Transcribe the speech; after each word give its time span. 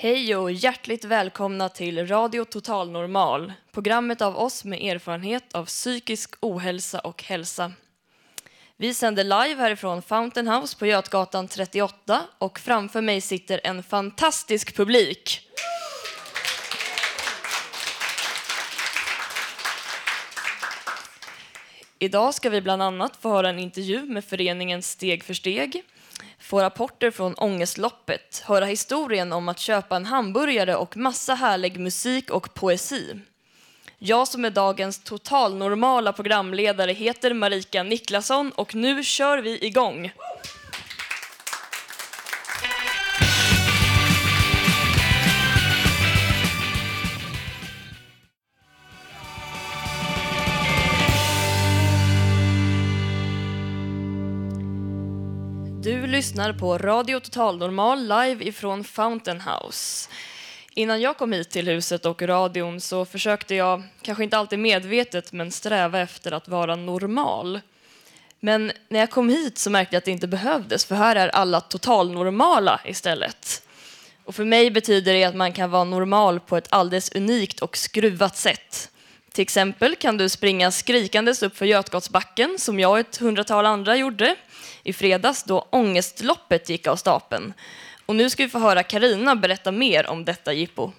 Hej 0.00 0.36
och 0.36 0.52
hjärtligt 0.52 1.04
välkomna 1.04 1.68
till 1.68 2.06
Radio 2.06 2.44
Total 2.44 2.90
Normal, 2.90 3.52
programmet 3.72 4.20
av 4.20 4.36
oss 4.36 4.64
med 4.64 4.82
erfarenhet 4.82 5.54
av 5.54 5.64
psykisk 5.64 6.34
ohälsa 6.40 6.98
och 6.98 7.22
hälsa. 7.22 7.72
Vi 8.76 8.94
sänder 8.94 9.24
live 9.24 9.60
härifrån 9.60 10.02
Fountain 10.02 10.48
House 10.48 10.78
på 10.78 10.86
Götgatan 10.86 11.48
38 11.48 12.22
och 12.38 12.58
framför 12.58 13.00
mig 13.00 13.20
sitter 13.20 13.60
en 13.64 13.82
fantastisk 13.82 14.76
publik. 14.76 15.40
Idag 21.98 22.34
ska 22.34 22.50
vi 22.50 22.60
bland 22.60 22.82
annat 22.82 23.16
få 23.16 23.28
höra 23.28 23.48
en 23.48 23.58
intervju 23.58 24.02
med 24.02 24.24
föreningen 24.24 24.82
Steg 24.82 25.24
för 25.24 25.34
steg, 25.34 25.82
få 26.38 26.62
rapporter 26.62 27.10
från 27.10 27.34
Ångestloppet, 27.34 28.42
höra 28.46 28.64
historien 28.64 29.32
om 29.32 29.48
att 29.48 29.58
köpa 29.58 29.96
en 29.96 30.06
hamburgare 30.06 30.76
och 30.76 30.96
massa 30.96 31.34
härlig 31.34 31.80
musik 31.80 32.30
och 32.30 32.54
poesi. 32.54 33.20
Jag 33.98 34.28
som 34.28 34.44
är 34.44 34.50
dagens 34.50 35.04
totalnormala 35.04 36.12
programledare 36.12 36.92
heter 36.92 37.34
Marika 37.34 37.82
Niklasson 37.82 38.52
och 38.52 38.74
nu 38.74 39.04
kör 39.04 39.38
vi 39.38 39.66
igång. 39.66 40.12
Lyssnar 56.18 56.52
på 56.52 56.78
Radio 56.78 57.20
Total 57.20 57.58
Normal 57.58 58.02
live 58.02 58.44
ifrån 58.44 58.84
Fountain 58.84 59.40
House. 59.40 60.10
Innan 60.74 61.00
jag 61.00 61.16
kom 61.16 61.32
hit 61.32 61.50
till 61.50 61.68
huset 61.68 62.06
och 62.06 62.22
radion 62.22 62.80
så 62.80 63.04
försökte 63.04 63.54
jag, 63.54 63.82
kanske 64.02 64.24
inte 64.24 64.38
alltid 64.38 64.58
medvetet, 64.58 65.32
men 65.32 65.50
sträva 65.50 66.00
efter 66.00 66.32
att 66.32 66.48
vara 66.48 66.76
normal. 66.76 67.60
Men 68.40 68.72
när 68.88 69.00
jag 69.00 69.10
kom 69.10 69.28
hit 69.28 69.58
så 69.58 69.70
märkte 69.70 69.94
jag 69.94 69.98
att 69.98 70.04
det 70.04 70.10
inte 70.10 70.26
behövdes, 70.26 70.84
för 70.84 70.94
här 70.94 71.16
är 71.16 71.28
alla 71.28 71.60
totalnormala 71.60 72.80
istället. 72.84 73.62
Och 74.24 74.34
för 74.34 74.44
mig 74.44 74.70
betyder 74.70 75.14
det 75.14 75.24
att 75.24 75.36
man 75.36 75.52
kan 75.52 75.70
vara 75.70 75.84
normal 75.84 76.40
på 76.40 76.56
ett 76.56 76.68
alldeles 76.70 77.12
unikt 77.12 77.60
och 77.60 77.76
skruvat 77.76 78.36
sätt. 78.36 78.90
Till 79.38 79.42
exempel 79.42 79.96
kan 79.96 80.16
du 80.16 80.28
springa 80.28 80.70
skrikandes 80.70 81.42
upp 81.42 81.56
för 81.56 81.66
Götgatsbacken 81.66 82.56
som 82.58 82.80
jag 82.80 82.90
och 82.90 82.98
ett 82.98 83.16
hundratal 83.16 83.66
andra 83.66 83.96
gjorde 83.96 84.36
i 84.82 84.92
fredags 84.92 85.42
då 85.42 85.68
ångestloppet 85.70 86.68
gick 86.68 86.86
av 86.86 86.96
stapeln. 86.96 87.52
Och 88.06 88.16
nu 88.16 88.30
ska 88.30 88.42
vi 88.42 88.48
få 88.48 88.58
höra 88.58 88.82
Karina 88.82 89.36
berätta 89.36 89.72
mer 89.72 90.06
om 90.06 90.24
detta 90.24 90.52
jippo. 90.52 90.92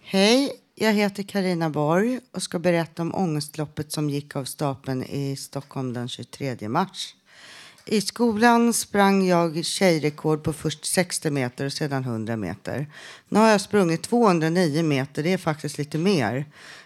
Hej, 0.00 0.52
jag 0.74 0.92
heter 0.92 1.22
Karina 1.22 1.70
Borg 1.70 2.20
och 2.32 2.42
ska 2.42 2.58
berätta 2.58 3.02
om 3.02 3.14
ångestloppet 3.14 3.92
som 3.92 4.10
gick 4.10 4.36
av 4.36 4.44
stapeln 4.44 5.04
i 5.04 5.36
Stockholm 5.36 5.92
den 5.92 6.08
23 6.08 6.68
mars. 6.68 7.14
I 7.92 8.00
skolan 8.00 8.72
sprang 8.72 9.26
jag 9.26 9.64
tjejrekord 9.64 10.42
på 10.42 10.52
först 10.52 10.84
60 10.84 11.30
meter 11.30 11.66
och 11.66 11.72
sedan 11.72 12.04
100 12.04 12.36
meter. 12.36 12.86
Nu 13.28 13.38
har 13.38 13.48
jag 13.48 13.60
sprungit 13.60 14.02
209 14.02 14.82
meter, 14.82 15.22
det 15.22 15.32
är 15.32 15.38
faktiskt 15.38 15.78
lite 15.78 15.98
mer. 15.98 16.44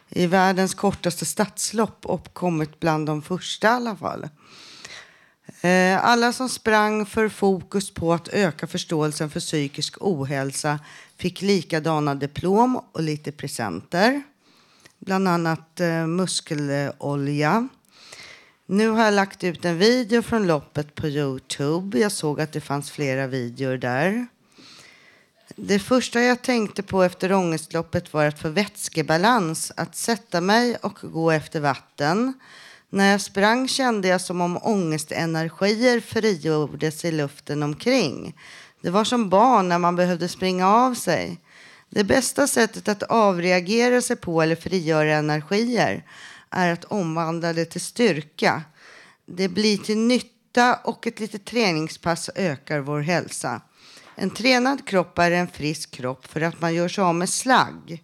I 0.08 0.26
världens 0.26 0.74
kortaste 0.74 1.24
stadslopp 1.24 2.06
och 2.06 2.34
kommit 2.34 2.80
bland 2.80 3.06
de 3.06 3.22
första 3.22 3.66
i 3.66 3.70
alla 3.70 3.96
fall. 3.96 4.28
Eh, 5.60 6.04
alla 6.04 6.32
som 6.32 6.48
sprang 6.48 7.06
för 7.06 7.28
fokus 7.28 7.94
på 7.94 8.12
att 8.12 8.28
öka 8.28 8.66
förståelsen 8.66 9.30
för 9.30 9.40
psykisk 9.40 9.96
ohälsa 10.00 10.78
fick 11.16 11.42
likadana 11.42 12.14
diplom 12.14 12.80
och 12.92 13.02
lite 13.02 13.32
presenter. 13.32 14.22
Bland 14.98 15.28
annat 15.28 15.80
eh, 15.80 16.06
muskelolja. 16.06 17.68
Nu 18.66 18.88
har 18.88 19.04
jag 19.04 19.14
lagt 19.14 19.44
ut 19.44 19.64
en 19.64 19.78
video 19.78 20.22
från 20.22 20.46
loppet 20.46 20.94
på 20.94 21.08
Youtube. 21.08 21.98
Jag 21.98 22.12
såg 22.12 22.40
att 22.40 22.52
det 22.52 22.60
fanns 22.60 22.90
flera 22.90 23.26
videor 23.26 23.76
där. 23.76 24.26
Det 25.56 25.78
första 25.78 26.20
jag 26.20 26.42
tänkte 26.42 26.82
på 26.82 27.02
efter 27.02 27.32
ångestloppet 27.32 28.12
var 28.12 28.24
att 28.24 28.40
få 28.40 28.48
vätskebalans, 28.48 29.72
att 29.76 29.96
sätta 29.96 30.40
mig 30.40 30.76
och 30.76 30.98
gå 31.02 31.30
efter 31.30 31.60
vatten. 31.60 32.32
När 32.90 33.10
jag 33.10 33.20
sprang 33.20 33.68
kände 33.68 34.08
jag 34.08 34.20
som 34.20 34.40
om 34.40 34.58
ångestenergier 34.62 36.00
frigjordes 36.00 37.04
i 37.04 37.12
luften 37.12 37.62
omkring. 37.62 38.36
Det 38.80 38.90
var 38.90 39.04
som 39.04 39.28
barn 39.28 39.68
när 39.68 39.78
man 39.78 39.96
behövde 39.96 40.28
springa 40.28 40.68
av 40.68 40.94
sig. 40.94 41.40
Det 41.90 42.04
bästa 42.04 42.46
sättet 42.46 42.88
att 42.88 43.02
avreagera 43.02 44.00
sig 44.00 44.16
på 44.16 44.42
eller 44.42 44.56
frigöra 44.56 45.16
energier 45.16 46.04
är 46.50 46.72
att 46.72 46.84
omvandla 46.84 47.52
det 47.52 47.64
till 47.64 47.80
styrka. 47.80 48.62
Det 49.26 49.48
blir 49.48 49.78
till 49.78 49.98
nytta 49.98 50.74
och 50.84 51.06
ett 51.06 51.20
litet 51.20 51.44
träningspass 51.44 52.30
ökar 52.34 52.80
vår 52.80 53.00
hälsa. 53.00 53.60
En 54.14 54.30
tränad 54.30 54.86
kropp 54.86 55.18
är 55.18 55.30
en 55.30 55.48
frisk 55.48 55.90
kropp 55.90 56.26
för 56.26 56.40
att 56.40 56.60
man 56.60 56.74
gör 56.74 56.88
sig 56.88 57.04
av 57.04 57.14
med 57.14 57.28
slagg. 57.28 58.02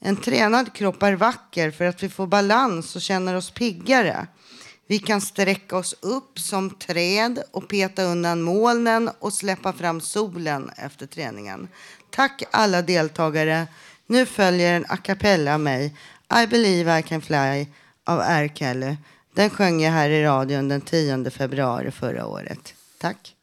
En 0.00 0.16
tränad 0.16 0.72
kropp 0.72 1.02
är 1.02 1.12
vacker 1.12 1.70
för 1.70 1.84
att 1.84 2.02
vi 2.02 2.08
får 2.08 2.26
balans 2.26 2.96
och 2.96 3.02
känner 3.02 3.34
oss 3.34 3.50
piggare. 3.50 4.26
Vi 4.86 4.98
kan 4.98 5.20
sträcka 5.20 5.76
oss 5.76 5.94
upp 6.00 6.38
som 6.38 6.70
träd 6.70 7.42
och 7.50 7.68
peta 7.68 8.02
undan 8.02 8.42
molnen 8.42 9.10
och 9.18 9.32
släppa 9.32 9.72
fram 9.72 10.00
solen 10.00 10.70
efter 10.76 11.06
träningen. 11.06 11.68
Tack 12.10 12.42
alla 12.50 12.82
deltagare. 12.82 13.66
Nu 14.06 14.26
följer 14.26 14.74
en 14.74 14.86
a 14.88 14.96
cappella 14.96 15.54
av 15.54 15.60
mig. 15.60 15.96
I 16.30 16.46
believe 16.46 16.98
I 16.98 17.02
can 17.02 17.20
fly 17.20 17.66
av 18.04 18.20
R. 18.20 18.48
Kelly. 18.54 18.96
Den 19.34 19.50
sjöng 19.50 19.80
jag 19.80 19.92
här 19.92 20.10
i 20.10 20.24
radion 20.24 20.68
den 20.68 20.80
10 20.80 21.30
februari 21.30 21.90
förra 21.90 22.26
året. 22.26 22.74
Tack. 22.98 23.34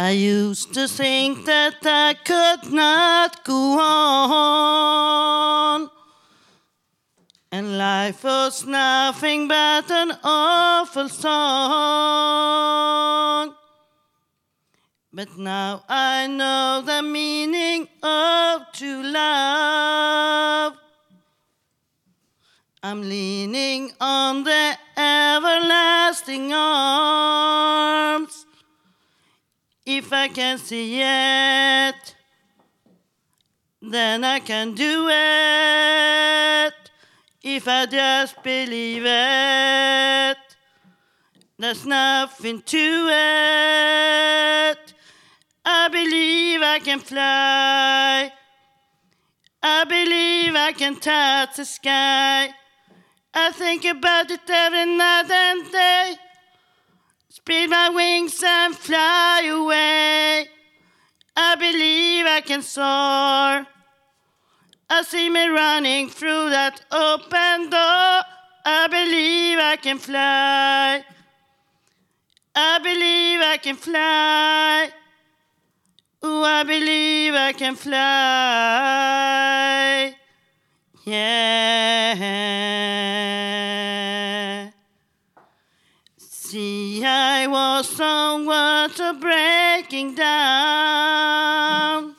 I 0.00 0.12
used 0.12 0.72
to 0.74 0.88
think 0.88 1.44
that 1.46 1.84
I 1.84 2.14
could 2.24 2.72
not 2.72 3.44
go 3.44 3.80
on. 3.80 5.88
And 7.50 7.78
life 7.78 8.22
was 8.22 8.64
nothing 8.64 9.48
but 9.48 9.90
an 9.90 10.12
awful 10.22 11.08
song. 11.08 11.34
But 15.10 15.36
now 15.36 15.82
I 15.88 16.28
know 16.28 16.82
the 16.82 17.02
meaning 17.02 17.88
of 18.02 18.70
true 18.72 19.02
love. 19.02 20.76
I'm 22.80 23.02
leaning 23.02 23.90
on 24.00 24.44
the 24.44 24.78
everlasting 24.96 26.52
arms. 26.52 28.46
If 29.84 30.12
I 30.12 30.28
can 30.28 30.58
see 30.58 31.00
it, 31.02 32.14
then 33.82 34.22
I 34.22 34.38
can 34.38 34.74
do 34.74 35.08
it. 35.08 36.74
If 37.42 37.66
I 37.66 37.86
just 37.86 38.40
believe 38.44 39.02
it, 39.04 40.38
there's 41.58 41.84
nothing 41.84 42.62
to 42.62 43.08
it. 43.10 44.78
I 45.64 45.88
believe 45.88 46.62
I 46.62 46.78
can 46.78 47.00
fly. 47.00 48.32
I 49.60 49.84
believe 49.84 50.54
I 50.54 50.70
can 50.72 50.94
touch 50.94 51.56
the 51.56 51.64
sky. 51.64 52.54
I 53.40 53.52
think 53.52 53.84
about 53.84 54.32
it 54.32 54.50
every 54.50 54.84
night 54.96 55.30
and 55.30 55.70
day. 55.70 56.16
Spread 57.28 57.70
my 57.70 57.88
wings 57.88 58.42
and 58.44 58.74
fly 58.74 59.42
away. 59.48 60.48
I 61.36 61.54
believe 61.54 62.26
I 62.26 62.40
can 62.40 62.62
soar. 62.62 63.64
I 64.90 65.02
see 65.04 65.30
me 65.30 65.46
running 65.46 66.08
through 66.08 66.50
that 66.50 66.84
open 66.90 67.70
door. 67.70 68.22
I 68.80 68.88
believe 68.90 69.58
I 69.72 69.76
can 69.76 69.98
fly. 69.98 71.04
I 72.56 72.78
believe 72.80 73.40
I 73.40 73.56
can 73.62 73.76
fly. 73.76 74.90
Oh, 76.24 76.42
I 76.42 76.64
believe 76.64 77.34
I 77.34 77.52
can 77.52 77.76
fly. 77.76 77.94
Yeah. 81.04 83.17
Was 87.50 87.98
on 87.98 88.44
water 88.44 89.14
breaking 89.14 90.14
down. 90.14 92.14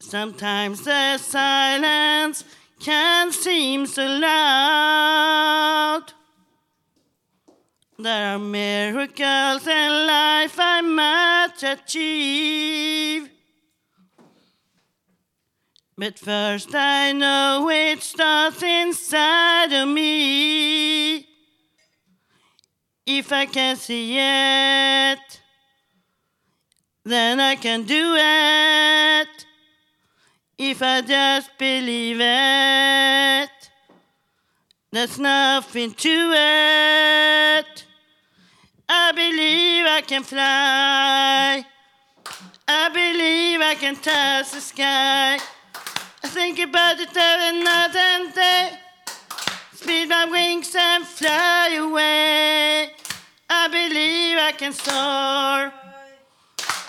Sometimes 0.00 0.84
the 0.84 1.16
silence 1.16 2.44
can 2.78 3.32
seem 3.32 3.86
so 3.86 4.04
loud. 4.04 6.02
There 7.98 8.34
are 8.34 8.38
miracles 8.38 9.66
in 9.66 10.06
life 10.06 10.56
I 10.58 10.82
must 10.82 11.62
achieve. 11.62 13.30
But 15.96 16.18
first 16.18 16.74
I 16.74 17.12
know 17.12 17.70
it 17.70 18.02
starts 18.02 18.62
inside 18.62 19.72
of 19.72 19.88
me. 19.88 21.27
If 23.10 23.32
I 23.32 23.46
can 23.46 23.76
see 23.76 24.18
it, 24.18 25.40
then 27.04 27.40
I 27.40 27.56
can 27.56 27.84
do 27.84 28.14
it. 28.18 29.46
If 30.58 30.82
I 30.82 31.00
just 31.00 31.56
believe 31.56 32.18
it, 32.20 33.70
there's 34.92 35.18
nothing 35.18 35.94
to 35.94 36.32
it. 36.34 37.84
I 38.90 39.12
believe 39.12 39.86
I 39.86 40.02
can 40.06 40.22
fly. 40.22 41.64
I 42.68 42.88
believe 42.90 43.60
I 43.62 43.74
can 43.74 43.96
touch 43.96 44.50
the 44.50 44.60
sky. 44.60 45.36
I 45.36 46.28
think 46.28 46.58
about 46.58 47.00
it 47.00 47.16
every 47.16 47.64
night 47.64 47.96
and 47.96 48.34
day. 48.34 48.78
Speed 49.72 50.10
my 50.10 50.26
wings 50.26 50.76
and 50.78 51.06
fly 51.06 51.70
away. 51.80 52.97
I 53.60 53.66
believe 53.66 54.38
I 54.38 54.52
can 54.52 54.72
soar. 54.72 55.72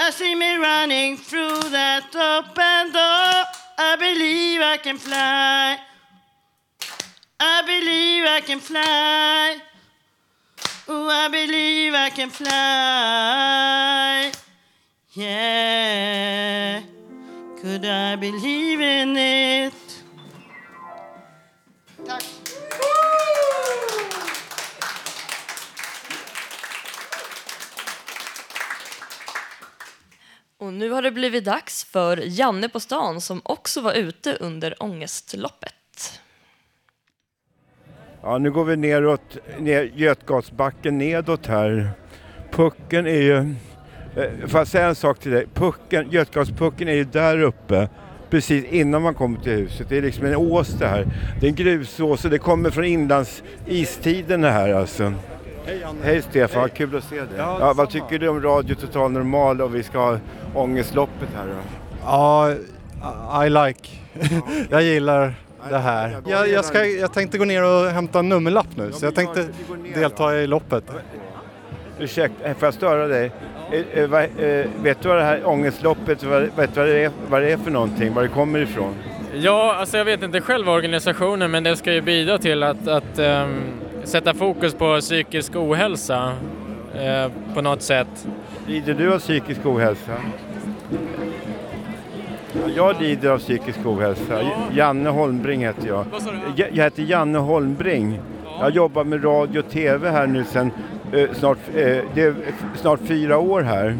I 0.06 0.12
see 0.12 0.36
me 0.36 0.56
running 0.56 1.18
through 1.18 1.62
that 1.77 2.13
open 2.13 2.94
door. 2.94 3.45
I 3.89 3.95
believe 3.98 4.62
I 4.62 4.77
can 4.77 4.98
fly. 4.98 5.80
I 7.39 7.62
believe 7.71 8.24
I 8.38 8.42
can 8.42 8.60
fly. 8.60 9.57
Oh, 10.88 11.10
I 11.10 11.27
believe 11.30 11.94
I 11.95 12.10
can 12.12 12.30
fly. 12.30 12.50
Yeah. 15.13 16.81
Could 17.62 17.86
I 17.86 18.15
believe 18.15 18.80
in 18.80 19.18
it? 19.18 19.74
Och 30.59 30.73
nu 30.73 30.89
har 30.89 31.01
det 31.01 31.11
blivit 31.11 31.45
dags 31.45 31.83
för 31.83 32.23
Janne 32.25 32.69
på 32.69 32.79
stan 32.79 33.21
som 33.21 33.41
också 33.44 33.81
var 33.81 33.94
ute 33.94 34.38
under 34.39 34.83
ångestloppet. 34.83 36.21
Ja, 38.21 38.38
nu 38.38 38.51
går 38.51 38.65
vi 38.65 38.75
neråt, 38.75 39.38
ner 39.59 39.91
Götgatsbacken 39.95 40.97
nedåt 40.97 41.45
här. 41.47 41.91
Pucken 42.51 43.07
är 43.07 43.21
ju... 43.21 43.38
Eh, 44.15 44.47
får 44.47 44.59
jag 44.59 44.67
säga 44.67 44.88
en 44.88 44.95
sak 44.95 45.19
till 45.19 45.31
dig? 45.31 45.47
Pucken, 45.53 46.11
Götgatspucken 46.11 46.88
är 46.88 46.94
ju 46.94 47.03
där 47.03 47.41
uppe 47.41 47.89
precis 48.29 48.65
innan 48.65 49.01
man 49.01 49.13
kommer 49.13 49.39
till 49.39 49.51
huset. 49.53 49.89
Det 49.89 49.97
är 49.97 50.01
liksom 50.01 50.25
en 50.25 50.35
ås 50.35 50.69
det 50.69 50.88
här. 50.88 51.07
Det 51.39 51.45
är 51.45 51.50
en 51.50 51.55
grusås 51.55 52.25
och 52.25 52.31
det 52.31 52.39
kommer 52.39 52.69
från 52.69 52.85
inlandsistiden 52.85 54.41
det 54.41 54.51
här 54.51 54.73
alltså. 54.73 55.13
Hej 55.69 55.80
Janne. 55.80 56.00
Hej 56.04 56.21
Stefan, 56.21 56.62
vad 56.62 56.74
kul 56.74 56.98
att 56.98 57.04
se 57.04 57.16
dig. 57.16 57.27
Ja, 57.38 57.57
Ja, 57.60 57.74
vad 57.74 57.89
tycker 57.89 58.19
du 58.19 58.27
om 58.27 58.42
Radio 58.42 58.75
Total 58.75 59.12
Normal 59.12 59.62
och 59.62 59.75
vi 59.75 59.83
ska 59.83 60.00
ha 60.00 60.19
ångestloppet 60.56 61.30
här 61.36 61.45
då? 61.48 61.54
Ja, 62.06 63.45
I 63.45 63.50
like. 63.50 63.89
jag 64.69 64.83
gillar 64.83 65.33
det 65.69 65.77
här. 65.77 66.18
Jag, 66.27 66.50
jag, 66.50 66.66
ska, 66.66 66.86
jag 66.86 67.13
tänkte 67.13 67.38
gå 67.38 67.45
ner 67.45 67.63
och 67.63 67.86
hämta 67.92 68.19
en 68.19 68.30
nummerlapp 68.30 68.68
nu 68.75 68.92
så 68.92 69.06
jag 69.06 69.16
tänkte 69.16 69.48
delta 69.95 70.36
i 70.36 70.48
loppet. 70.48 70.83
Ursäkta, 72.00 72.45
eh, 72.50 72.56
får 72.57 72.68
jag 72.68 72.74
störa 72.74 73.07
dig? 73.07 73.31
Eh, 73.72 74.04
eh, 74.04 74.24
eh, 74.24 74.68
vet 74.81 75.01
du 75.01 75.10
vad 75.10 75.18
det 75.18 75.24
här 75.24 75.48
ångestloppet, 75.48 76.24
vad, 76.24 76.42
vet 76.42 76.74
du 76.74 76.80
vad, 76.80 76.89
det 76.89 77.04
är, 77.04 77.12
vad 77.30 77.42
det 77.42 77.51
är 77.51 77.57
för 77.57 77.72
någonting, 77.72 78.13
var 78.13 78.22
det 78.24 78.30
kommer 78.30 78.60
ifrån? 78.60 78.95
Ja, 79.33 79.75
alltså 79.75 79.98
jag 79.98 80.06
vet 80.06 80.24
inte 80.24 80.42
själv 80.42 80.69
organisationen 80.69 81.51
men 81.51 81.63
det 81.63 81.75
ska 81.75 81.94
ju 81.94 82.01
bidra 82.01 82.38
till 82.38 82.63
att, 82.63 82.88
att 82.88 83.19
ehm, 83.19 83.62
sätta 84.09 84.33
fokus 84.33 84.73
på 84.73 85.00
psykisk 85.00 85.56
ohälsa 85.56 86.33
eh, 86.95 87.31
på 87.53 87.61
något 87.61 87.81
sätt. 87.81 88.27
Lider 88.67 88.94
du 88.94 89.13
av 89.13 89.19
psykisk 89.19 89.65
ohälsa? 89.65 90.11
Ja, 92.53 92.69
Jag 92.75 93.01
lider 93.01 93.29
av 93.29 93.38
psykisk 93.38 93.79
ohälsa. 93.85 94.41
Janne 94.71 95.09
Holmbring 95.09 95.65
heter 95.65 95.88
jag. 95.88 96.06
Jag 96.56 96.67
jag 96.71 96.83
heter 96.83 97.03
Janne 97.03 97.38
Holmbring. 97.39 98.19
Jag 98.59 98.71
jobbar 98.71 99.03
med 99.03 99.24
radio 99.25 99.60
och 99.60 99.69
tv 99.69 100.10
här 100.10 100.27
nu 100.27 100.43
sedan 100.43 100.72
eh, 101.13 101.29
snart, 101.34 101.57
eh, 101.75 101.98
det 102.13 102.22
är 102.22 102.36
snart 102.75 103.00
fyra 103.05 103.38
år 103.38 103.62
här 103.62 103.98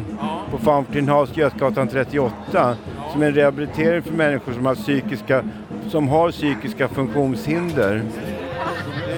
på 0.50 0.58
Fountain 0.58 1.08
House, 1.08 1.40
Götgatan 1.40 1.88
38 1.88 2.76
som 3.12 3.22
är 3.22 3.26
en 3.26 3.34
rehabilitering 3.34 4.02
för 4.02 4.12
människor 4.12 4.52
som 4.52 4.66
har 4.66 4.74
psykiska, 4.74 5.44
som 5.88 6.08
har 6.08 6.30
psykiska 6.30 6.88
funktionshinder. 6.88 8.02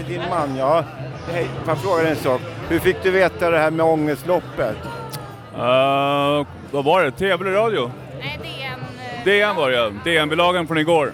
Det 0.08 0.14
är 0.14 0.18
din 0.18 0.28
man, 0.30 0.56
ja. 0.56 0.84
Hej, 1.32 1.46
får 1.64 1.68
jag 1.68 1.78
fråga 1.78 2.02
dig 2.02 2.10
en 2.10 2.16
sak? 2.16 2.40
Hur 2.68 2.78
fick 2.78 2.96
du 3.02 3.10
veta 3.10 3.50
det 3.50 3.58
här 3.58 3.70
med 3.70 3.86
ångestloppet? 3.86 4.76
Uh, 5.54 6.46
vad 6.70 6.84
var 6.84 7.02
det? 7.04 7.10
TV 7.10 7.44
eller 7.48 7.58
radio? 7.58 7.90
Nej, 8.20 8.38
DN. 8.42 8.80
eh, 9.18 9.24
DN 9.48 9.56
var 9.56 9.70
det 9.70 9.76
ja. 9.76 9.90
DN-bilagan 10.04 10.66
från 10.66 10.78
igår. 10.78 11.12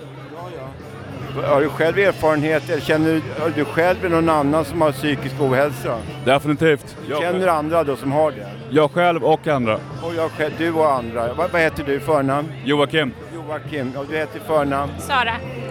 Har 1.45 1.61
du 1.61 1.69
själv 1.69 1.99
erfarenhet, 1.99 2.71
eller 2.71 2.81
känner 2.81 3.13
du, 3.13 3.23
har 3.43 3.51
du 3.51 3.65
själv 3.65 4.05
eller 4.05 4.17
någon 4.17 4.29
annan 4.29 4.65
som 4.65 4.81
har 4.81 4.93
psykisk 4.93 5.35
ohälsa? 5.41 5.99
Definitivt. 6.25 6.97
Jag, 7.09 7.21
Känner 7.23 7.39
du 7.39 7.49
andra 7.51 7.85
då 7.85 7.97
som 7.97 8.13
har 8.13 8.31
det? 8.31 8.47
jag 8.71 8.91
själv 8.91 9.25
och 9.25 9.47
andra. 9.49 9.75
Och 9.75 10.15
jag 10.17 10.31
själv, 10.31 10.53
du 10.59 10.73
och 10.73 10.93
andra. 10.93 11.35
Vad, 11.35 11.51
vad 11.51 11.61
heter 11.61 11.85
du 11.85 11.95
i 11.95 12.01
förnamn? 12.01 12.49
Joakim. 12.65 13.13
Joakim. 13.35 13.93
Och 13.97 14.07
du 14.11 14.17
heter 14.17 14.37
i 14.37 14.43
förnamn? 14.47 14.93
Sara. 14.99 15.19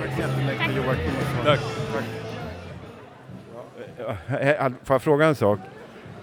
Tack 0.02 0.16
så 0.16 0.22
jättemycket 0.22 0.76
Joakim. 0.76 1.12
Tack. 1.46 1.60
Eh, 1.60 2.27
Får 4.84 4.94
jag 4.94 5.02
fråga 5.02 5.26
en 5.26 5.36
sak? 5.36 5.60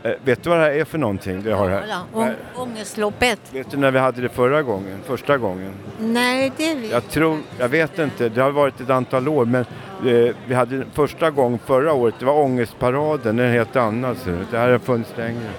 Eh, 0.03 0.13
Vet 0.25 0.43
du 0.43 0.51
vad 0.51 0.59
det 0.59 0.65
här 0.65 0.71
är 0.73 0.85
för 0.85 0.99
någonting 0.99 1.41
vi 1.43 1.53
har 1.53 1.69
här? 1.69 1.85
Å- 2.15 2.29
ångestloppet? 2.55 3.41
Vet 3.53 3.71
du 3.71 3.77
när 3.77 3.91
vi 3.91 3.99
hade 3.99 4.21
det 4.21 4.29
förra 4.29 4.63
gången? 4.63 4.99
Första 5.07 5.39
gången? 5.39 5.73
Nej, 6.01 6.53
det 6.57 6.75
vet 6.75 6.91
Jag 6.91 7.09
tror, 7.09 7.39
jag 7.59 7.69
vet 7.69 7.99
inte, 7.99 8.29
det 8.29 8.41
har 8.43 8.51
varit 8.51 8.81
ett 8.81 8.91
antal 8.91 9.29
år 9.29 9.45
men 9.45 9.61
eh, 10.07 10.35
vi 10.47 10.55
hade 10.55 10.77
den 10.79 10.91
första 10.93 11.31
gång 11.31 11.59
förra 11.59 11.93
året, 11.93 12.15
det 12.19 12.25
var 12.25 12.35
Ångestparaden, 12.39 13.39
en 13.39 13.53
helt 13.53 13.77
annan. 13.77 14.17
Det 14.51 14.59
här 14.59 14.71
har 14.71 14.79
funnits 14.79 15.17
längre. 15.17 15.51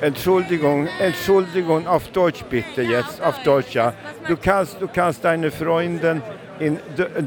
Entschuldigung, 0.00 0.88
Entschuldigung, 1.00 1.86
auf 1.86 2.08
Deutsch 2.12 2.44
bitte 2.50 2.82
jetzt, 2.82 3.20
auf 3.22 3.34
Deutsch 3.44 3.76
ja. 3.76 3.92
Du 4.28 4.36
kannst, 4.36 4.80
du 4.80 4.86
kannst 4.86 5.22
deine 5.22 5.50
Freundin 5.50 6.20
in 6.60 6.78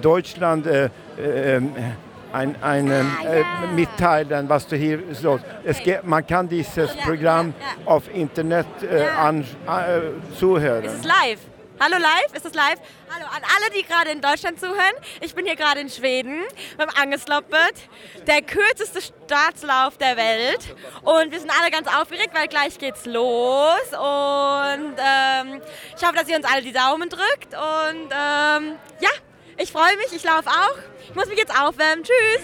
Deutschland 0.01 0.67
äh, 0.67 0.83
äh, 1.17 1.63
ein, 2.33 2.61
ein, 2.61 2.89
äh, 2.89 3.43
mitteilen, 3.73 4.49
was 4.49 4.67
du 4.67 4.75
hier 4.75 4.99
so. 5.13 5.39
Es 5.63 5.79
geht, 5.81 6.03
man 6.03 6.25
kann 6.25 6.49
dieses 6.49 6.95
Programm 6.97 7.53
auf 7.85 8.13
Internet 8.13 8.65
äh, 8.81 9.05
an, 9.07 9.41
äh, 9.41 10.35
zuhören. 10.37 10.85
It's 10.85 11.03
live. 11.03 11.39
Hallo 11.79 11.97
live, 11.97 12.33
ist 12.33 12.45
das 12.45 12.53
live? 12.53 12.79
Hallo 13.09 13.25
an 13.25 13.41
alle, 13.43 13.71
die 13.75 13.83
gerade 13.83 14.11
in 14.11 14.21
Deutschland 14.21 14.59
zuhören. 14.59 14.93
Ich 15.21 15.35
bin 15.35 15.45
hier 15.45 15.55
gerade 15.55 15.81
in 15.81 15.89
Schweden 15.89 16.43
beim 16.77 16.89
Angesloppet, 16.89 17.73
der 18.25 18.41
kürzeste 18.41 19.01
Startlauf 19.01 19.97
der 19.97 20.15
Welt. 20.15 20.75
Und 21.01 21.31
wir 21.31 21.39
sind 21.39 21.51
alle 21.59 21.71
ganz 21.71 21.87
aufgeregt, 21.87 22.29
weil 22.33 22.47
gleich 22.47 22.77
geht's 22.77 23.05
los. 23.05 23.81
Und 23.91 24.95
ähm, 24.97 25.61
ich 25.97 26.03
hoffe, 26.03 26.15
dass 26.15 26.29
ihr 26.29 26.37
uns 26.37 26.45
alle 26.45 26.61
die 26.61 26.73
Daumen 26.73 27.09
drückt. 27.09 27.53
Und 27.53 28.09
ähm, 28.11 28.75
ja, 29.01 29.09
ich 29.63 29.71
freue 29.71 29.95
mich, 29.97 30.13
ich 30.13 30.23
laufe 30.23 30.49
auch. 30.49 30.77
Ich 31.07 31.15
muss 31.15 31.25
mich 31.27 31.37
jetzt 31.37 31.57
aufwärmen. 31.57 32.03
Tschüss. 32.03 32.41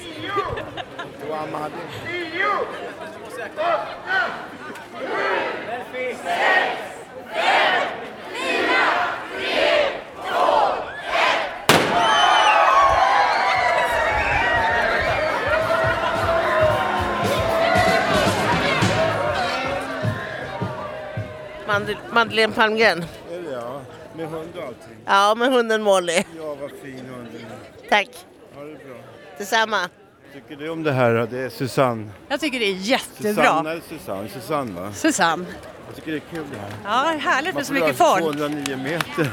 Madeleine 22.12 22.54
Palmgren. 22.54 23.06
Är 23.32 23.42
det 23.42 23.52
ja? 23.52 23.99
Med 24.20 24.30
hund 24.30 24.50
och 24.56 24.64
allting? 24.64 24.98
Ja, 25.06 25.36
med 25.36 25.52
hunden 25.52 25.82
Molly. 25.84 26.24
Ja, 26.38 26.56
vad 26.62 26.72
fin 26.84 27.00
hunden. 27.10 27.42
Tack. 27.90 28.10
Ha 28.56 28.64
det 28.64 28.72
bra. 28.74 28.96
Detsamma. 29.38 29.90
tycker 30.34 30.56
du 30.56 30.70
om 30.70 30.84
det 30.84 30.92
här? 30.92 31.16
då? 31.16 31.26
Det 31.26 31.40
är 31.40 31.50
Susanne. 31.50 32.10
Jag 32.28 32.40
tycker 32.40 32.60
det 32.60 32.66
är 32.66 32.74
jättebra. 32.74 33.44
Susanne 33.44 33.72
eller 33.72 33.82
Susanne? 33.90 34.30
Susanne 34.30 34.82
va? 34.82 34.94
Susanne. 34.94 35.46
Jag 35.88 35.96
tycker 35.96 36.12
det 36.12 36.18
är 36.18 36.36
kul 36.36 36.46
det 36.52 36.58
här. 36.60 37.14
Ja, 37.14 37.20
härligt 37.20 37.56
med 37.56 37.66
så 37.66 37.74
Man 37.74 37.82
får 37.82 37.88
mycket 37.88 38.02
röra 38.02 38.16
sig 38.16 38.24
fart. 38.24 38.38
209 38.38 38.78
meter. 38.78 39.32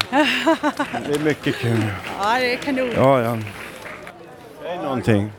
Det 1.09 1.15
är 1.15 1.25
mycket 1.25 1.57
kul. 1.57 1.85
Ja, 2.19 2.39
det 2.39 2.53
är 2.53 2.57
kanon. 2.57 2.91
Ja, 2.97 3.23
ja. 3.23 3.39
Säg 4.63 4.77
någonting. 4.77 5.33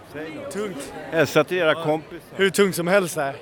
Tungt. 0.54 0.94
Hälsa 1.12 1.44
till 1.44 1.58
era 1.58 1.84
kompisar. 1.84 2.20
Hur 2.36 2.50
tungt 2.50 2.76
som 2.76 2.88
helst 2.88 3.18
är. 3.18 3.36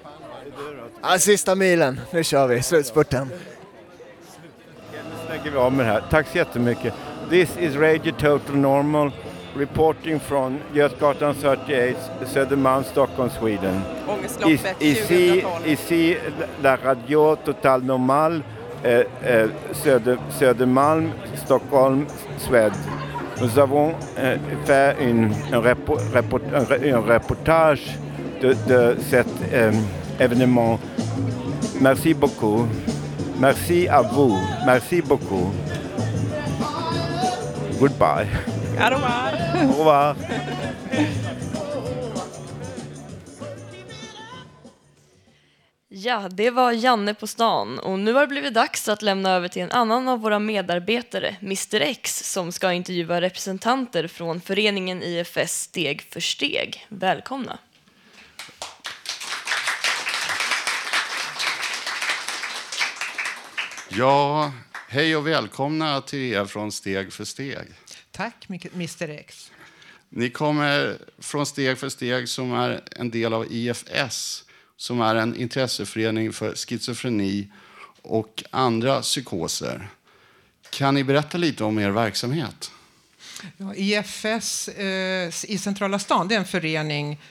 Ja, 1.02 1.20
sista 1.20 1.56
milen. 1.56 2.02
Nu 2.12 2.24
kör 2.24 2.48
vi. 2.48 2.62
Slutspurten. 2.64 3.32
Lägger 5.46 5.58
vi 5.58 5.64
av 5.64 5.74
med 5.74 5.86
det 5.86 5.92
här. 5.92 6.04
Tack 6.10 6.28
så 6.28 6.38
jättemycket. 6.38 6.94
This 7.30 7.58
is 7.60 7.76
Radio 7.76 8.12
Total 8.12 8.56
Normal 8.56 9.12
reporting 9.58 10.20
from 10.20 10.58
Götgatan 10.74 11.36
38, 11.42 12.00
Södermalm, 12.26 12.84
Stockholm, 12.84 13.30
Sweden. 13.40 13.82
Ångestloppet 14.08 14.76
Ici, 14.80 15.42
2012. 15.42 15.68
ici 15.68 16.18
la 16.62 16.78
radio 16.84 17.36
Total 17.36 17.84
Normal, 17.84 18.44
eh, 18.84 19.00
eh, 19.24 19.50
Söder, 19.72 20.18
Södermalm, 20.30 21.12
Stockholm, 21.46 22.06
Suède. 22.38 22.74
Nous 23.42 23.60
avons 23.60 23.94
eh, 24.18 24.40
fait 24.66 24.96
une, 25.02 25.34
un, 25.54 25.62
report, 25.62 26.02
un, 26.54 26.94
un 26.94 27.02
reportage 27.02 27.98
de, 28.42 28.56
de 28.68 28.96
cet 29.10 29.28
eh, 29.54 29.72
événement. 30.24 30.80
Merci 31.82 32.14
beaucoup. 32.14 32.68
Merci 33.40 33.88
à 33.88 34.02
vous. 34.02 34.38
Merci 34.66 35.02
beaucoup. 35.02 35.52
Goodbye. 37.80 38.28
Au 38.80 38.90
revoir. 38.90 39.34
Au 39.56 39.74
revoir. 39.78 40.16
Ja, 45.98 46.30
det 46.32 46.50
var 46.50 46.72
Janne 46.72 47.14
på 47.14 47.28
stan 47.28 47.80
och 47.80 48.00
nu 48.00 48.14
har 48.14 48.22
det 48.22 48.28
blivit 48.28 48.54
dags 48.54 48.90
att 48.90 49.02
lämna 49.02 49.32
över 49.32 49.48
till 49.48 49.62
en 49.62 49.72
annan 49.72 50.08
av 50.08 50.20
våra 50.20 50.40
medarbetare, 50.40 51.36
Mr 51.42 51.82
X, 51.82 52.32
som 52.34 52.52
ska 52.52 52.74
intervjua 52.74 53.22
representanter 53.22 54.08
från 54.08 54.42
föreningen 54.42 55.04
IFS 55.04 55.62
Steg 55.62 56.02
för 56.02 56.20
steg. 56.20 56.86
Välkomna! 56.90 57.60
Ja, 63.98 64.52
hej 64.88 65.16
och 65.16 65.28
välkomna 65.28 66.02
till 66.02 66.20
er 66.20 66.46
från 66.46 66.72
Steg 66.72 67.14
för 67.14 67.26
steg. 67.26 67.68
Tack, 68.12 68.48
Mr 68.74 69.10
X. 69.10 69.52
Ni 70.10 70.30
kommer 70.30 70.98
från 71.20 71.46
Steg 71.46 71.78
för 71.78 71.90
steg 71.90 72.30
som 72.30 72.54
är 72.54 72.82
en 72.92 73.12
del 73.12 73.34
av 73.34 73.46
IFS 73.52 74.44
som 74.78 75.02
är 75.02 75.16
en 75.16 75.36
intresseförening 75.36 76.34
för 76.34 76.56
schizofreni 76.56 77.52
och 78.02 78.44
andra 78.50 79.02
psykoser. 79.02 79.90
Kan 80.70 80.96
ni 80.96 81.04
berätta 81.04 81.38
lite 81.38 81.64
om 81.64 81.80
er 81.80 81.90
verksamhet? 81.90 82.72
Ja, 83.58 83.76
IFS 83.76 84.68
eh, 84.68 85.28
i 85.44 85.58
centrala 85.58 86.00
stan 86.00 86.28
det 86.28 86.36
är 86.36 86.40
en 86.40 86.46
förening 86.46 87.22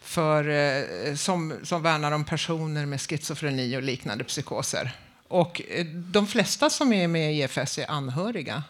för, 0.00 0.48
eh, 0.48 1.14
som, 1.14 1.54
som 1.62 1.82
värnar 1.82 2.12
om 2.12 2.24
personer 2.24 2.86
med 2.86 3.00
schizofreni 3.00 3.76
och 3.76 3.82
liknande 3.82 4.24
psykoser. 4.24 4.92
Och 5.34 5.62
eh, 5.68 5.86
de 5.86 6.26
flesta 6.26 6.70
som 6.70 6.92
är 6.92 7.08
med 7.08 7.34
i 7.34 7.42
IFS 7.42 7.78
är 7.78 7.90
anhöriga. 7.90 8.62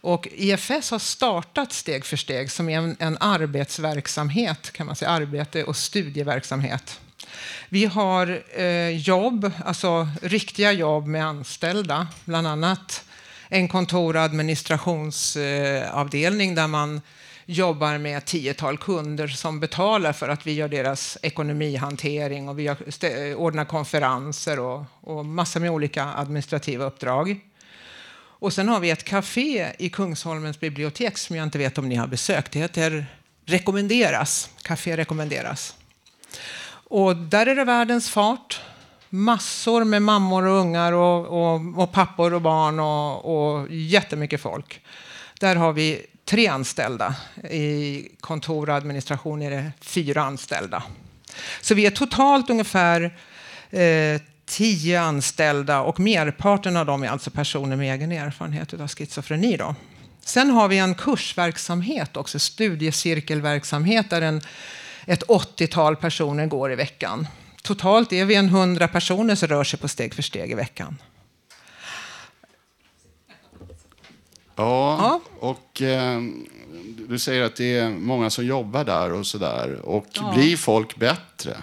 Och 0.00 0.28
IFS 0.32 0.90
har 0.90 0.98
startat 0.98 1.72
Steg 1.72 2.04
för 2.04 2.16
steg 2.16 2.50
som 2.50 2.68
är 2.68 2.78
en, 2.78 2.96
en 2.98 3.16
arbetsverksamhet, 3.20 4.72
kan 4.72 4.86
man 4.86 4.96
säga, 4.96 5.10
arbete 5.10 5.64
och 5.64 5.76
studieverksamhet. 5.76 7.00
Vi 7.68 7.84
har 7.84 8.42
eh, 8.60 8.88
jobb, 8.88 9.52
alltså 9.64 10.08
riktiga 10.22 10.72
jobb 10.72 11.06
med 11.06 11.26
anställda, 11.26 12.06
bland 12.24 12.46
annat 12.46 13.04
en 13.48 13.68
kontor 13.68 14.16
och 14.16 14.22
administrationsavdelning 14.22 16.50
eh, 16.50 16.56
där 16.56 16.66
man 16.66 17.00
jobbar 17.46 17.98
med 17.98 18.18
ett 18.18 18.26
tiotal 18.26 18.78
kunder 18.78 19.28
som 19.28 19.60
betalar 19.60 20.12
för 20.12 20.28
att 20.28 20.46
vi 20.46 20.52
gör 20.52 20.68
deras 20.68 21.18
ekonomihantering 21.22 22.48
och 22.48 22.58
vi 22.58 22.62
gör, 22.62 23.34
ordnar 23.34 23.64
konferenser 23.64 24.58
och, 24.58 24.84
och 25.00 25.24
massor 25.24 25.60
med 25.60 25.70
olika 25.70 26.04
administrativa 26.04 26.84
uppdrag. 26.84 27.40
Och 28.44 28.52
sen 28.52 28.68
har 28.68 28.80
vi 28.80 28.90
ett 28.90 29.04
café 29.04 29.72
i 29.78 29.88
Kungsholmens 29.88 30.60
bibliotek 30.60 31.18
som 31.18 31.36
jag 31.36 31.42
inte 31.42 31.58
vet 31.58 31.78
om 31.78 31.88
ni 31.88 31.94
har 31.94 32.06
besökt. 32.06 32.52
Det 32.52 32.58
heter 32.58 33.06
Rekommenderas. 33.46 34.50
Café 34.62 34.96
Rekommenderas. 34.96 35.74
Och 36.88 37.16
där 37.16 37.46
är 37.46 37.54
det 37.54 37.64
världens 37.64 38.10
fart. 38.10 38.60
Massor 39.08 39.84
med 39.84 40.02
mammor 40.02 40.46
och 40.46 40.60
ungar 40.60 40.92
och, 40.92 41.26
och, 41.26 41.82
och 41.82 41.92
pappor 41.92 42.34
och 42.34 42.42
barn 42.42 42.80
och, 42.80 43.24
och 43.24 43.70
jättemycket 43.70 44.40
folk. 44.40 44.80
Där 45.40 45.56
har 45.56 45.72
vi 45.72 46.06
tre 46.24 46.46
anställda. 46.46 47.14
I 47.50 48.08
kontor 48.20 48.70
och 48.70 48.76
administration 48.76 49.42
är 49.42 49.50
det 49.50 49.72
fyra 49.80 50.22
anställda. 50.22 50.82
Så 51.60 51.74
vi 51.74 51.86
är 51.86 51.90
totalt 51.90 52.50
ungefär 52.50 53.18
eh, 53.70 54.20
tio 54.46 55.00
anställda 55.00 55.80
och 55.80 56.00
merparten 56.00 56.76
av 56.76 56.86
dem 56.86 57.02
är 57.02 57.08
alltså 57.08 57.30
personer 57.30 57.76
med 57.76 57.94
egen 57.94 58.12
erfarenhet 58.12 58.74
av 58.74 58.88
schizofreni. 58.88 59.56
Då. 59.56 59.74
Sen 60.20 60.50
har 60.50 60.68
vi 60.68 60.78
en 60.78 60.94
kursverksamhet 60.94 62.16
också, 62.16 62.38
studiecirkelverksamhet 62.38 64.10
där 64.10 64.22
en, 64.22 64.40
ett 65.06 65.22
80-tal 65.22 65.96
personer 65.96 66.46
går 66.46 66.72
i 66.72 66.74
veckan. 66.74 67.26
Totalt 67.62 68.12
är 68.12 68.24
vi 68.24 68.34
en 68.34 68.46
100 68.46 68.88
personer 68.88 69.34
som 69.34 69.48
rör 69.48 69.64
sig 69.64 69.78
på 69.78 69.88
steg 69.88 70.14
för 70.14 70.22
steg 70.22 70.50
i 70.50 70.54
veckan. 70.54 70.98
Ja, 74.56 75.20
och 75.40 75.82
eh, 75.82 76.20
du 77.08 77.18
säger 77.18 77.42
att 77.42 77.56
det 77.56 77.78
är 77.78 77.90
många 77.90 78.30
som 78.30 78.46
jobbar 78.46 78.84
där 78.84 79.12
och 79.12 79.26
sådär. 79.26 79.80
Och 79.82 80.06
Ja. 80.12 80.32
blir 80.36 80.56
folk 80.56 80.96
bättre? 80.96 81.56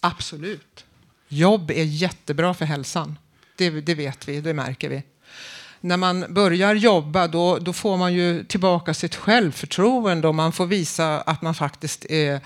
Absolut. 0.00 0.84
Jobb 1.28 1.70
är 1.70 1.84
jättebra 1.84 2.54
för 2.54 2.64
hälsan. 2.64 3.18
Det, 3.56 3.70
det 3.70 3.94
vet 3.94 4.28
vi, 4.28 4.40
det 4.40 4.54
märker 4.54 4.88
vi. 4.88 5.02
När 5.80 5.96
man 5.96 6.24
börjar 6.28 6.74
jobba 6.74 7.26
då, 7.28 7.58
då 7.58 7.72
får 7.72 7.96
man 7.96 8.14
ju 8.14 8.44
tillbaka 8.44 8.94
sitt 8.94 9.14
självförtroende 9.14 10.28
och 10.28 10.34
man 10.34 10.52
får 10.52 10.66
visa 10.66 11.20
att 11.20 11.42
man 11.42 11.54
faktiskt 11.54 12.04
är, 12.04 12.40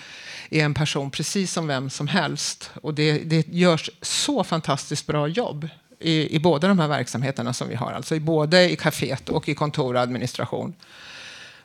är 0.51 0.65
en 0.65 0.75
person 0.75 1.11
precis 1.11 1.53
som 1.53 1.67
vem 1.67 1.91
som 1.91 2.09
helst. 2.09 2.71
Och 2.83 2.95
det, 2.95 3.19
det 3.19 3.49
görs 3.49 3.91
så 4.03 4.45
fantastiskt 4.45 5.07
bra 5.07 5.29
jobb 5.29 5.69
i, 6.01 6.37
i 6.37 6.39
båda 6.39 6.69
de 6.69 6.79
här 6.79 6.89
verksamheterna 6.89 7.53
som 7.53 7.69
vi 7.69 7.75
har. 7.75 7.93
Alltså 7.93 8.15
i 8.15 8.21
både 8.21 8.71
i 8.71 8.77
kaféet 8.77 9.29
och 9.29 9.49
i 9.49 9.55
kontor 9.55 9.95
och 9.95 10.01
administration. 10.01 10.75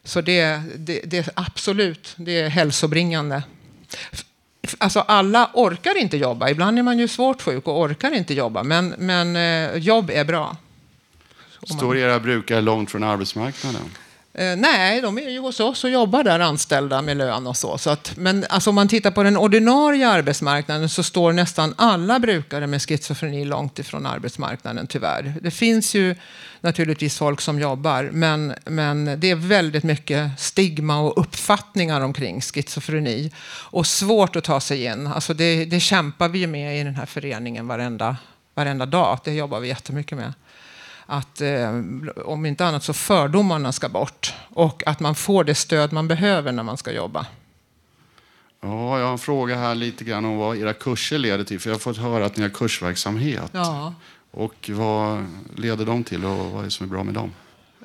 Så 0.03 0.21
det, 0.21 0.61
det, 0.77 1.01
det 1.05 1.17
är 1.17 1.29
absolut 1.33 2.13
det 2.15 2.41
är 2.41 2.49
hälsobringande. 2.49 3.43
Alltså 4.77 4.99
alla 4.99 5.49
orkar 5.53 5.97
inte 5.97 6.17
jobba. 6.17 6.49
Ibland 6.49 6.79
är 6.79 6.83
man 6.83 6.99
ju 6.99 7.07
svårt 7.07 7.41
sjuk 7.41 7.67
och 7.67 7.79
orkar 7.79 8.11
inte 8.11 8.33
jobba. 8.33 8.63
Men, 8.63 8.95
men 8.97 9.35
eh, 9.35 9.77
jobb 9.77 10.09
är 10.09 10.25
bra. 10.25 10.57
Står 11.63 11.97
era 11.97 12.19
brukare 12.19 12.61
långt 12.61 12.91
från 12.91 13.03
arbetsmarknaden? 13.03 13.81
Eh, 14.33 14.55
nej, 14.57 15.01
de 15.01 15.17
är 15.17 15.29
ju 15.29 15.39
hos 15.39 15.59
oss 15.59 15.83
och 15.83 15.89
jobbar 15.89 16.23
där 16.23 16.39
anställda 16.39 17.01
med 17.01 17.17
lön 17.17 17.47
och 17.47 17.57
så. 17.57 17.77
så 17.77 17.89
att, 17.89 18.13
men 18.17 18.45
alltså, 18.49 18.69
om 18.69 18.75
man 18.75 18.87
tittar 18.87 19.11
på 19.11 19.23
den 19.23 19.37
ordinarie 19.37 20.09
arbetsmarknaden 20.09 20.89
så 20.89 21.03
står 21.03 21.33
nästan 21.33 21.73
alla 21.77 22.19
brukare 22.19 22.67
med 22.67 22.81
schizofreni 22.81 23.45
långt 23.45 23.79
ifrån 23.79 24.05
arbetsmarknaden 24.05 24.87
tyvärr. 24.87 25.33
Det 25.41 25.51
finns 25.51 25.95
ju 25.95 26.15
naturligtvis 26.61 27.17
folk 27.17 27.41
som 27.41 27.59
jobbar, 27.59 28.09
men, 28.13 28.53
men 28.65 29.19
det 29.19 29.29
är 29.29 29.35
väldigt 29.35 29.83
mycket 29.83 30.39
stigma 30.39 30.99
och 30.99 31.21
uppfattningar 31.21 32.01
omkring 32.01 32.41
schizofreni. 32.41 33.31
Och 33.47 33.87
svårt 33.87 34.35
att 34.35 34.43
ta 34.43 34.59
sig 34.59 34.83
in. 34.83 35.07
Alltså 35.07 35.33
det, 35.33 35.65
det 35.65 35.79
kämpar 35.79 36.29
vi 36.29 36.47
med 36.47 36.79
i 36.79 36.83
den 36.83 36.95
här 36.95 37.05
föreningen 37.05 37.67
varenda, 37.67 38.17
varenda 38.55 38.85
dag. 38.85 39.19
Det 39.23 39.33
jobbar 39.33 39.59
vi 39.59 39.67
jättemycket 39.67 40.17
med 40.17 40.33
att 41.11 41.41
eh, 41.41 41.81
om 42.25 42.45
inte 42.45 42.65
annat 42.65 42.83
så 42.83 42.93
fördomarna 42.93 43.71
ska 43.71 43.89
bort 43.89 44.33
och 44.49 44.83
att 44.87 44.99
man 44.99 45.15
får 45.15 45.43
det 45.43 45.55
stöd 45.55 45.93
man 45.93 46.07
behöver 46.07 46.51
när 46.51 46.63
man 46.63 46.77
ska 46.77 46.91
jobba. 46.91 47.25
Ja, 48.61 48.99
jag 48.99 49.05
har 49.05 49.11
en 49.11 49.17
fråga 49.17 49.55
här 49.55 49.75
lite 49.75 50.03
grann 50.03 50.25
om 50.25 50.37
vad 50.37 50.57
era 50.57 50.73
kurser 50.73 51.17
leder 51.17 51.43
till. 51.43 51.59
För 51.59 51.69
jag 51.69 51.75
har 51.75 51.79
fått 51.79 51.97
höra 51.97 52.25
att 52.25 52.37
ni 52.37 52.43
har 52.43 52.49
kursverksamhet. 52.49 53.51
Ja. 53.51 53.93
Och 54.31 54.69
vad 54.73 55.25
leder 55.55 55.85
de 55.85 56.03
till 56.03 56.25
och 56.25 56.37
vad 56.37 56.59
är 56.59 56.65
det 56.65 56.71
som 56.71 56.85
är 56.85 56.89
bra 56.89 57.03
med 57.03 57.13
dem? 57.13 57.31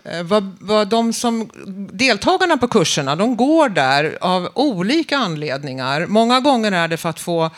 Eh, 0.04 0.22
vad, 0.22 0.56
vad 0.60 0.88
de 0.88 1.12
som, 1.12 1.50
deltagarna 1.92 2.56
på 2.56 2.68
kurserna 2.68 3.16
de 3.16 3.36
går 3.36 3.68
där 3.68 4.18
av 4.20 4.48
olika 4.54 5.16
anledningar. 5.16 6.06
Många 6.06 6.40
gånger 6.40 6.72
är 6.72 6.88
det 6.88 6.96
för 6.96 7.08
att 7.08 7.20
få 7.20 7.50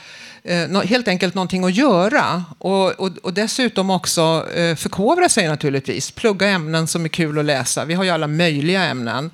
eh, 0.49 0.83
helt 0.83 1.09
enkelt 1.09 1.35
någonting 1.35 1.65
att 1.65 1.75
göra. 1.75 2.45
Och, 2.59 2.91
och, 2.91 3.11
och 3.23 3.35
dessutom 3.35 3.91
också 3.91 4.47
eh, 4.55 4.77
förkovra 4.77 5.29
sig 5.29 5.49
naturligtvis. 5.49 6.11
Plugga 6.11 6.49
ämnen 6.49 6.87
som 6.87 7.05
är 7.05 7.09
kul 7.09 7.39
att 7.39 7.45
läsa. 7.45 7.85
Vi 7.85 7.95
har 7.95 8.05
ju 8.05 8.11
alla 8.11 8.27
möjliga 8.27 8.85
ämnen. 8.85 9.31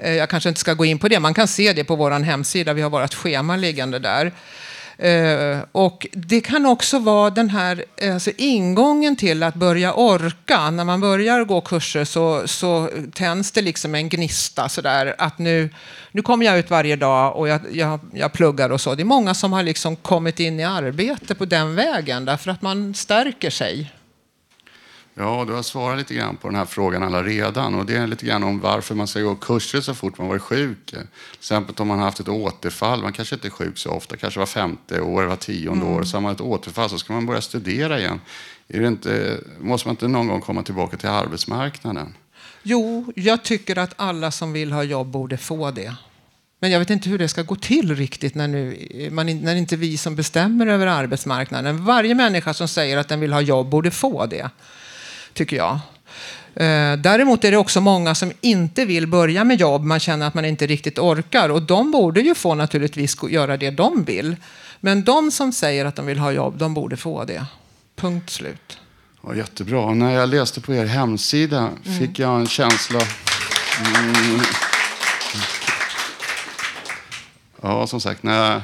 Eh, 0.00 0.12
jag 0.12 0.28
kanske 0.28 0.48
inte 0.48 0.60
ska 0.60 0.74
gå 0.74 0.84
in 0.84 0.98
på 0.98 1.08
det. 1.08 1.20
Man 1.20 1.34
kan 1.34 1.48
se 1.48 1.72
det 1.72 1.84
på 1.84 1.96
vår 1.96 2.10
hemsida. 2.10 2.72
Vi 2.72 2.82
har 2.82 2.90
vårt 2.90 3.14
schema 3.14 3.56
liggande 3.56 3.98
där. 3.98 4.32
Eh, 5.02 5.58
och 5.72 6.06
det 6.12 6.40
kan 6.40 6.66
också 6.66 6.98
vara 6.98 7.30
den 7.30 7.50
här 7.50 7.84
eh, 7.96 8.14
alltså 8.14 8.30
ingången 8.36 9.16
till 9.16 9.42
att 9.42 9.54
börja 9.54 9.94
orka. 9.94 10.70
När 10.70 10.84
man 10.84 11.00
börjar 11.00 11.44
gå 11.44 11.60
kurser 11.60 12.04
så, 12.04 12.48
så 12.48 12.90
tänds 13.14 13.52
det 13.52 13.62
liksom 13.62 13.94
en 13.94 14.08
gnista 14.08 14.68
sådär 14.68 15.14
att 15.18 15.38
nu, 15.38 15.70
nu 16.12 16.22
kommer 16.22 16.46
jag 16.46 16.58
ut 16.58 16.70
varje 16.70 16.96
dag 16.96 17.36
och 17.36 17.48
jag, 17.48 17.60
jag, 17.72 18.00
jag 18.12 18.32
pluggar 18.32 18.70
och 18.70 18.80
så. 18.80 18.94
Det 18.94 19.02
är 19.02 19.04
många 19.04 19.34
som 19.34 19.52
har 19.52 19.62
liksom 19.62 19.96
kommit 19.96 20.40
in 20.40 20.60
i 20.60 20.64
arbete 20.64 21.34
på 21.34 21.44
den 21.44 21.74
vägen 21.74 22.24
därför 22.24 22.50
att 22.50 22.62
man 22.62 22.94
stärker 22.94 23.50
sig. 23.50 23.92
Ja, 25.14 25.44
du 25.46 25.52
har 25.52 25.62
svarat 25.62 25.98
lite 25.98 26.14
grann 26.14 26.36
på 26.36 26.48
den 26.48 26.56
här 26.56 26.64
frågan 26.64 27.02
alla 27.02 27.22
redan. 27.22 27.74
Och 27.74 27.86
det 27.86 27.96
är 27.96 28.06
lite 28.06 28.26
grann 28.26 28.42
om 28.42 28.60
varför 28.60 28.94
man 28.94 29.06
ska 29.06 29.20
gå 29.20 29.34
kurser 29.34 29.80
så 29.80 29.94
fort 29.94 30.18
man 30.18 30.28
varit 30.28 30.42
sjuk. 30.42 30.86
Till 30.86 30.98
exempel 31.38 31.74
om 31.78 31.88
man 31.88 31.98
har 31.98 32.04
haft 32.04 32.20
ett 32.20 32.28
återfall. 32.28 33.02
Man 33.02 33.12
kanske 33.12 33.34
inte 33.34 33.48
är 33.48 33.50
sjuk 33.50 33.78
så 33.78 33.90
ofta, 33.90 34.16
kanske 34.16 34.38
var 34.38 34.46
femte 34.46 35.00
år, 35.00 35.24
var 35.24 35.36
tionde 35.36 35.86
mm. 35.86 35.96
år. 35.96 36.02
Så 36.02 36.16
har 36.16 36.22
man 36.22 36.32
ett 36.32 36.40
återfall 36.40 36.90
så 36.90 36.98
ska 36.98 37.12
man 37.12 37.26
börja 37.26 37.40
studera 37.40 38.00
igen. 38.00 38.20
Inte, 38.68 39.40
måste 39.60 39.88
man 39.88 39.92
inte 39.92 40.08
någon 40.08 40.28
gång 40.28 40.40
komma 40.40 40.62
tillbaka 40.62 40.96
till 40.96 41.08
arbetsmarknaden? 41.08 42.14
Jo, 42.62 43.12
jag 43.16 43.42
tycker 43.42 43.78
att 43.78 43.94
alla 43.96 44.30
som 44.30 44.52
vill 44.52 44.72
ha 44.72 44.82
jobb 44.82 45.06
borde 45.06 45.36
få 45.36 45.70
det. 45.70 45.94
Men 46.60 46.70
jag 46.70 46.78
vet 46.78 46.90
inte 46.90 47.08
hur 47.08 47.18
det 47.18 47.28
ska 47.28 47.42
gå 47.42 47.56
till 47.56 47.96
riktigt 47.96 48.34
när, 48.34 48.48
nu, 48.48 48.88
man, 49.10 49.26
när 49.26 49.56
inte 49.56 49.76
vi 49.76 49.96
som 49.96 50.16
bestämmer 50.16 50.66
över 50.66 50.86
arbetsmarknaden. 50.86 51.84
Varje 51.84 52.14
människa 52.14 52.54
som 52.54 52.68
säger 52.68 52.96
att 52.96 53.08
den 53.08 53.20
vill 53.20 53.32
ha 53.32 53.40
jobb 53.40 53.68
borde 53.68 53.90
få 53.90 54.26
det 54.26 54.50
tycker 55.34 55.56
jag. 55.56 55.78
Eh, 56.54 56.96
däremot 56.98 57.44
är 57.44 57.50
det 57.50 57.56
också 57.56 57.80
många 57.80 58.14
som 58.14 58.32
inte 58.40 58.84
vill 58.84 59.06
börja 59.06 59.44
med 59.44 59.60
jobb. 59.60 59.84
Man 59.84 60.00
känner 60.00 60.26
att 60.26 60.34
man 60.34 60.44
inte 60.44 60.66
riktigt 60.66 60.98
orkar. 60.98 61.48
Och 61.48 61.62
de 61.62 61.90
borde 61.90 62.20
ju 62.20 62.34
få 62.34 62.54
naturligtvis 62.54 63.16
göra 63.30 63.56
det 63.56 63.70
de 63.70 64.04
vill. 64.04 64.36
Men 64.80 65.04
de 65.04 65.30
som 65.30 65.52
säger 65.52 65.84
att 65.84 65.96
de 65.96 66.06
vill 66.06 66.18
ha 66.18 66.32
jobb, 66.32 66.58
de 66.58 66.74
borde 66.74 66.96
få 66.96 67.24
det. 67.24 67.44
Punkt 67.96 68.30
slut. 68.30 68.78
Ja, 69.26 69.34
jättebra. 69.34 69.94
När 69.94 70.14
jag 70.14 70.28
läste 70.28 70.60
på 70.60 70.74
er 70.74 70.86
hemsida 70.86 71.58
mm. 71.58 71.98
fick 71.98 72.18
jag 72.18 72.40
en 72.40 72.46
känsla... 72.46 73.00
Mm. 73.80 74.40
Ja, 77.62 77.86
som 77.86 78.00
sagt, 78.00 78.22
när 78.22 78.52
jag... 78.52 78.62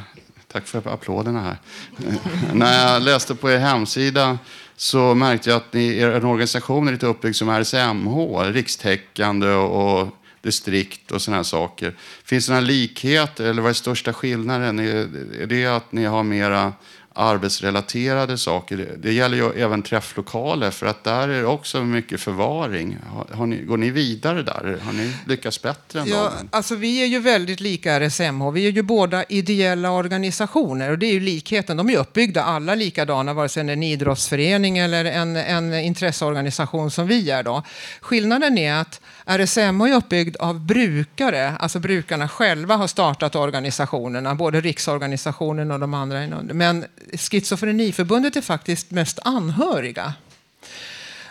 tack 0.53 0.67
för 0.67 0.89
applåderna 0.95 1.43
här. 1.43 1.57
när 2.53 2.93
jag 2.93 3.02
läste 3.02 3.35
på 3.35 3.50
er 3.50 3.59
hemsida 3.59 4.39
så 4.80 5.14
märkte 5.14 5.50
jag 5.50 5.56
att 5.56 5.73
ni, 5.73 5.99
er 5.99 6.25
organisation 6.25 6.88
är 6.88 6.93
lite 6.93 7.06
uppbyggd 7.06 7.36
som 7.36 7.49
RSMH, 7.49 8.43
rikstäckande 8.52 9.49
och, 9.49 10.00
och 10.00 10.08
distrikt 10.41 11.12
och 11.12 11.23
sådana 11.23 11.36
här 11.36 11.45
saker. 11.45 11.95
Finns 12.25 12.47
det 12.47 12.52
några 12.52 12.67
likheter 12.67 13.45
eller 13.45 13.62
vad 13.62 13.71
är 13.71 13.75
största 13.75 14.12
skillnaden? 14.12 14.78
Är 14.78 15.47
det 15.47 15.67
att 15.67 15.93
ni 15.93 16.04
har 16.04 16.23
mera 16.23 16.73
arbetsrelaterade 17.19 18.39
saker. 18.39 18.97
Det 18.99 19.13
gäller 19.13 19.37
ju 19.37 19.63
även 19.63 19.83
träfflokaler 19.83 20.71
för 20.71 20.87
att 20.87 21.04
där 21.04 21.28
är 21.28 21.41
det 21.41 21.47
också 21.47 21.85
mycket 21.85 22.21
förvaring. 22.21 22.99
Har, 23.33 23.47
ni, 23.47 23.57
går 23.57 23.76
ni 23.76 23.91
vidare 23.91 24.43
där? 24.43 24.78
Har 24.85 24.93
ni 24.93 25.13
lyckats 25.26 25.63
bättre 25.63 26.00
än 26.00 26.09
ja, 26.09 26.23
dem? 26.23 26.49
Alltså 26.50 26.75
vi 26.75 27.02
är 27.02 27.07
ju 27.07 27.19
väldigt 27.19 27.61
lika 27.61 28.00
RSMH. 28.00 28.50
Vi 28.50 28.67
är 28.67 28.71
ju 28.71 28.83
båda 28.83 29.25
ideella 29.25 29.91
organisationer 29.91 30.91
och 30.91 30.99
det 30.99 31.07
är 31.07 31.13
ju 31.13 31.21
likheten. 31.21 31.76
De 31.76 31.91
är 31.91 31.99
uppbyggda 31.99 32.43
alla 32.43 32.75
likadana 32.75 33.35
vare 33.35 33.49
sig 33.49 33.65
det 33.65 33.73
är 33.73 33.76
en 33.76 33.83
idrottsförening 33.83 34.78
eller 34.78 35.04
en, 35.04 35.37
en 35.37 35.75
intresseorganisation 35.75 36.91
som 36.91 37.07
vi 37.07 37.31
är. 37.31 37.43
Då. 37.43 37.63
Skillnaden 38.00 38.59
är 38.59 38.75
att 38.75 39.00
RSMH 39.28 39.84
är 39.84 39.95
uppbyggd 39.95 40.36
av 40.36 40.60
brukare, 40.60 41.50
alltså 41.50 41.78
brukarna 41.78 42.28
själva 42.28 42.76
har 42.76 42.86
startat 42.86 43.36
organisationerna, 43.36 44.34
både 44.34 44.60
riksorganisationen 44.60 45.71
och 45.71 45.80
de 45.80 45.95
andra. 45.95 46.43
Men 46.43 46.84
Schizofreniförbundet 47.12 48.36
är 48.36 48.41
faktiskt 48.41 48.91
mest 48.91 49.19
anhöriga. 49.23 50.14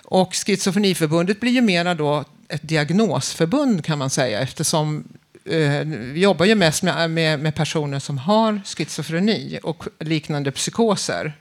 Och 0.04 0.34
Schizofreniförbundet 0.34 1.40
blir 1.40 1.52
ju 1.52 1.62
mera 1.62 1.94
då 1.94 2.26
ett 2.50 2.68
diagnosförbund 2.68 3.86
kan 3.86 3.98
man 3.98 4.10
säga 4.10 4.40
eftersom 4.40 5.04
eh, 5.46 5.80
vi 5.86 6.20
jobbar 6.22 6.46
ju 6.46 6.56
mest 6.56 6.84
med, 6.84 7.12
med, 7.12 7.40
med, 7.40 7.56
personer 7.56 8.00
som 8.00 8.18
har 8.18 8.62
schizofreni 8.66 9.60
och 9.64 9.84
liknande 10.00 10.52
psykoser. 10.52 11.34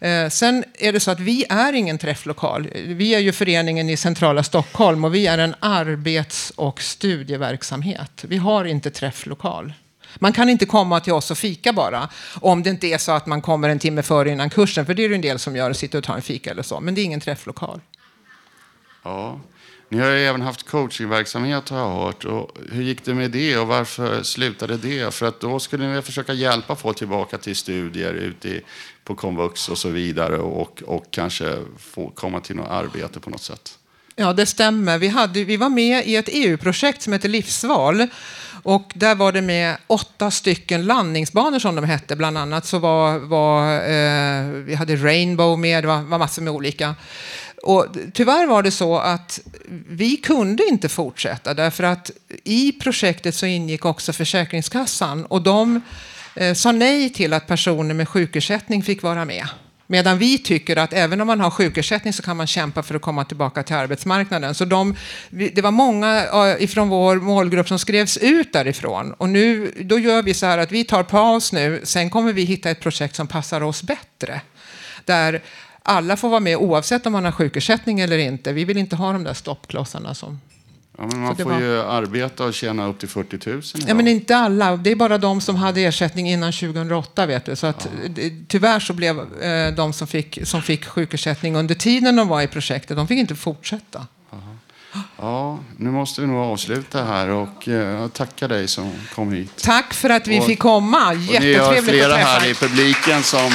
Eh, 0.00 0.28
sen 0.28 0.64
är 0.74 0.92
det 0.92 1.00
så 1.00 1.10
att 1.10 1.20
vi 1.20 1.44
är 1.48 1.72
ingen 1.72 1.98
träfflokal. 1.98 2.68
Vi 2.74 3.14
är 3.14 3.18
ju 3.18 3.32
föreningen 3.32 3.90
i 3.90 3.96
centrala 3.96 4.42
Stockholm 4.42 5.04
och 5.04 5.14
vi 5.14 5.26
är 5.26 5.38
en 5.38 5.54
arbets 5.60 6.52
och 6.56 6.82
studieverksamhet. 6.82 8.24
Vi 8.28 8.36
har 8.36 8.64
inte 8.64 8.90
träfflokal. 8.90 9.72
Man 10.18 10.32
kan 10.32 10.48
inte 10.48 10.66
komma 10.66 11.00
till 11.00 11.12
oss 11.12 11.30
och 11.30 11.38
fika 11.38 11.72
bara. 11.72 12.08
Om 12.40 12.62
det 12.62 12.70
inte 12.70 12.86
är 12.86 12.98
så 12.98 13.12
att 13.12 13.26
man 13.26 13.42
kommer 13.42 13.68
en 13.68 13.78
timme 13.78 14.02
före 14.02 14.30
innan 14.30 14.50
kursen. 14.50 14.86
För 14.86 14.94
det 14.94 15.04
är 15.04 15.08
det 15.08 15.14
en 15.14 15.20
del 15.20 15.38
som 15.38 15.56
gör, 15.56 15.72
sitter 15.72 15.98
och 15.98 16.04
tar 16.04 16.14
en 16.14 16.22
fika 16.22 16.50
eller 16.50 16.62
så. 16.62 16.80
Men 16.80 16.94
det 16.94 17.00
är 17.00 17.04
ingen 17.04 17.20
träfflokal. 17.20 17.80
Ja. 19.02 19.40
Ni 19.92 19.98
har 19.98 20.10
ju 20.10 20.26
även 20.26 20.42
haft 20.42 20.68
coachingverksamhet 20.68 21.68
har 21.68 21.78
jag 21.78 21.90
hört. 21.90 22.24
Och 22.24 22.50
hur 22.72 22.82
gick 22.82 23.04
det 23.04 23.14
med 23.14 23.30
det 23.30 23.58
och 23.58 23.66
varför 23.66 24.22
slutade 24.22 24.76
det? 24.76 25.14
För 25.14 25.26
att 25.26 25.40
då 25.40 25.58
skulle 25.58 25.94
ni 25.94 26.02
försöka 26.02 26.32
hjälpa 26.32 26.76
folk 26.76 26.98
tillbaka 26.98 27.38
till 27.38 27.56
studier 27.56 28.12
ute 28.12 28.60
på 29.04 29.14
komvux 29.14 29.68
och 29.68 29.78
så 29.78 29.88
vidare 29.88 30.38
och, 30.38 30.82
och 30.86 31.10
kanske 31.10 31.56
få 31.78 32.10
komma 32.10 32.40
till 32.40 32.56
något 32.56 32.70
arbete 32.70 33.20
på 33.20 33.30
något 33.30 33.42
sätt. 33.42 33.78
Ja, 34.16 34.32
det 34.32 34.46
stämmer. 34.46 34.98
Vi, 34.98 35.08
hade, 35.08 35.44
vi 35.44 35.56
var 35.56 35.68
med 35.68 36.06
i 36.06 36.16
ett 36.16 36.28
EU-projekt 36.32 37.02
som 37.02 37.12
heter 37.12 37.28
Livsval. 37.28 38.06
Och 38.62 38.92
där 38.94 39.14
var 39.14 39.32
det 39.32 39.42
med 39.42 39.76
åtta 39.86 40.30
stycken 40.30 40.84
landningsbanor 40.86 41.58
som 41.58 41.74
de 41.74 41.84
hette. 41.84 42.16
Bland 42.16 42.38
annat 42.38 42.66
så 42.66 42.78
var, 42.78 43.18
var 43.18 43.74
eh, 43.74 44.44
vi 44.50 44.74
hade 44.74 44.96
Rainbow 44.96 45.58
med, 45.58 45.84
det 45.84 45.88
var, 45.88 46.02
var 46.02 46.18
massor 46.18 46.42
med 46.42 46.52
olika. 46.52 46.94
Och 47.62 47.86
tyvärr 48.14 48.46
var 48.46 48.62
det 48.62 48.70
så 48.70 48.98
att 48.98 49.40
vi 49.88 50.16
kunde 50.16 50.64
inte 50.68 50.88
fortsätta 50.88 51.54
därför 51.54 51.84
att 51.84 52.10
i 52.44 52.72
projektet 52.72 53.34
så 53.34 53.46
ingick 53.46 53.84
också 53.84 54.12
Försäkringskassan 54.12 55.24
och 55.24 55.42
de 55.42 55.80
eh, 56.34 56.54
sa 56.54 56.72
nej 56.72 57.12
till 57.12 57.32
att 57.32 57.46
personer 57.46 57.94
med 57.94 58.08
sjukersättning 58.08 58.82
fick 58.82 59.02
vara 59.02 59.24
med. 59.24 59.46
Medan 59.90 60.18
vi 60.18 60.38
tycker 60.38 60.76
att 60.76 60.92
även 60.92 61.20
om 61.20 61.26
man 61.26 61.40
har 61.40 61.50
sjukersättning 61.50 62.12
så 62.12 62.22
kan 62.22 62.36
man 62.36 62.46
kämpa 62.46 62.82
för 62.82 62.94
att 62.94 63.02
komma 63.02 63.24
tillbaka 63.24 63.62
till 63.62 63.76
arbetsmarknaden. 63.76 64.54
Så 64.54 64.64
de, 64.64 64.96
det 65.30 65.62
var 65.62 65.70
många 65.70 66.26
eh, 66.26 66.62
ifrån 66.62 66.88
vår 66.88 67.16
målgrupp 67.16 67.68
som 67.68 67.78
skrevs 67.78 68.16
ut 68.16 68.52
därifrån. 68.52 69.12
Och 69.12 69.28
nu, 69.28 69.72
då 69.80 69.98
gör 69.98 70.22
vi 70.22 70.34
så 70.34 70.46
här 70.46 70.58
att 70.58 70.72
vi 70.72 70.84
tar 70.84 71.02
paus 71.02 71.52
nu, 71.52 71.80
sen 71.84 72.10
kommer 72.10 72.32
vi 72.32 72.44
hitta 72.44 72.70
ett 72.70 72.80
projekt 72.80 73.16
som 73.16 73.26
passar 73.26 73.60
oss 73.60 73.82
bättre. 73.82 74.40
Där 75.04 75.42
alla 75.90 76.16
får 76.16 76.28
vara 76.28 76.40
med 76.40 76.56
oavsett 76.56 77.06
om 77.06 77.12
man 77.12 77.24
har 77.24 77.32
sjukersättning 77.32 78.00
eller 78.00 78.18
inte. 78.18 78.52
Vi 78.52 78.64
vill 78.64 78.76
inte 78.78 78.96
ha 78.96 79.12
de 79.12 79.24
där 79.24 79.34
stoppklossarna 79.34 80.14
som 80.14 80.40
Ja, 80.98 81.06
men 81.06 81.20
man 81.20 81.36
får 81.36 81.44
var... 81.44 81.60
ju 81.60 81.80
arbeta 81.82 82.44
och 82.44 82.54
tjäna 82.54 82.86
upp 82.86 82.98
till 82.98 83.08
40 83.08 83.36
000 83.50 83.62
idag. 83.74 83.88
Ja, 83.88 83.94
men 83.94 84.08
inte 84.08 84.36
alla. 84.36 84.76
Det 84.76 84.90
är 84.90 84.96
bara 84.96 85.18
de 85.18 85.40
som 85.40 85.56
hade 85.56 85.80
ersättning 85.80 86.30
innan 86.30 86.52
2008. 86.52 87.26
Vet 87.26 87.44
du. 87.44 87.56
Så 87.56 87.66
att, 87.66 87.88
ja. 88.16 88.22
Tyvärr 88.48 88.80
så 88.80 88.92
blev 88.92 89.42
eh, 89.42 89.74
de 89.74 89.92
som 89.92 90.06
fick, 90.06 90.38
som 90.44 90.62
fick 90.62 90.84
sjukersättning 90.84 91.56
under 91.56 91.74
tiden 91.74 92.16
de 92.16 92.28
var 92.28 92.42
i 92.42 92.46
projektet, 92.46 92.96
de 92.96 93.08
fick 93.08 93.18
inte 93.18 93.34
fortsätta. 93.36 94.06
Aha. 94.32 94.54
Ja, 95.16 95.58
nu 95.76 95.90
måste 95.90 96.20
vi 96.20 96.26
nog 96.26 96.36
avsluta 96.36 97.04
här 97.04 97.28
och 97.28 97.68
eh, 97.68 98.08
tacka 98.08 98.48
dig 98.48 98.68
som 98.68 98.92
kom 99.14 99.32
hit. 99.32 99.52
Tack 99.62 99.94
för 99.94 100.10
att 100.10 100.26
vi 100.26 100.40
Och- 100.40 100.46
fick 100.46 100.58
komma. 100.58 101.10
Och 101.10 101.16
ni 101.16 101.26
har 101.26 101.42
Jättetrevligt 101.44 101.84
flera 101.84 102.14
att 102.14 102.20
här 102.20 102.40
träffa 102.40 102.66
i 102.66 102.68
publiken 102.68 103.22
som... 103.22 103.50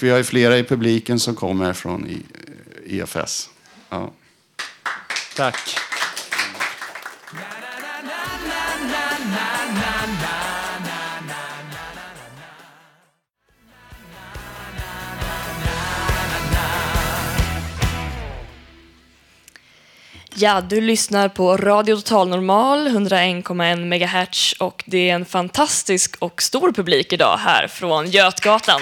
Och 0.00 0.04
vi 0.04 0.10
har 0.10 0.18
ju 0.18 0.24
flera 0.24 0.58
i 0.58 0.64
publiken 0.64 1.20
som 1.20 1.34
kommer 1.34 1.72
från 1.72 2.22
EFS. 2.86 3.50
Ja. 3.88 4.12
Tack. 5.36 5.76
Ja, 20.34 20.60
du 20.60 20.80
lyssnar 20.80 21.28
på 21.28 21.56
Radio 21.56 21.96
Total 21.96 22.28
Normal, 22.28 22.88
101,1 22.88 23.84
MHz 23.84 24.52
och 24.52 24.84
det 24.86 25.10
är 25.10 25.14
en 25.14 25.24
fantastisk 25.24 26.16
och 26.18 26.42
stor 26.42 26.72
publik 26.72 27.12
idag 27.12 27.36
här 27.36 27.68
från 27.68 28.10
Götgatan. 28.10 28.80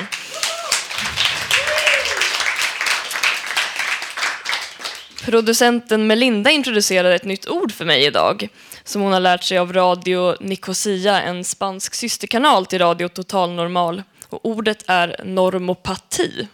Producenten 5.29 6.07
Melinda 6.07 6.51
introducerade 6.51 7.15
ett 7.15 7.25
nytt 7.25 7.49
ord 7.49 7.73
för 7.73 7.85
mig 7.85 8.05
idag 8.05 8.49
som 8.85 9.03
hon 9.03 9.13
har 9.13 9.21
lärt 9.21 9.45
sig 9.45 9.59
av 9.59 9.73
Radio 9.73 10.37
Nicosia, 10.41 11.23
en 11.23 11.45
spansk 11.45 11.95
systerkanal 11.95 12.67
till 12.67 12.79
Radio 12.79 13.09
Total 13.09 13.53
Normal. 13.53 14.03
Och 14.29 14.47
ordet 14.47 14.85
är 14.87 15.21
normopati. 15.25 16.49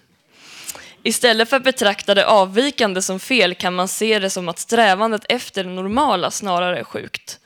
Istället 1.02 1.50
för 1.50 1.56
att 1.56 1.64
betrakta 1.64 2.14
det 2.14 2.26
avvikande 2.26 3.02
som 3.02 3.20
fel 3.20 3.54
kan 3.54 3.74
man 3.74 3.88
se 3.88 4.18
det 4.18 4.30
som 4.30 4.48
att 4.48 4.58
strävandet 4.58 5.24
efter 5.28 5.64
det 5.64 5.70
normala 5.70 6.30
snarare 6.30 6.78
är 6.78 6.84
sjukt. 6.84 7.38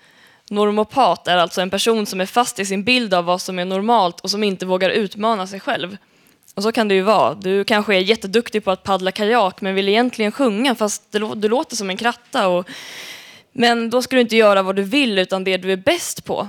Normopat 0.51 1.29
är 1.29 1.37
alltså 1.37 1.61
en 1.61 1.71
person 1.71 2.07
som 2.07 2.21
är 2.21 2.27
fast 2.27 2.59
i 2.59 2.67
sin 2.67 2.85
bild 2.85 3.14
av 3.14 3.25
vad 3.25 3.41
som 3.41 3.59
är 3.59 3.64
normalt 3.64 4.21
och 4.21 4.31
som 4.31 4.45
inte 4.45 4.67
vågar 4.67 4.91
utmana 4.91 5.47
sig 5.47 5.61
själv. 5.61 5.97
Och 6.59 6.64
så 6.64 6.73
kan 6.73 6.88
det 6.88 6.94
ju 6.94 7.03
vara. 7.03 7.35
Du 7.35 7.64
kanske 7.64 7.97
är 7.97 8.01
jätteduktig 8.01 8.64
på 8.64 8.71
att 8.71 8.83
paddla 8.83 9.12
kajak 9.12 9.61
men 9.61 9.75
vill 9.75 9.88
egentligen 9.88 10.33
sjunga 10.33 10.75
fast 10.75 11.12
du 11.12 11.49
låter 11.49 11.77
som 11.77 11.90
en 11.90 11.97
kratta. 11.97 12.49
Och... 12.49 12.68
Men 13.53 13.90
då 13.90 14.03
ska 14.03 14.16
du 14.16 14.21
inte 14.21 14.37
göra 14.37 14.62
vad 14.62 14.77
du 14.77 14.83
vill 14.83 15.18
utan 15.18 15.44
det 15.44 15.57
du 15.57 15.73
är 15.73 15.77
bäst 15.77 16.25
på. 16.25 16.49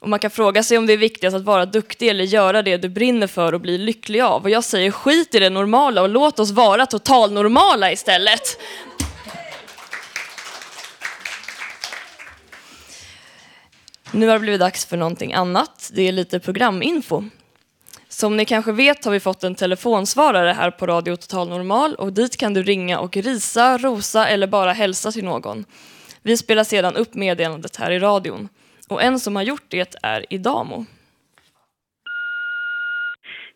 Och 0.00 0.08
man 0.08 0.18
kan 0.18 0.30
fråga 0.30 0.62
sig 0.62 0.78
om 0.78 0.86
det 0.86 0.92
är 0.92 0.96
viktigast 0.96 1.36
att 1.36 1.42
vara 1.42 1.66
duktig 1.66 2.08
eller 2.08 2.24
göra 2.24 2.62
det 2.62 2.76
du 2.76 2.88
brinner 2.88 3.26
för 3.26 3.52
och 3.52 3.60
bli 3.60 3.78
lycklig 3.78 4.20
av. 4.20 4.42
Och 4.42 4.50
jag 4.50 4.64
säger 4.64 4.90
skit 4.90 5.34
i 5.34 5.38
det 5.38 5.50
normala 5.50 6.02
och 6.02 6.08
låt 6.08 6.38
oss 6.38 6.50
vara 6.50 6.86
totalnormala 6.86 7.92
istället. 7.92 8.58
Nu 14.10 14.26
har 14.26 14.34
det 14.34 14.40
blivit 14.40 14.60
dags 14.60 14.86
för 14.86 14.96
någonting 14.96 15.32
annat. 15.32 15.90
Det 15.94 16.08
är 16.08 16.12
lite 16.12 16.40
programinfo. 16.40 17.24
Som 18.20 18.36
ni 18.36 18.44
kanske 18.44 18.72
vet 18.72 19.04
har 19.04 19.12
vi 19.12 19.20
fått 19.20 19.44
en 19.44 19.54
telefonsvarare 19.54 20.50
här 20.50 20.70
på 20.70 20.86
Radio 20.86 21.16
Total 21.16 21.48
Normal 21.48 21.94
och 21.94 22.12
dit 22.12 22.36
kan 22.40 22.54
du 22.54 22.62
ringa 22.62 22.98
och 22.98 23.16
risa, 23.16 23.78
rosa 23.78 24.28
eller 24.28 24.46
bara 24.46 24.72
hälsa 24.72 25.10
till 25.10 25.24
någon. 25.24 25.64
Vi 26.22 26.36
spelar 26.36 26.64
sedan 26.64 26.96
upp 26.96 27.14
meddelandet 27.14 27.76
här 27.76 27.90
i 27.90 27.98
radion. 27.98 28.48
Och 28.90 29.02
en 29.02 29.18
som 29.18 29.36
har 29.36 29.42
gjort 29.42 29.64
det 29.68 29.96
är 30.02 30.24
Idamo. 30.30 30.84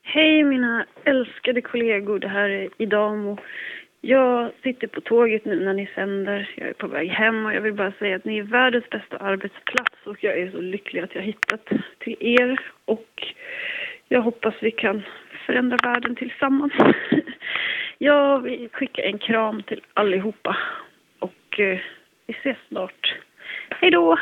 Hej 0.02 0.44
mina 0.44 0.86
älskade 1.04 1.60
kollegor, 1.60 2.18
det 2.18 2.28
här 2.28 2.48
är 2.48 2.68
Idamo. 2.78 3.38
Jag 4.00 4.52
sitter 4.62 4.86
på 4.86 5.00
tåget 5.00 5.44
nu 5.44 5.64
när 5.64 5.74
ni 5.74 5.86
sänder. 5.94 6.50
Jag 6.56 6.68
är 6.68 6.72
på 6.72 6.86
väg 6.86 7.08
hem 7.08 7.46
och 7.46 7.54
jag 7.54 7.60
vill 7.60 7.74
bara 7.74 7.92
säga 7.92 8.16
att 8.16 8.24
ni 8.24 8.38
är 8.38 8.42
världens 8.42 8.90
bästa 8.90 9.16
arbetsplats 9.16 9.96
och 10.06 10.24
jag 10.24 10.38
är 10.38 10.50
så 10.50 10.60
lycklig 10.60 11.00
att 11.00 11.14
jag 11.14 11.22
har 11.22 11.26
hittat 11.26 11.66
till 11.98 12.16
er 12.20 12.60
och 12.84 13.34
jag 14.08 14.22
hoppas 14.22 14.54
vi 14.60 14.70
kan 14.70 15.02
förändra 15.46 15.76
världen 15.82 16.16
tillsammans. 16.16 16.72
Jag 18.00 18.40
vill 18.40 18.68
skicka 18.72 19.02
en 19.02 19.18
kram 19.18 19.62
till 19.62 19.80
allihopa 19.94 20.56
och 21.18 21.60
eh, 21.60 21.78
vi 22.26 22.34
ses 22.40 22.56
snart. 22.68 23.14
Hej 23.70 23.90
då! 23.90 24.18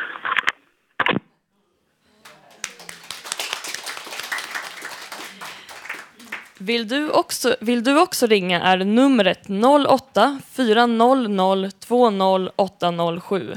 Vill 6.59 6.87
du 6.87 7.09
också, 7.09 7.55
vill 7.61 7.83
du 7.83 8.01
också 8.01 8.27
ringa 8.27 8.61
är 8.61 8.77
numret 8.77 9.49
08 9.87 10.41
400 10.55 11.69
20807. 11.79 13.53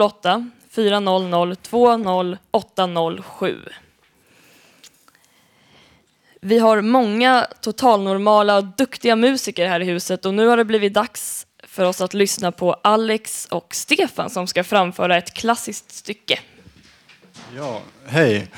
08 0.00 0.50
400 0.70 1.56
20807. 1.62 3.56
Vi 6.46 6.58
har 6.58 6.80
många 6.80 7.46
totalnormala 7.60 8.56
och 8.56 8.64
duktiga 8.64 9.16
musiker 9.16 9.68
här 9.68 9.80
i 9.80 9.84
huset 9.84 10.26
och 10.26 10.34
nu 10.34 10.46
har 10.46 10.56
det 10.56 10.64
blivit 10.64 10.94
dags 10.94 11.46
för 11.62 11.84
oss 11.84 12.00
att 12.00 12.14
lyssna 12.14 12.52
på 12.52 12.72
Alex 12.72 13.46
och 13.50 13.74
Stefan 13.74 14.30
som 14.30 14.46
ska 14.46 14.64
framföra 14.64 15.16
ett 15.16 15.34
klassiskt 15.34 15.92
stycke. 15.92 16.40
Ja, 17.56 17.82
hej. 18.06 18.48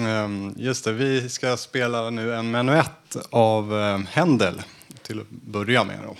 Ehm, 0.00 0.54
just 0.56 0.84
det, 0.84 0.92
vi 0.92 1.28
ska 1.28 1.56
spela 1.56 2.10
nu 2.10 2.34
en 2.34 2.50
menuett 2.50 3.16
av 3.30 3.80
ehm, 3.80 4.06
Händel 4.06 4.62
till 5.02 5.20
att 5.20 5.30
börja 5.30 5.84
med. 5.84 5.98
Då. 6.04 6.16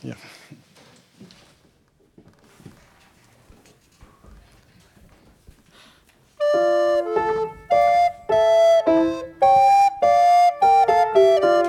Ja. 0.00 0.14
Thank 8.86 9.50
you 9.50 9.75
det 11.16 11.65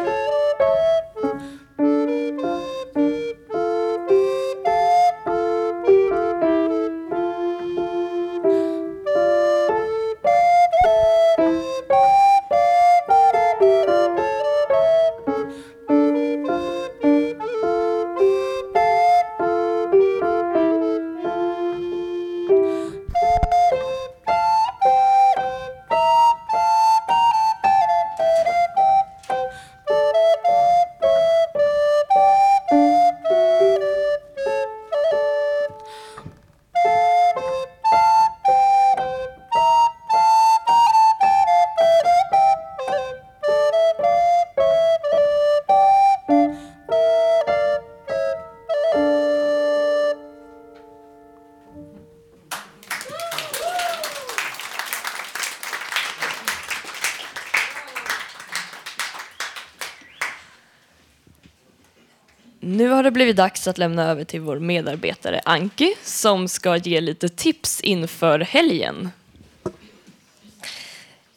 blivit 63.18 63.36
dags 63.36 63.68
att 63.68 63.78
lämna 63.78 64.04
över 64.04 64.24
till 64.24 64.42
vår 64.42 64.60
medarbetare 64.60 65.42
Anki 65.46 65.94
som 66.04 66.48
ska 66.48 66.78
ge 66.78 67.02
lite 67.02 67.30
tips 67.30 67.82
inför 67.82 68.40
helgen. 68.40 69.12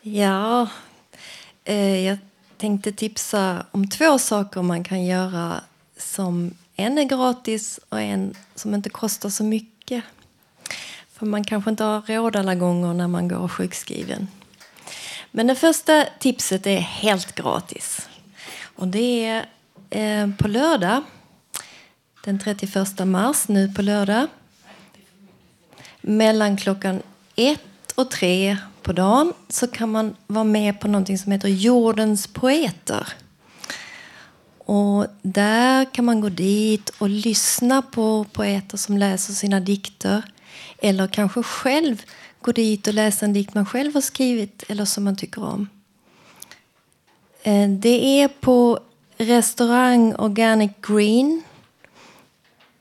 Ja, 0.02 0.68
eh, 1.64 2.06
jag 2.06 2.18
tänkte 2.56 2.92
tipsa 2.92 3.66
om 3.70 3.88
två 3.88 4.18
saker 4.18 4.62
man 4.62 4.84
kan 4.84 5.04
göra 5.04 5.60
som 5.96 6.54
en 6.76 6.98
är 6.98 7.04
gratis 7.04 7.80
och 7.88 8.00
en 8.00 8.34
som 8.54 8.74
inte 8.74 8.90
kostar 8.90 9.28
så 9.28 9.44
mycket. 9.44 10.04
För 11.12 11.26
man 11.26 11.44
kanske 11.44 11.70
inte 11.70 11.84
har 11.84 12.02
råd 12.02 12.36
alla 12.36 12.54
gånger 12.54 12.94
när 12.94 13.08
man 13.08 13.28
går 13.28 13.48
sjukskriven. 13.48 14.28
Men 15.30 15.46
det 15.46 15.54
första 15.54 16.06
tipset 16.18 16.66
är 16.66 16.78
helt 16.78 17.34
gratis. 17.34 18.08
Och 18.76 18.88
det 18.88 19.24
är 19.24 19.46
eh, 19.90 20.30
på 20.38 20.48
lördag, 20.48 21.02
den 22.24 22.38
31 22.38 23.06
mars, 23.06 23.48
nu 23.48 23.68
på 23.68 23.82
lördag. 23.82 24.26
Mellan 26.00 26.56
klockan 26.56 27.02
ett 27.36 27.92
och 27.94 28.10
tre 28.10 28.56
på 28.82 28.92
dagen 28.92 29.32
så 29.48 29.66
kan 29.66 29.90
man 29.90 30.16
vara 30.26 30.44
med 30.44 30.80
på 30.80 30.88
någonting 30.88 31.18
som 31.18 31.32
heter 31.32 31.48
Jordens 31.48 32.26
poeter. 32.26 33.08
Och 34.58 35.06
där 35.22 35.94
kan 35.94 36.04
man 36.04 36.20
gå 36.20 36.28
dit 36.28 36.90
och 36.98 37.08
lyssna 37.08 37.82
på 37.82 38.26
poeter 38.32 38.76
som 38.76 38.98
läser 38.98 39.32
sina 39.32 39.60
dikter. 39.60 40.22
Eller 40.78 41.06
kanske 41.06 41.42
själv 41.42 42.02
gå 42.40 42.52
dit 42.52 42.86
och 42.86 42.94
läsa 42.94 43.24
en 43.24 43.32
dikt 43.32 43.54
man 43.54 43.66
själv 43.66 43.94
har 43.94 44.00
skrivit 44.00 44.64
eller 44.68 44.84
som 44.84 45.04
man 45.04 45.16
tycker 45.16 45.44
om. 45.44 45.68
Eh, 47.42 47.68
det 47.68 48.22
är 48.22 48.28
på 48.28 48.80
restaurang 49.18 50.14
Organic 50.14 50.70
Green. 50.82 51.42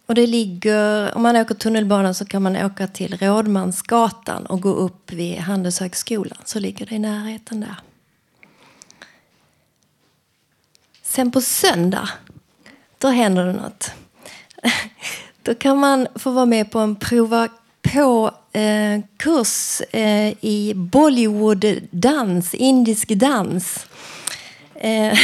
Och 0.09 0.15
det 0.15 0.27
ligger, 0.27 1.15
om 1.15 1.23
man 1.23 1.35
åker 1.35 1.55
tunnelbanan 1.55 2.13
så 2.13 2.25
kan 2.25 2.41
man 2.41 2.55
åka 2.55 2.87
till 2.87 3.17
Rådmansgatan 3.17 4.45
och 4.45 4.61
gå 4.61 4.69
upp 4.69 5.11
vid 5.11 5.37
Handelshögskolan. 5.37 6.37
Så 6.45 6.59
ligger 6.59 6.85
det 6.85 6.95
i 6.95 6.99
närheten 6.99 7.59
där. 7.59 7.75
Sen 11.03 11.31
på 11.31 11.41
söndag, 11.41 12.09
då 12.97 13.07
händer 13.07 13.45
det 13.45 13.53
något. 13.53 13.91
Då 15.43 15.55
kan 15.55 15.77
man 15.77 16.07
få 16.15 16.31
vara 16.31 16.45
med 16.45 16.71
på 16.71 16.79
en 16.79 16.95
prova 16.95 17.47
på 17.81 18.31
eh, 18.51 19.01
kurs 19.17 19.81
eh, 19.81 20.33
i 20.41 20.73
Bollywood-dans, 20.75 22.55
indisk 22.55 23.09
dans. 23.09 23.87
Eh, 24.81 25.17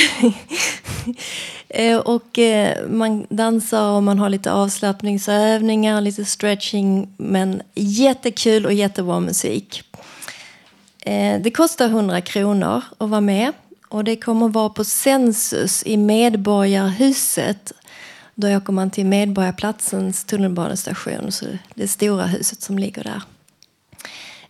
eh, 1.70 1.98
och 1.98 2.39
eh, 2.39 2.88
man 2.89 3.28
dansar 3.30 3.89
och 3.89 4.04
man 4.04 4.20
har 4.20 4.30
lite 4.30 4.52
avslappningsövningar, 4.52 6.02
lite 6.02 6.26
stretching. 6.26 7.13
Men 7.18 7.62
jättekul 7.74 8.65
och 8.65 8.74
jättebra 8.74 9.20
musik. 9.20 9.84
Det 11.41 11.56
kostar 11.56 11.86
100 11.86 12.22
kronor 12.22 12.82
att 12.98 13.10
vara 13.10 13.22
med. 13.22 13.52
Och 13.89 14.04
det 14.04 14.15
kommer 14.15 14.48
vara 14.48 14.70
på 14.70 14.84
Sensus 14.84 15.84
i 15.86 15.98
Medborgarhuset. 15.98 17.72
Då 18.36 18.58
åker 18.58 18.74
man 18.74 18.89
till 18.89 19.06
Medborgarplatsens 19.06 20.26
tunnelbanestation, 20.26 21.32
så 21.32 21.46
det 21.74 21.88
stora 21.88 22.26
huset 22.26 22.62
som 22.62 22.80
ligger 22.80 23.04
där. 23.04 23.22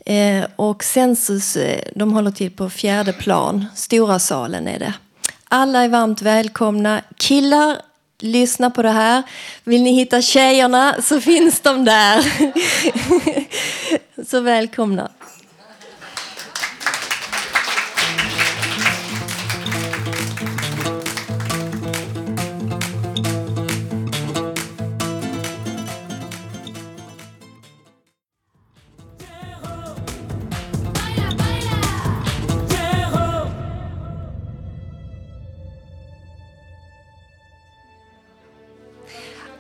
Eh, 0.06 0.46
och 0.56 0.84
Sensus 0.84 1.56
eh, 1.56 1.80
de 1.96 2.14
håller 2.14 2.32
till 2.32 2.52
på 2.52 2.70
fjärde 2.70 3.14
plan, 3.14 3.66
stora 3.76 4.20
salen 4.20 4.68
är 4.68 4.80
det. 4.80 4.94
Alla 5.50 5.84
är 5.84 5.90
varmt 5.90 6.22
välkomna. 6.22 7.02
Killar, 7.18 7.78
lyssna 8.20 8.70
på 8.70 8.82
det 8.82 8.92
här. 8.92 9.24
Vill 9.64 9.84
ni 9.84 9.94
hitta 9.94 10.22
tjejerna 10.22 10.96
så 11.02 11.22
finns 11.22 11.60
de 11.60 11.86
där. 11.86 12.26
så 14.30 14.40
välkomna. 14.40 15.10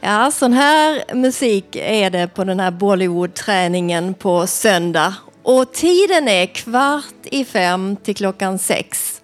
Ja, 0.07 0.31
sån 0.31 0.53
här 0.53 1.15
musik 1.15 1.75
är 1.75 2.09
det 2.09 2.27
på 2.27 2.43
den 2.43 2.59
här 2.59 2.71
Bollywood-träningen 2.71 4.13
på 4.13 4.47
söndag. 4.47 5.13
Och 5.43 5.73
tiden 5.73 6.27
är 6.27 6.45
kvart 6.45 7.15
i 7.23 7.45
fem 7.45 7.95
till 8.03 8.15
klockan 8.15 8.59
sex. 8.59 9.21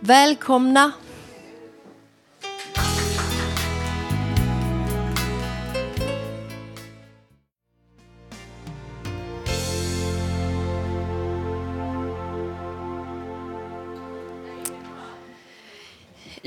Välkomna! 0.00 0.92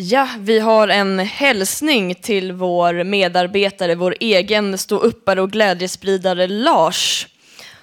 Ja, 0.01 0.27
vi 0.39 0.59
har 0.59 0.87
en 0.87 1.19
hälsning 1.19 2.15
till 2.15 2.51
vår 2.51 3.03
medarbetare, 3.03 3.95
vår 3.95 4.15
egen 4.19 4.77
ståuppare 4.77 5.41
och 5.41 5.51
glädjespridare 5.51 6.47
Lars. 6.47 7.27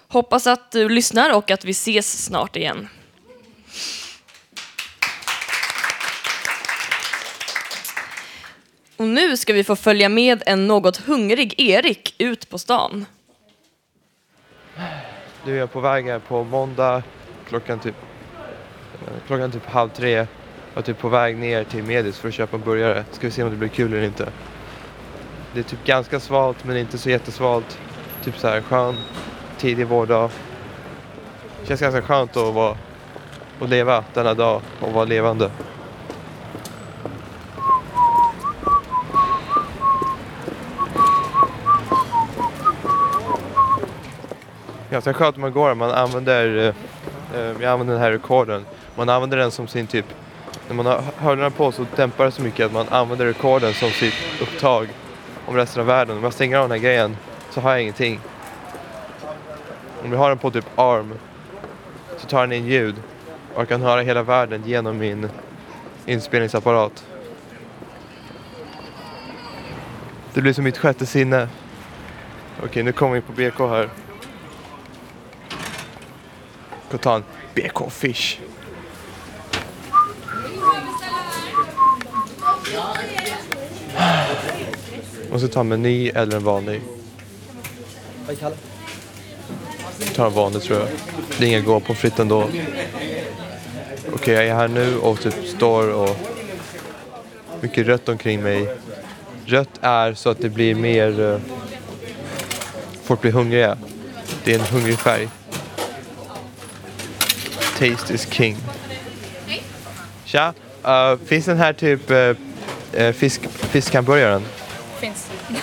Hoppas 0.09 0.47
att 0.47 0.71
du 0.71 0.89
lyssnar 0.89 1.37
och 1.37 1.51
att 1.51 1.65
vi 1.65 1.71
ses 1.71 2.25
snart 2.25 2.57
igen. 2.57 2.89
Och 8.97 9.07
nu 9.07 9.37
ska 9.37 9.53
vi 9.53 9.65
få 9.65 9.77
följa 9.77 10.09
med 10.09 10.43
en 10.47 10.67
något 10.67 10.97
hungrig 10.97 11.61
Erik 11.61 12.15
ut 12.19 12.51
på 12.51 12.59
stan. 12.59 13.07
Nu 15.45 15.55
är 15.55 15.59
jag 15.59 15.73
på 15.73 15.81
väg 15.81 16.07
här 16.07 16.19
på 16.19 16.45
måndag 16.45 17.03
klockan 17.49 17.79
typ, 17.79 17.97
eh, 18.93 19.27
klockan 19.27 19.53
typ 19.53 19.67
halv 19.67 19.89
tre 19.89 20.27
och 20.77 20.85
typ 20.85 20.99
på 20.99 21.09
väg 21.09 21.37
ner 21.37 21.65
till 21.65 21.85
Medis 21.85 22.19
för 22.19 22.29
att 22.29 22.35
köpa 22.35 22.57
en 22.57 22.63
burgare. 22.63 23.05
Ska 23.13 23.27
vi 23.27 23.31
se 23.31 23.43
om 23.43 23.51
det 23.51 23.57
blir 23.57 23.69
kul 23.69 23.93
eller 23.93 24.03
inte. 24.03 24.29
Det 25.55 25.59
är 25.59 25.65
typ 25.65 25.85
ganska 25.85 26.21
svalt 26.21 26.65
men 26.65 26.77
inte 26.77 26.99
så 26.99 27.11
jättesvalt. 27.11 27.79
Typ 28.25 28.39
så 28.39 28.49
här 28.49 28.61
skön, 28.61 28.95
tidig 29.59 29.87
vårdag. 29.87 30.31
Känns 31.65 31.81
ganska 31.81 32.03
skönt 32.03 32.37
att, 32.37 32.55
vara, 32.55 32.77
att 33.61 33.69
leva 33.69 34.05
denna 34.15 34.35
dag 34.35 34.63
och 34.81 34.93
vara 34.93 35.05
levande. 35.05 35.51
Ganska 44.91 45.15
skönt 45.15 45.37
när 45.37 45.41
man 45.41 45.53
går 45.53 45.75
man 45.75 45.91
använder, 45.91 46.57
eh, 46.57 47.41
eh, 47.41 47.53
jag 47.61 47.65
använder 47.65 47.95
den 47.95 48.03
här 48.03 48.11
rekorden. 48.11 48.65
Man 48.95 49.09
använder 49.09 49.37
den 49.37 49.51
som 49.51 49.69
sin 49.69 49.87
typ 49.87 50.07
när 50.69 50.75
man 50.75 50.87
har 50.87 51.03
hörlurarna 51.17 51.51
på 51.51 51.73
så 51.73 51.87
dämpar 51.97 52.25
det 52.25 52.31
så 52.31 52.43
mycket 52.43 52.67
att 52.67 52.73
man 52.73 52.89
använder 52.89 53.27
rekorden 53.27 53.75
som 53.75 53.91
sitt 53.91 54.15
upptag 54.41 54.89
om 55.47 55.57
resten 55.57 55.81
av 55.81 55.87
världen. 55.87 56.17
Om 56.17 56.25
jag 56.25 56.33
stänger 56.33 56.57
av 56.57 56.69
den 56.69 56.79
här 56.79 56.85
grejen 56.85 57.17
så 57.51 57.61
har 57.61 57.71
jag 57.71 57.83
ingenting. 57.83 58.21
Om 60.05 60.13
jag 60.13 60.19
har 60.19 60.29
den 60.29 60.39
på 60.39 60.51
typ 60.51 60.79
arm 60.79 61.15
så 62.19 62.27
tar 62.27 62.41
den 62.41 62.53
in 62.53 62.67
ljud 62.67 62.95
och 63.55 63.61
jag 63.61 63.69
kan 63.69 63.83
höra 63.83 64.01
hela 64.01 64.23
världen 64.23 64.63
genom 64.67 64.99
min 64.99 65.29
inspelningsapparat. 66.07 67.07
Det 70.35 70.43
blir 70.43 70.53
som 70.53 70.65
mitt 70.65 70.79
sjätte 70.79 71.07
sinne. 71.07 71.49
Okej, 72.65 72.83
nu 72.83 72.93
kommer 72.93 73.15
vi 73.15 73.21
på 73.21 73.33
BK 73.33 73.59
här. 73.59 73.91
Jag 76.71 76.89
ska 76.89 76.99
ta 76.99 77.17
en 77.17 77.25
BK 77.55 77.91
Fish. 77.91 78.39
Måste 85.37 85.49
ta 85.49 85.61
en 85.61 85.69
meny 85.69 86.09
eller 86.09 86.37
en 86.37 86.45
vanlig. 86.45 86.83
Ta 90.15 90.27
en 90.27 90.33
vanlig 90.33 90.63
tror 90.63 90.79
jag. 90.79 90.89
Det 91.39 91.45
är 91.45 91.49
inga 91.49 91.61
gå 91.61 91.81
på 91.81 91.95
fritt 91.95 92.19
ändå. 92.19 92.43
Okej, 92.43 92.65
okay, 94.13 94.35
jag 94.35 94.47
är 94.47 94.55
här 94.55 94.69
nu 94.69 94.99
och 94.99 95.21
typ 95.21 95.35
står 95.47 95.89
och 95.93 96.17
mycket 97.61 97.87
rött 97.87 98.09
omkring 98.09 98.43
mig. 98.43 98.69
Rött 99.47 99.69
är 99.81 100.15
så 100.15 100.31
att 100.31 100.41
det 100.41 100.49
blir 100.49 100.75
mer... 100.75 101.21
Uh, 101.21 101.39
folk 103.03 103.21
blir 103.21 103.33
hungriga. 103.33 103.79
Det 104.45 104.55
är 104.55 104.59
en 104.59 104.65
hungrig 104.65 104.99
färg. 104.99 105.29
Taste 107.79 108.15
is 108.15 108.27
king. 108.33 108.57
Tja, 110.25 110.55
uh, 110.85 111.19
finns 111.27 111.45
den 111.47 111.59
här 111.59 111.73
typ 111.73 112.11
uh, 112.11 113.13
fisk, 113.13 113.41
fiskhamburgaren? 113.51 114.43
Finns. 115.01 115.31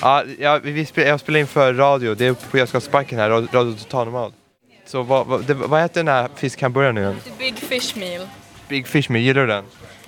Ja, 0.00 0.24
ja 0.38 0.58
vi 0.62 0.86
spel, 0.86 1.06
jag 1.06 1.20
spelar 1.20 1.40
in 1.40 1.46
för 1.46 1.74
radio. 1.74 2.14
Det 2.14 2.26
är 2.26 2.32
på 2.32 2.58
Götgatsbacken 2.58 3.18
här, 3.18 3.30
Radio, 3.30 3.72
Total 3.72 4.04
Normal. 4.04 4.32
Så 4.86 5.02
vad, 5.02 5.26
vad, 5.26 5.44
det, 5.44 5.54
vad 5.54 5.80
heter 5.80 6.00
den 6.00 6.08
här 6.08 6.28
fiskhamburgaren 6.34 6.94
nu 6.94 7.00
igen? 7.00 7.16
Big 7.38 7.58
Fish 7.58 7.96
Meal. 7.96 8.28
Big 8.68 8.86
Fish 8.86 9.10
Meal, 9.10 9.22
gillar 9.22 9.40
du 9.40 9.46
den? 9.46 9.64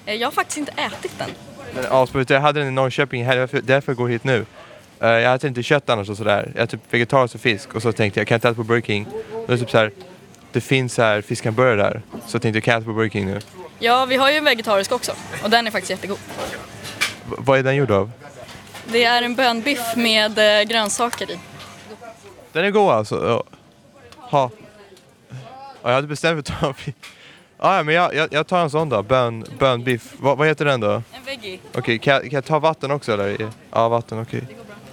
Eh, 0.06 0.14
jag 0.14 0.26
har 0.26 0.32
faktiskt 0.32 0.58
inte 0.58 0.72
ätit 0.72 1.18
den. 1.18 1.30
Men 1.74 1.84
asbra, 1.90 2.24
jag 2.28 2.40
hade 2.40 2.60
den 2.60 2.68
i 2.68 2.72
Norrköping, 2.72 3.24
därför, 3.24 3.60
därför 3.60 3.92
jag 3.92 3.96
går 3.96 4.08
hit 4.08 4.24
nu. 4.24 4.38
Uh, 5.02 5.08
jag 5.08 5.34
äter 5.34 5.48
inte 5.48 5.62
kött 5.62 5.90
annars 5.90 6.08
och 6.08 6.16
sådär. 6.16 6.52
Jag 6.54 6.62
är 6.62 6.66
typ 6.66 6.80
vegetarisk 6.90 7.34
och 7.34 7.40
fisk 7.40 7.74
och 7.74 7.82
så 7.82 7.92
tänkte 7.92 8.20
jag, 8.20 8.26
kan 8.26 8.34
jag 8.34 8.36
inte 8.38 8.48
äta 8.48 8.54
på 8.54 8.64
Burger 8.64 8.86
King? 8.86 9.06
Och 9.32 9.46
det, 9.46 9.58
typ 9.58 9.70
så 9.70 9.78
här, 9.78 9.92
det 10.52 10.60
finns 10.60 10.98
här 10.98 11.20
fiskhamburgare 11.20 11.76
där. 11.76 12.02
Så 12.26 12.34
jag 12.34 12.42
tänkte, 12.42 12.56
jag 12.56 12.64
kan 12.64 12.78
äta 12.78 12.84
på 12.84 12.92
Burger 12.92 13.10
King 13.10 13.26
nu. 13.26 13.40
Ja, 13.78 14.06
vi 14.06 14.16
har 14.16 14.30
ju 14.30 14.36
en 14.36 14.44
vegetarisk 14.44 14.92
också. 14.92 15.12
Och 15.44 15.50
den 15.50 15.66
är 15.66 15.70
faktiskt 15.70 15.90
jättegod. 15.90 16.18
Vad 17.38 17.58
är 17.58 17.62
den 17.62 17.76
gjord 17.76 17.90
av? 17.90 18.10
Det 18.86 19.04
är 19.04 19.22
en 19.22 19.34
bönbiff 19.34 19.96
med 19.96 20.38
eh, 20.60 20.62
grönsaker 20.68 21.30
i. 21.30 21.38
Den 22.52 22.64
är 22.64 22.70
god 22.70 22.90
alltså? 22.90 23.28
Ja. 23.28 23.44
Ha. 24.16 24.50
Ja, 25.30 25.36
jag 25.88 25.94
hade 25.94 26.06
bestämt 26.06 26.34
mig 26.36 26.44
för 26.44 26.68
att 26.70 26.76
ta 26.76 26.92
Ah, 27.62 27.76
ja, 27.76 27.82
men 27.82 27.94
jag, 27.94 28.14
jag, 28.14 28.28
jag 28.32 28.46
tar 28.46 28.62
en 28.62 28.70
sån 28.70 28.88
då. 28.88 29.02
Bön, 29.02 29.44
bönbiff. 29.58 30.14
Va, 30.18 30.34
vad 30.34 30.48
heter 30.48 30.64
den 30.64 30.80
då? 30.80 30.90
En 30.90 31.02
veggie. 31.26 31.58
Okej, 31.74 31.98
kan, 31.98 32.14
jag- 32.14 32.22
kan 32.22 32.30
jag 32.32 32.44
ta 32.44 32.58
vatten 32.58 32.90
också 32.90 33.12
eller? 33.12 33.48
Ja, 33.72 33.88
vatten, 33.88 34.20
okej. 34.22 34.42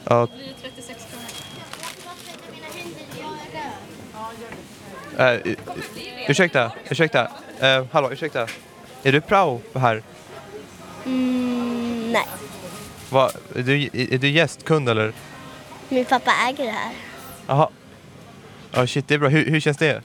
Ja, 0.04 0.20
Det 0.20 0.28
blir 0.38 0.54
36 0.62 1.06
kronor. 5.16 5.32
äh, 5.34 5.48
uh, 5.48 5.56
ursäkta, 6.28 6.72
ursäkta. 6.90 7.24
Uh, 7.64 7.86
hallå, 7.92 8.12
ursäkta. 8.12 8.48
Är 9.04 9.12
du 9.12 9.22
prao 9.22 9.62
här? 9.76 10.04
Mm, 11.06 11.47
nej, 12.12 12.26
Va, 13.10 13.32
är, 13.56 13.64
du, 13.64 13.90
är 13.94 14.18
du 14.18 14.30
gästkund 14.30 14.90
eller? 14.90 15.14
min 15.90 16.06
pappa 16.06 16.32
äger 16.50 16.66
det 16.66 16.72
här. 16.72 16.92
Jaha. 17.48 17.70
Ja, 18.72 18.88
shit, 18.88 19.08
det 19.08 19.14
är 19.14 19.20
bra. 19.20 19.30
Hur, 19.30 19.46
hur 19.46 19.60
känns 19.60 19.78
det? 19.78 20.02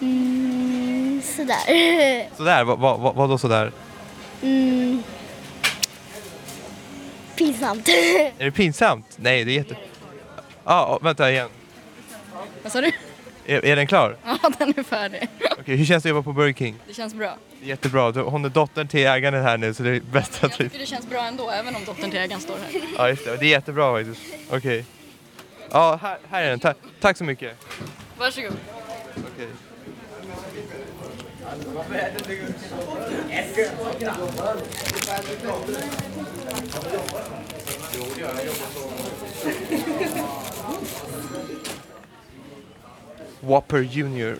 Mm, 0.00 1.22
sådär. 1.24 2.36
Sådär, 2.36 2.64
vad 2.64 2.78
va, 2.78 2.96
va, 2.96 3.12
vad 3.12 3.30
då 3.30 3.38
sådär? 3.38 3.72
Mm. 4.42 5.02
Pinsamt. 7.36 7.88
Är 8.38 8.44
det 8.44 8.50
pinsamt? 8.50 9.06
Nej, 9.16 9.44
det 9.44 9.52
är 9.52 9.54
jätte... 9.54 9.76
Ja, 10.64 10.72
ah, 10.72 10.98
vänta 11.02 11.30
igen. 11.30 11.48
Vad 12.62 12.72
sa 12.72 12.80
du? 12.80 12.92
Är, 13.46 13.64
är 13.64 13.76
den 13.76 13.86
klar? 13.86 14.16
Ja, 14.24 14.38
den 14.58 14.74
är 14.76 14.82
färdig. 14.82 15.28
Okej, 15.60 15.76
hur 15.76 15.84
känns 15.84 16.02
det 16.02 16.08
att 16.08 16.10
jobba 16.10 16.22
på 16.22 16.32
Burger 16.32 16.52
King? 16.52 16.74
Det 16.86 16.94
känns 16.94 17.14
bra. 17.14 17.36
Jättebra. 17.62 18.10
Hon 18.22 18.44
är 18.44 18.48
dottern 18.48 18.88
till 18.88 19.06
ägaren 19.06 19.42
här 19.42 19.58
nu 19.58 19.74
så 19.74 19.82
det 19.82 19.90
är 19.90 20.00
bästa 20.00 20.38
Jag 20.40 20.50
typ. 20.50 20.58
tycker 20.58 20.78
det 20.78 20.86
känns 20.86 21.08
bra 21.08 21.24
ändå, 21.24 21.50
även 21.50 21.76
om 21.76 21.84
dottern 21.84 22.10
till 22.10 22.20
ägaren 22.20 22.40
står 22.40 22.54
här. 22.54 22.80
Ja, 22.98 23.08
just 23.08 23.24
det. 23.24 23.36
Det 23.36 23.44
är 23.46 23.48
jättebra 23.48 23.92
faktiskt. 23.98 24.20
Okej. 24.50 24.84
Ja, 25.70 25.98
här, 26.02 26.18
här 26.30 26.42
är 26.42 26.50
den. 26.50 26.60
Ta 26.60 26.74
tack 27.00 27.16
så 27.16 27.24
mycket. 27.24 27.56
Varsågod. 28.18 28.56
Okej. 29.16 29.48
Whopper 43.40 43.82
Junior. 43.82 44.38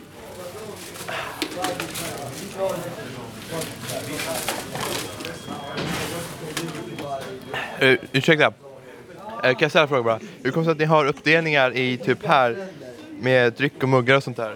Uh, 7.83 7.97
ursäkta. 8.11 8.47
Uh, 8.47 8.53
kan 9.41 9.55
jag 9.59 9.71
ställa 9.71 9.83
en 9.83 9.87
fråga 9.87 10.03
bara? 10.03 10.19
Hur 10.43 10.51
kommer 10.51 10.63
det 10.63 10.65
sig 10.65 10.71
att 10.71 10.77
ni 10.77 10.85
har 10.85 11.05
uppdelningar 11.05 11.77
i 11.77 11.97
typ 11.97 12.25
här 12.25 12.67
med 13.19 13.53
dryck 13.53 13.83
och 13.83 13.89
muggar 13.89 14.15
och 14.15 14.23
sånt 14.23 14.37
där? 14.37 14.55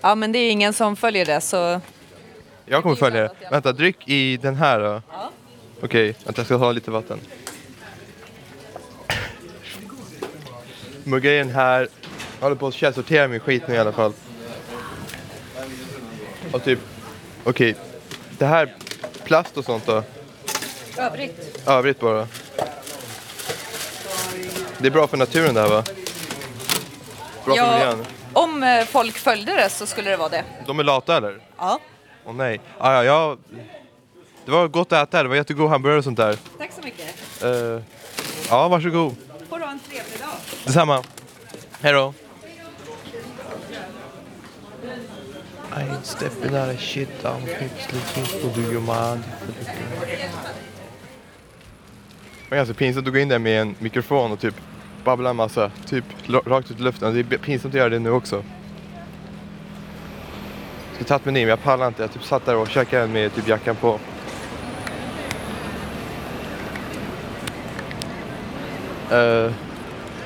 Ja, 0.00 0.14
men 0.14 0.32
det 0.32 0.38
är 0.38 0.50
ingen 0.50 0.72
som 0.72 0.96
följer 0.96 1.26
det 1.26 1.40
så... 1.40 1.80
Jag 2.66 2.82
kommer 2.82 2.96
följa 2.96 3.22
det. 3.22 3.30
Vänta, 3.50 3.72
dryck 3.72 4.08
i 4.08 4.36
den 4.36 4.54
här 4.54 4.80
då? 4.80 5.02
Ja. 5.12 5.30
Okej, 5.82 6.14
vänta 6.24 6.40
jag 6.40 6.46
ska 6.46 6.56
ha 6.56 6.72
lite 6.72 6.90
vatten. 6.90 7.20
Muggar 11.04 11.30
i 11.32 11.38
den 11.38 11.50
här. 11.50 11.88
Jag 12.38 12.44
håller 12.44 12.56
på 12.56 12.66
att 12.66 12.74
källsortera 12.74 13.28
min 13.28 13.40
skit 13.40 13.68
nu 13.68 13.74
i 13.74 13.78
alla 13.78 13.92
fall. 13.92 14.12
Och 16.52 16.64
typ, 16.64 16.78
okej. 17.44 17.74
Det 18.38 18.46
här, 18.46 18.74
plast 19.24 19.56
och 19.56 19.64
sånt 19.64 19.86
då? 19.86 20.02
Övrigt. 20.98 21.68
Övrigt 21.68 22.00
bara. 22.00 22.28
Det 24.78 24.86
är 24.86 24.90
bra 24.90 25.06
för 25.06 25.16
naturen 25.16 25.54
det 25.54 25.60
här 25.60 25.68
va? 25.68 25.82
Bra 27.44 27.54
för 27.54 27.62
Ja, 27.62 27.72
miljön. 27.72 28.06
om 28.32 28.62
eh, 28.62 28.84
folk 28.84 29.18
följde 29.18 29.54
det 29.56 29.68
så 29.68 29.86
skulle 29.86 30.10
det 30.10 30.16
vara 30.16 30.28
det. 30.28 30.44
De 30.66 30.78
är 30.78 30.84
lata 30.84 31.16
eller? 31.16 31.40
Ja. 31.58 31.80
Åh 32.26 32.34
nej. 32.34 32.60
Ah, 32.78 32.92
ja, 32.92 33.04
jag... 33.04 33.38
Det 34.44 34.50
var 34.52 34.68
gott 34.68 34.92
att 34.92 35.08
äta, 35.08 35.22
det 35.22 35.28
var 35.28 35.36
jättegod 35.36 35.70
hamburgare 35.70 35.98
och 35.98 36.04
sånt 36.04 36.16
där. 36.16 36.38
Tack 36.58 36.70
så 36.72 36.80
mycket. 36.84 37.42
Eh, 37.42 37.82
ja, 38.50 38.68
varsågod. 38.68 39.16
Får 39.50 39.58
du 39.58 39.64
ha 39.64 39.72
en 39.72 39.78
trevlig 39.80 40.20
dag. 40.20 40.28
Detsamma. 40.64 41.02
Hej 41.80 41.92
då. 41.92 42.14
I 45.76 45.78
ain't 45.78 46.04
stepping 46.04 46.54
out 46.54 46.74
of 46.74 46.80
shit 46.80 47.08
I'm 47.24 47.40
looking 47.92 48.24
for 48.24 48.48
do 48.54 48.60
you 48.72 48.80
mind? 48.80 49.24
Det 52.48 52.50
var 52.50 52.56
ganska 52.56 52.74
pinsamt 52.74 53.06
att 53.06 53.12
gå 53.12 53.18
in 53.18 53.28
där 53.28 53.38
med 53.38 53.60
en 53.60 53.74
mikrofon 53.78 54.32
och 54.32 54.40
typ 54.40 54.54
babbla 55.04 55.30
en 55.30 55.36
massa, 55.36 55.70
typ 55.86 56.04
rakt 56.28 56.70
ut 56.70 56.80
i 56.80 56.82
luften. 56.82 57.14
Det 57.14 57.34
är 57.34 57.38
pinsamt 57.38 57.74
att 57.74 57.78
göra 57.78 57.88
det 57.88 57.98
nu 57.98 58.10
också. 58.10 58.36
Jag 58.36 58.44
skulle 60.94 61.08
tagit 61.08 61.24
menyn 61.24 61.42
men 61.42 61.50
jag 61.50 61.62
pallar 61.62 61.88
inte. 61.88 62.02
Jag 62.02 62.12
typ 62.12 62.24
satt 62.24 62.46
där 62.46 62.56
och 62.56 62.68
käkade 62.68 63.06
med 63.06 63.34
typ 63.34 63.48
jackan 63.48 63.76
på. 63.76 63.98
Uh, 69.12 69.52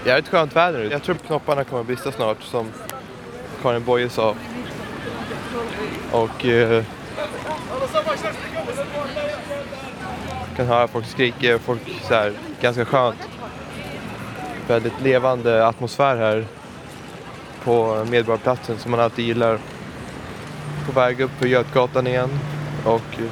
ett 0.05 0.29
skönt 0.29 0.57
väder 0.57 0.79
nu. 0.79 0.89
Jag 0.91 1.03
tror 1.03 1.15
knopparna 1.15 1.65
kommer 1.65 1.81
att 1.81 1.87
brista 1.87 2.13
snart 2.13 2.43
som 2.43 2.69
Karin 3.63 3.85
Boye 3.85 4.09
sa. 4.09 4.35
Och 6.13 6.47
eh, 6.47 6.85
kan 10.61 10.69
höra 10.69 10.89
folk 10.89 11.07
skrika, 11.07 11.59
folk 11.59 11.81
så 12.03 12.15
här, 12.15 12.33
ganska 12.61 12.85
skönt. 12.85 13.29
Väldigt 14.69 15.01
levande 15.01 15.67
atmosfär 15.67 16.17
här 16.17 16.45
på 17.65 18.07
Medborgarplatsen 18.11 18.79
som 18.79 18.91
man 18.91 19.01
alltid 19.01 19.25
gillar. 19.25 19.59
På 20.87 20.93
väg 20.93 21.21
upp 21.21 21.31
för 21.39 21.47
Götgatan 21.47 22.07
igen 22.07 22.31
och 22.85 22.95
Okej, 22.95 23.29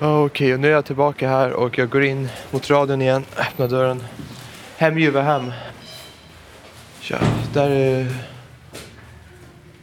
Okej, 0.00 0.54
och 0.54 0.60
nu 0.60 0.68
är 0.68 0.72
jag 0.72 0.84
tillbaka 0.84 1.28
här 1.28 1.52
och 1.52 1.78
jag 1.78 1.90
går 1.90 2.04
in 2.04 2.28
mot 2.50 2.70
radion 2.70 3.02
igen, 3.02 3.24
öppnar 3.38 3.68
dörren. 3.68 4.04
Hem 4.76 4.98
Juvehem. 4.98 5.52
Tja, 7.00 7.18
där 7.52 7.70
är... 7.70 8.16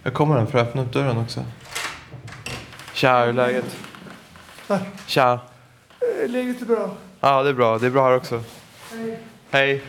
Jag 0.03 0.13
kommer 0.13 0.35
den 0.35 0.47
för 0.47 0.59
att 0.59 0.67
öppna 0.67 0.81
upp 0.81 0.93
dörren 0.93 1.17
också. 1.17 1.45
Tja, 2.93 3.19
hur 3.19 3.29
är 3.29 3.33
läget? 3.33 3.88
Tja. 5.07 5.39
Läget 6.27 6.61
är 6.61 6.65
bra. 6.65 6.95
Ja, 7.19 7.43
det 7.43 7.49
är 7.49 7.53
bra. 7.53 7.77
Det 7.77 7.85
är 7.85 7.91
bra 7.91 8.03
här 8.09 8.15
också. 8.15 8.43
Hej. 8.91 9.19
Hej. 9.49 9.81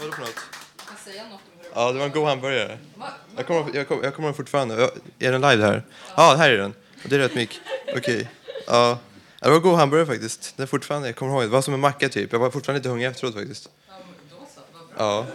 Vadå 0.00 0.12
för 0.12 0.20
något? 0.20 0.40
Ja, 1.74 1.92
det 1.92 1.98
var 1.98 2.06
en 2.06 2.12
god 2.12 2.28
hamburgare. 2.28 2.78
Jag 3.36 3.46
kommer, 3.46 3.76
jag 3.76 3.88
kommer, 3.88 4.04
jag 4.04 4.14
kommer 4.14 4.32
fortfarande. 4.32 4.74
Jag- 4.80 4.90
Är 5.18 5.32
den 5.32 5.40
live 5.40 5.64
här? 5.66 5.82
Ja, 6.16 6.34
här 6.38 6.50
är 6.50 6.56
den. 6.58 6.74
Och 7.02 7.08
det 7.08 7.14
är 7.16 7.18
rätt 7.20 7.34
mycket. 7.34 7.60
Okej. 7.96 8.28
Ja. 8.66 8.98
Det 9.40 9.50
var 9.50 9.58
god 9.58 9.78
hamburgare 9.78 10.06
faktiskt. 10.06 10.54
Det 10.56 10.62
är 10.62 10.66
fortfarande, 10.66 11.08
jag 11.08 11.16
kommer 11.16 11.32
ihåg. 11.32 11.42
Det 11.42 11.48
var 11.48 11.62
som 11.62 11.74
en 11.74 11.80
macka 11.80 12.08
typ. 12.08 12.32
Jag 12.32 12.38
var 12.38 12.50
fortfarande 12.50 12.78
lite 12.78 12.88
hungrig 12.88 13.06
efteråt 13.08 13.34
faktiskt. 13.34 13.68
Ja. 14.96 15.26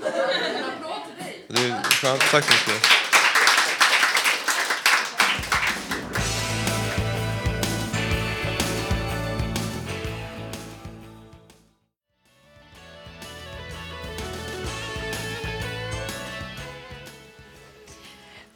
Det 1.47 1.61
är 1.61 1.83
skönt. 1.83 2.21
Tack 2.31 2.43
så 2.43 2.51
mycket. 2.51 2.87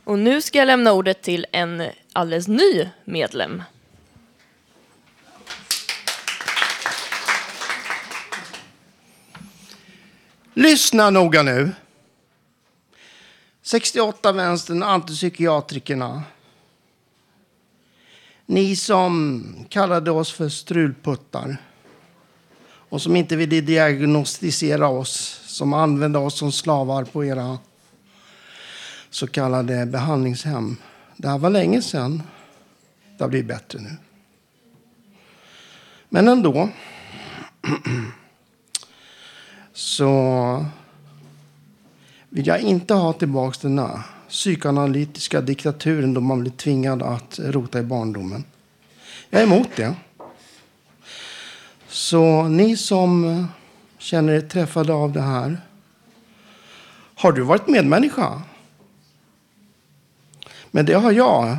Och 0.04 0.20
nu 0.20 0.42
ska 0.42 0.58
jag 0.58 0.66
lämna 0.66 0.94
ordet 0.94 1.22
till 1.22 1.46
en 1.52 1.84
alldeles 2.14 2.48
ny 2.48 2.90
medlem. 3.06 3.64
Lyssna 10.58 11.10
noga 11.10 11.44
nu. 11.44 11.72
68 13.62 14.32
vänstern, 14.32 14.84
antipsykiatrikerna. 14.84 16.24
Ni 18.46 18.76
som 18.76 19.44
kallade 19.70 20.12
oss 20.12 20.32
för 20.32 20.50
strulputtar 20.50 21.58
och 22.68 23.02
som 23.02 23.16
inte 23.16 23.36
ville 23.36 23.62
diagnostisera 23.62 24.88
oss, 24.88 25.42
som 25.46 25.74
använde 25.74 26.20
oss 26.20 26.38
som 26.38 26.52
slavar 26.52 27.04
på 27.04 27.26
era 27.26 27.58
så 29.10 29.28
kallade 29.28 29.86
behandlingshem. 29.86 30.78
Det 31.18 31.28
här 31.28 31.38
var 31.38 31.50
länge 31.50 31.82
sedan. 31.82 32.24
Det 33.18 33.24
har 33.24 33.30
blivit 33.30 33.48
bättre 33.48 33.80
nu. 33.80 33.96
Men 36.10 36.28
ändå 36.28 36.70
så 39.76 40.66
vill 42.30 42.48
jag 42.48 42.62
inte 42.62 42.94
ha 42.94 43.14
tillbaka 43.14 43.58
den 43.62 43.80
här 43.80 44.02
psykoanalytiska 44.30 45.42
diktaturen 45.42 46.14
då 46.14 46.22
man 46.22 46.42
blir 46.42 46.52
tvingad 46.52 47.04
att 47.04 47.40
rota 47.44 47.80
i 47.80 47.84
barndomen. 47.84 48.44
Jag 49.30 49.42
är 49.42 49.46
emot 49.46 49.70
det. 49.76 49.96
Så 51.88 52.44
ni 52.44 52.78
som 52.78 53.48
känner 53.98 54.34
er 54.34 54.42
träffade 54.42 54.94
av 54.94 55.12
det 55.12 55.22
här. 55.22 55.62
Har 57.16 57.32
du 57.32 57.42
varit 57.42 57.68
medmänniska? 57.68 58.42
Men 60.72 60.86
det 60.86 60.94
har 60.94 61.12
jag. 61.12 61.58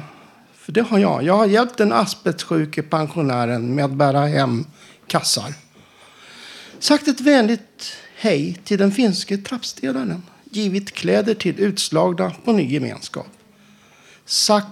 För 0.55 0.73
det 0.73 0.83
har 0.83 0.99
jag. 0.99 1.23
Jag 1.23 1.37
har 1.37 1.47
hjälpt 1.47 1.79
den 1.79 1.93
asbestsjuke 1.93 2.83
pensionären 2.83 3.75
med 3.75 3.85
att 3.85 3.93
bära 3.93 4.27
hem 4.27 4.67
kassar. 5.07 5.55
Sagt 6.79 7.09
ett 7.09 7.21
vänligt 7.21 7.97
hej 8.19 8.59
till 8.65 8.79
den 8.79 8.93
finske 8.93 9.39
trappstädaren. 9.39 10.23
Givit 10.51 10.93
kläder 10.93 11.35
till 11.35 11.61
utslagna 11.61 12.31
på 12.45 12.53
ny 12.53 12.73
gemenskap. 12.73 13.27
Sagt, 14.25 14.67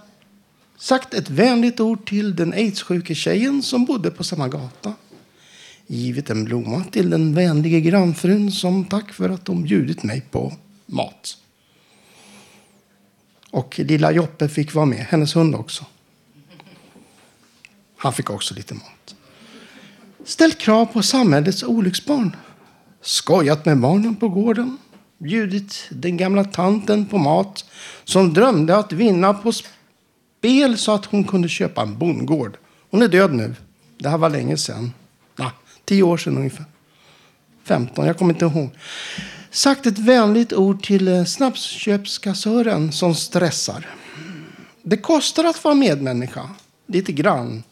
sagt 0.79 1.15
ett 1.15 1.31
vänligt 1.31 1.81
ord 1.81 2.09
till 2.09 2.37
den 2.37 2.53
aidssjuke 2.53 3.15
tjejen 3.15 3.63
som 3.63 3.85
bodde 3.85 4.11
på 4.11 4.25
samma 4.25 4.49
gata. 4.49 4.95
Givit 5.87 6.31
en 6.31 6.45
blomma 6.45 6.85
till 6.85 7.11
den 7.11 7.35
vänliga 7.35 7.81
grannfrun 7.81 8.53
som 8.53 8.85
tack 8.85 9.13
för 9.13 9.29
att 9.29 9.45
de 9.45 9.63
bjudit 9.63 10.03
mig 10.03 10.21
på 10.31 10.53
mat. 10.87 11.37
Och 13.51 13.79
lilla 13.79 14.13
Joppe 14.13 14.49
fick 14.49 14.75
vara 14.75 14.87
med, 14.87 15.07
hennes 15.09 15.37
hund 15.37 15.55
också. 15.55 15.85
Han 17.97 18.13
fick 18.13 18.31
också 18.31 18.55
lite 18.55 18.75
mat. 18.75 19.15
Ställt 20.25 20.59
krav 20.59 20.87
på 20.87 21.03
samhällets 21.03 21.63
olycksbarn. 21.63 22.37
Skojat 23.05 23.65
med 23.65 23.79
barnen 23.79 24.17
på 24.17 24.29
gården. 24.29 24.79
Bjudit 25.19 25.87
den 25.91 26.17
gamla 26.17 26.45
tanten 26.45 27.07
på 27.07 27.19
mat 27.19 27.65
som 28.05 28.35
drömde 28.35 28.77
att 28.77 28.93
vinna 28.93 29.35
på 29.35 29.53
spel 29.53 30.79
så 30.79 30.93
att 30.93 31.05
hon 31.05 31.25
kunde 31.25 31.49
köpa 31.49 31.83
en 31.83 31.99
bondgård. 31.99 32.57
Hon 32.91 33.03
är 33.03 33.09
död 33.09 33.35
nu. 33.35 33.55
Det 33.99 34.09
här 34.09 34.19
var 34.19 34.31
länge 34.31 34.57
sedan. 34.57 34.93
Nah, 35.37 35.51
tio 35.85 36.03
år 36.03 36.17
sedan 36.17 36.39
ungefär. 36.39 36.65
15, 37.65 38.07
jag 38.07 38.19
kommer 38.19 38.35
inte 38.35 38.45
ihåg. 38.45 38.71
Sagt 39.51 39.87
ett 39.87 39.99
vänligt 39.99 40.53
ord 40.53 40.83
till 40.83 41.09
eh, 41.09 41.25
snabbköpskassören 41.25 42.93
som 42.93 43.15
stressar. 43.15 43.87
Det 44.83 44.97
kostar 44.97 45.45
att 45.45 45.65
vara 45.65 45.75
medmänniska. 45.75 46.51
Lite 46.87 47.13
grann. 47.13 47.63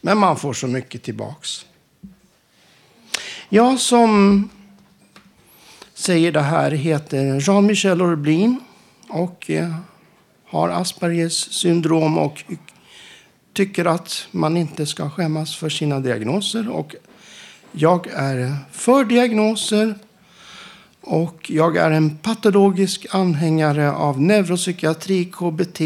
Men 0.00 0.18
man 0.18 0.36
får 0.36 0.52
så 0.52 0.66
mycket 0.66 1.02
tillbaks. 1.02 1.66
Jag 3.48 3.80
som 3.80 4.48
säger 5.94 6.32
det 6.32 6.40
här 6.40 6.70
heter 6.70 7.40
Jean-Michel 7.40 8.02
Orblin 8.02 8.60
och 9.08 9.50
eh, 9.50 9.74
har 10.46 10.68
Aspergers 10.68 11.52
syndrom 11.52 12.18
och 12.18 12.44
tycker 13.52 13.84
att 13.84 14.26
man 14.30 14.56
inte 14.56 14.86
ska 14.86 15.10
skämmas 15.10 15.56
för 15.56 15.68
sina 15.68 16.00
diagnoser. 16.00 16.70
Och 16.70 16.94
jag 17.72 18.06
är 18.06 18.56
för 18.72 19.04
diagnoser 19.04 19.94
och 21.00 21.50
jag 21.50 21.76
är 21.76 21.90
en 21.90 22.16
patologisk 22.16 23.06
anhängare 23.10 23.92
av 23.92 24.20
neuropsykiatri, 24.20 25.24
KBT 25.24 25.80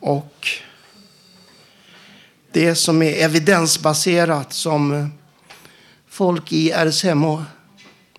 och 0.00 0.48
det 2.52 2.74
som 2.74 3.02
är 3.02 3.24
evidensbaserat 3.24 4.52
som 4.52 5.10
folk 6.08 6.52
i 6.52 6.70
RSMH 6.70 7.42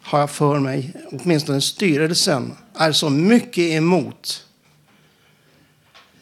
har 0.06 0.20
jag 0.20 0.30
för 0.30 0.60
mig, 0.60 0.94
åtminstone 1.12 1.62
styrelsen, 1.62 2.56
är 2.76 2.92
så 2.92 3.10
mycket 3.10 3.64
emot. 3.64 4.46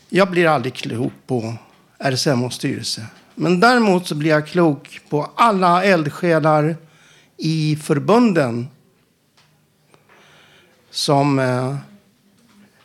Jag 0.09 0.31
blir 0.31 0.47
aldrig 0.47 0.73
klok 0.73 1.13
på 1.27 1.53
RSMHs 1.99 2.53
styrelse. 2.53 3.05
Men 3.35 3.59
däremot 3.59 4.07
så 4.07 4.15
blir 4.15 4.29
jag 4.29 4.47
klok 4.47 5.01
på 5.09 5.31
alla 5.35 5.83
eldsjälar 5.83 6.75
i 7.37 7.75
förbunden 7.75 8.67
som 10.89 11.39
eh, 11.39 11.75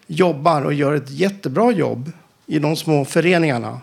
jobbar 0.07 0.63
och 0.63 0.75
gör 0.75 0.95
ett 0.95 1.11
jättebra 1.11 1.73
jobb 1.73 2.13
i 2.47 2.59
de 2.59 2.77
små 2.77 3.05
föreningarna. 3.05 3.81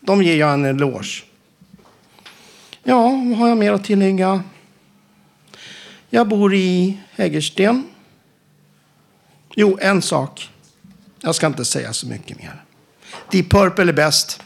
De 0.00 0.22
ger 0.22 0.36
jag 0.36 0.54
en 0.54 0.64
eloge. 0.64 1.24
Ja, 2.82 3.02
vad 3.02 3.38
har 3.38 3.48
jag 3.48 3.58
mer 3.58 3.72
att 3.72 3.84
tillägga? 3.84 4.42
Jag 6.10 6.28
bor 6.28 6.54
i 6.54 6.98
Hägersten. 7.10 7.88
Jo, 9.54 9.78
en 9.80 10.02
sak. 10.02 10.50
Jag 11.20 11.34
ska 11.34 11.46
inte 11.46 11.64
säga 11.64 11.92
så 11.92 12.06
mycket 12.06 12.38
mer. 12.38 12.64
Deep 13.30 13.50
Purple 13.50 13.84
är 13.84 13.92
bäst. 13.92 14.42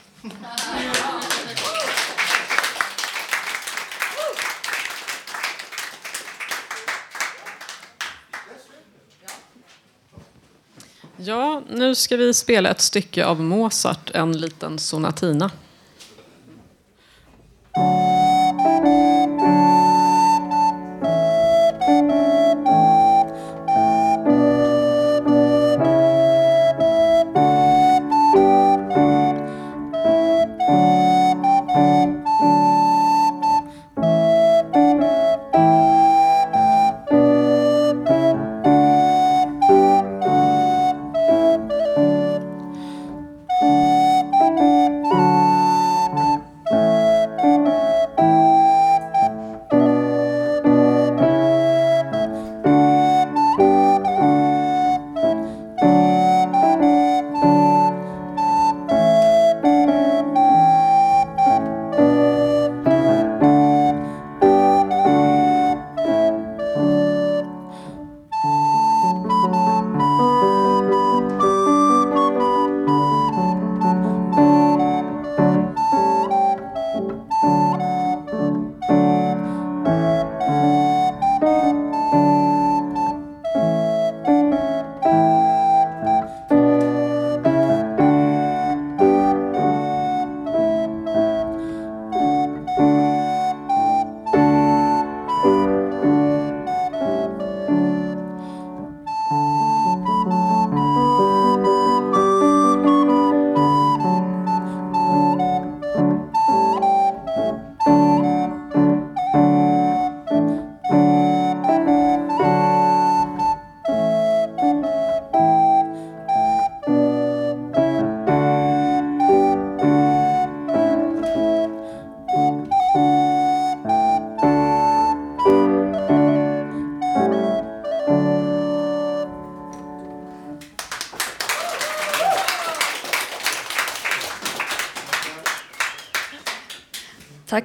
Ja, 11.16 11.62
nu 11.70 11.94
ska 11.94 12.16
vi 12.16 12.34
spela 12.34 12.70
ett 12.70 12.80
stycke 12.80 13.26
av 13.26 13.40
Mozart, 13.40 14.10
en 14.14 14.32
liten 14.40 14.78
sonatina. 14.78 15.50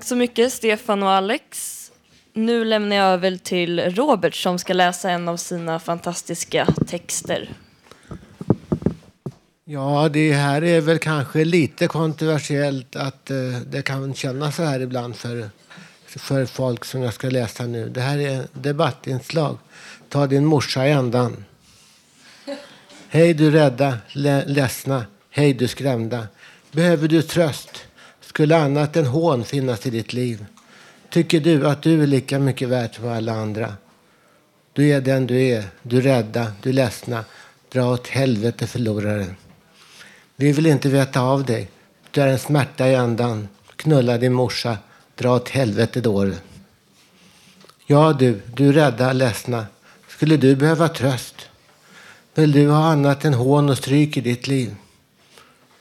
Så 0.08 0.16
mycket 0.16 0.54
Stefan 0.54 1.04
och 1.04 1.10
Alex. 1.10 1.84
Nu 2.34 2.66
lämnar 2.66 2.96
jag 2.96 3.06
över 3.06 3.38
till 3.38 3.80
Robert 3.80 4.36
som 4.36 4.60
ska 4.60 4.74
läsa 4.74 5.12
en 5.12 5.28
av 5.28 5.38
sina 5.38 5.80
fantastiska 5.80 6.68
texter. 6.88 7.50
Ja, 9.66 10.10
det 10.14 10.34
här 10.34 10.64
är 10.64 10.82
väl 10.82 11.00
kanske 11.00 11.46
lite 11.46 11.88
kontroversiellt 11.88 12.96
att 12.96 13.30
eh, 13.30 13.38
det 13.68 13.82
kan 13.82 14.14
kännas 14.14 14.56
så 14.56 14.64
här 14.64 14.80
ibland 14.80 15.16
för, 15.16 15.50
för 16.06 16.46
folk 16.46 16.86
som 16.86 17.02
jag 17.02 17.14
ska 17.14 17.30
läsa 17.30 17.66
nu. 17.66 17.90
Det 17.90 18.02
här 18.02 18.18
är 18.18 18.48
debattinslag. 18.54 19.58
Ta 20.10 20.28
din 20.28 20.46
morsa 20.46 20.88
i 20.88 20.92
ändan. 20.92 21.46
Hej 23.10 23.34
du 23.34 23.52
rädda, 23.52 23.98
le 24.12 24.46
ledsna, 24.46 25.06
hej 25.30 25.54
du 25.54 25.68
skrämda. 25.68 26.28
Behöver 26.72 27.08
du 27.08 27.22
tröst? 27.22 27.87
Skulle 28.38 28.58
annat 28.58 28.96
än 28.96 29.06
hån 29.06 29.46
finnas 29.46 29.86
i 29.86 29.90
ditt 29.90 30.14
liv? 30.14 30.46
Tycker 31.10 31.40
du 31.40 31.68
att 31.68 31.82
du 31.82 32.04
är 32.04 32.08
lika 32.08 32.40
mycket 32.40 32.70
värd 32.70 32.96
som 32.96 33.08
alla 33.08 33.34
andra? 33.34 33.74
Du 34.74 34.90
är 34.90 35.02
den 35.02 35.28
du 35.28 35.42
är, 35.42 35.64
du 35.82 36.02
rädda, 36.02 36.52
du 36.62 36.72
ledsna. 36.72 37.26
Dra 37.72 37.92
åt 37.92 38.08
helvete 38.08 38.68
förloraren. 38.68 39.36
Vi 40.36 40.52
vill 40.52 40.66
inte 40.66 40.90
veta 40.90 41.22
av 41.22 41.46
dig. 41.46 41.70
Du 42.12 42.22
är 42.22 42.28
en 42.28 42.40
smärta 42.40 42.88
i 42.88 42.96
ändan. 42.96 43.48
Knulla 43.76 44.18
din 44.18 44.34
morsa. 44.34 44.78
Dra 45.16 45.36
åt 45.36 45.50
helvete 45.50 46.02
dåre. 46.02 46.36
Ja 47.86 48.14
du, 48.14 48.42
du 48.56 48.72
rädda, 48.72 49.14
ledsna. 49.14 49.66
Skulle 50.08 50.38
du 50.38 50.56
behöva 50.56 50.88
tröst? 50.88 51.50
Vill 52.36 52.52
du 52.52 52.70
ha 52.70 52.86
annat 52.92 53.26
än 53.26 53.34
hån 53.34 53.70
och 53.70 53.78
stryk 53.78 54.18
i 54.18 54.22
ditt 54.22 54.48
liv? 54.48 54.76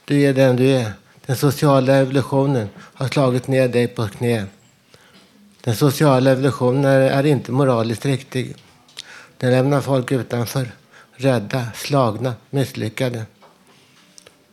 Du 0.05 0.21
är 0.21 0.33
den 0.33 0.55
du 0.55 0.65
är. 0.69 0.93
Den 1.27 1.35
sociala 1.35 1.95
evolutionen 1.95 2.69
har 2.93 3.07
slagit 3.07 3.47
ner 3.47 3.67
dig 3.67 3.87
på 3.87 4.07
knä. 4.07 4.45
Den 5.61 5.75
sociala 5.75 6.31
evolutionen 6.31 6.85
är, 6.85 7.25
inte 7.25 7.51
moraliskt 7.51 8.05
riktig. 8.05 8.55
Den 9.37 9.51
lämnar 9.51 9.81
folk 9.81 10.11
utanför. 10.11 10.71
Rädda, 11.11 11.67
slagna, 11.75 12.35
misslyckade. 12.49 13.25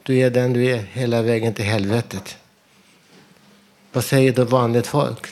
Du 0.03 0.19
är 0.19 0.31
den 0.31 0.53
du 0.53 0.67
är 0.67 0.79
hela 0.79 1.23
vägen 1.23 1.55
till 1.55 1.65
helvetet. 1.65 2.37
Vad 3.93 4.05
säger 4.05 4.33
då 4.33 4.45
vanligt 4.45 4.87
folk? 4.87 5.27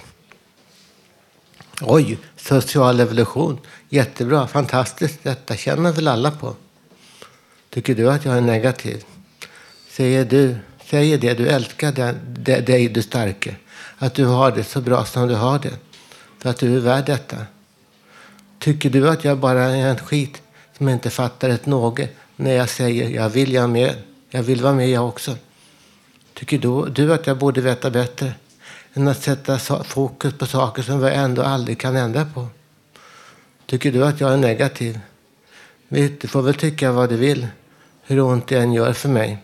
Oj, 1.80 2.18
social 2.36 3.01
evolution. 3.01 3.59
Jättebra, 3.88 4.47
fantastiskt. 4.47 5.22
Detta 5.22 5.57
känner 5.57 5.93
väl 5.93 6.09
alla 6.09 6.30
på. 6.30 6.57
Tycker 7.70 7.95
du 7.95 8.11
att 8.11 8.24
jag 8.24 8.36
är 8.36 8.40
negativ? 8.40 9.05
Säger 9.90 10.24
du, 10.24 10.57
säger 10.93 11.18
det, 11.18 11.34
du 11.34 11.49
älskar 11.49 11.93
den, 11.93 12.18
de- 12.38 12.61
dig 12.61 12.88
du 12.88 13.03
starke. 13.03 13.57
Att 13.99 14.14
du 14.14 14.24
har 14.24 14.51
det 14.53 14.64
så 14.64 14.80
bra 14.80 15.05
som 15.05 15.28
du 15.28 15.34
har 15.34 15.59
det. 15.59 15.76
För 16.38 16.51
att 16.51 16.59
du 16.59 16.76
är 16.76 16.80
värd 16.80 17.07
detta. 17.07 17.36
Tycker 18.59 18.90
du 18.90 19.09
att 19.09 19.24
jag 19.24 19.38
bara 19.38 19.62
är 19.62 19.86
en 19.86 19.99
skit 19.99 20.43
som 20.78 20.88
inte 20.88 21.11
fattar 21.11 21.49
ett 21.49 21.66
något 21.66 22.01
när 22.36 22.53
jag 22.53 22.68
säger 22.68 23.09
jag 23.11 23.28
vill 23.28 23.53
jag 23.53 23.70
med. 23.70 23.95
Jag 24.30 24.43
vill 24.43 24.62
vara 24.62 24.74
med 24.74 24.90
jag 24.90 25.09
också. 25.09 25.36
Tycker 26.34 26.59
du, 26.59 26.90
du 26.90 27.14
att 27.14 27.26
jag 27.26 27.38
borde 27.38 27.61
veta 27.61 27.90
bättre 27.90 28.34
än 28.95 29.09
att 29.09 29.22
sätta 29.22 29.59
fokus 29.84 30.34
på 30.34 30.47
saker 30.47 30.82
som 30.82 31.01
vi 31.01 31.11
ändå 31.11 31.43
aldrig 31.43 31.80
kan 31.80 31.97
ändra 31.97 32.24
på? 32.34 32.47
Tycker 33.66 33.93
du 33.93 34.05
att 34.05 34.20
jag 34.20 34.32
är 34.32 34.36
negativ? 34.36 35.01
Du 35.88 36.28
får 36.28 36.43
väl 36.43 36.55
tycka 36.55 36.93
vad 36.93 37.09
du 37.09 37.16
vill, 37.16 37.47
hur 38.03 38.20
ont 38.20 38.49
det 38.49 38.59
än 38.59 38.72
gör 38.72 38.93
för 38.93 39.09
mig. 39.09 39.38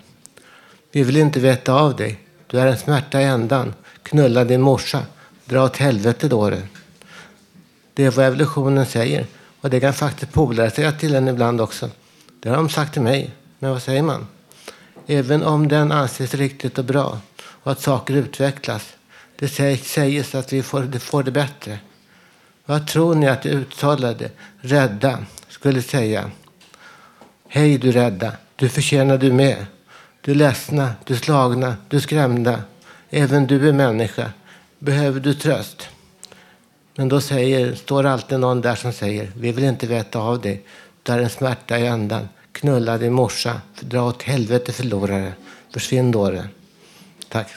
Vi 0.93 1.03
vill 1.03 1.17
inte 1.17 1.41
veta 1.41 1.73
av 1.73 1.97
dig. 1.97 2.21
Du 2.47 2.61
är 2.61 2.67
en 2.67 2.79
smärta 2.79 3.21
i 3.21 3.25
ändan. 3.25 3.75
Knulla 4.03 4.45
din 4.45 4.61
morsa. 4.61 5.03
Dra 5.45 5.65
åt 5.65 5.77
helvete 5.77 6.29
då 6.29 6.51
du. 6.51 6.63
Det 7.95 8.05
är 8.05 8.11
vad 8.11 8.27
evolutionen 8.27 8.87
säger. 8.87 9.27
Och 9.61 9.71
det 9.71 9.81
kan 9.81 9.95
faktiskt 9.95 10.33
polare 10.33 10.71
säga 10.71 10.93
till 10.93 11.15
en 11.15 11.29
ibland 11.29 11.61
också. 11.61 11.91
Det 12.41 12.49
har 12.49 12.57
de 12.57 12.69
sagt 12.69 12.93
till 12.93 13.03
mig. 13.03 13.31
Men 13.59 13.71
vad 13.71 13.83
säger 13.83 14.03
man? 14.03 14.27
Även 15.07 15.43
om 15.43 15.69
den 15.69 15.93
anses 15.93 16.35
riktigt 16.35 16.79
och 16.79 16.85
bra 16.85 17.19
och 17.37 17.73
att 17.73 17.81
saker 17.81 18.15
utvecklas. 18.15 18.95
Det 19.37 19.49
sägs, 19.49 20.35
att 20.35 20.53
vi 20.53 20.63
får 20.63 20.83
det, 20.83 20.99
får 20.99 21.23
det 21.23 21.31
bättre. 21.31 21.79
Vad 22.65 22.87
tror 22.87 23.15
ni 23.15 23.29
att 23.29 23.43
de 23.43 23.49
uttalade, 23.49 24.31
rädda, 24.61 25.19
skulle 25.49 25.83
säga? 25.83 26.31
Hej 27.49 27.79
du 27.79 27.93
rädda, 27.93 28.33
du 28.57 28.69
förtjänar 28.69 29.19
du 29.19 29.33
med. 29.33 29.67
Du 30.21 30.35
ledsna, 30.35 30.93
du 31.05 31.17
slagna, 31.17 31.77
du 31.89 32.01
skrämda. 32.01 32.63
Även 33.11 33.47
du 33.47 33.69
är 33.69 33.73
människa. 33.73 34.31
Behöver 34.79 35.21
du 35.21 35.35
tröst? 35.35 35.89
Men 36.95 37.09
då 37.09 37.21
säger, 37.21 37.75
står 37.75 38.07
alltid 38.07 38.41
någon 38.41 38.61
där 38.61 38.75
som 38.75 38.93
säger, 38.93 39.33
vi 39.37 39.53
vill 39.53 39.65
inte 39.65 39.87
veta 39.87 40.19
av 40.19 40.41
dig. 40.41 40.63
Du 41.03 41.13
är 41.13 41.19
en 41.19 41.31
smärta 41.31 41.79
i 41.79 41.87
ändan. 41.87 42.29
Knulla 42.53 42.99
din 42.99 43.13
morsa. 43.13 43.61
Dra 43.81 44.03
åt 44.03 44.23
helvete 44.23 44.73
förlorare. 44.73 45.33
Försvinn 45.73 46.11
dåre. 46.11 46.49
Tack. 47.29 47.49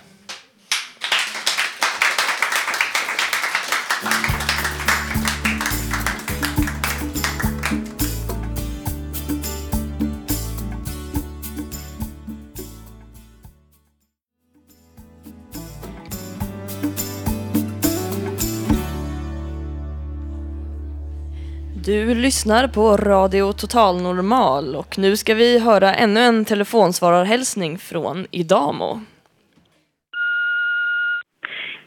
Du 21.92 22.16
lyssnar 22.16 22.68
på 22.68 22.98
Radio 22.98 23.52
Total 23.52 24.02
Normal 24.02 24.76
och 24.76 25.00
nu 25.00 25.16
ska 25.16 25.34
vi 25.34 25.60
höra 25.60 25.94
ännu 25.94 26.20
en 26.20 26.46
telefonsvararhälsning 26.46 27.78
från 27.78 28.26
Idamo. 28.32 29.02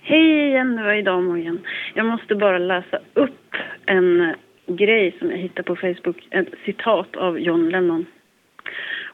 Hej 0.02 0.48
igen, 0.48 0.76
det 0.76 0.82
var 0.82 0.92
Idamo 0.92 1.36
igen. 1.36 1.58
Jag 1.94 2.06
måste 2.06 2.34
bara 2.34 2.58
läsa 2.58 2.98
upp 3.14 3.50
en 3.86 4.34
grej 4.66 5.16
som 5.18 5.30
jag 5.30 5.38
hittade 5.38 5.62
på 5.62 5.76
Facebook. 5.76 6.28
Ett 6.30 6.54
citat 6.64 7.16
av 7.16 7.38
John 7.40 7.68
Lennon. 7.68 8.06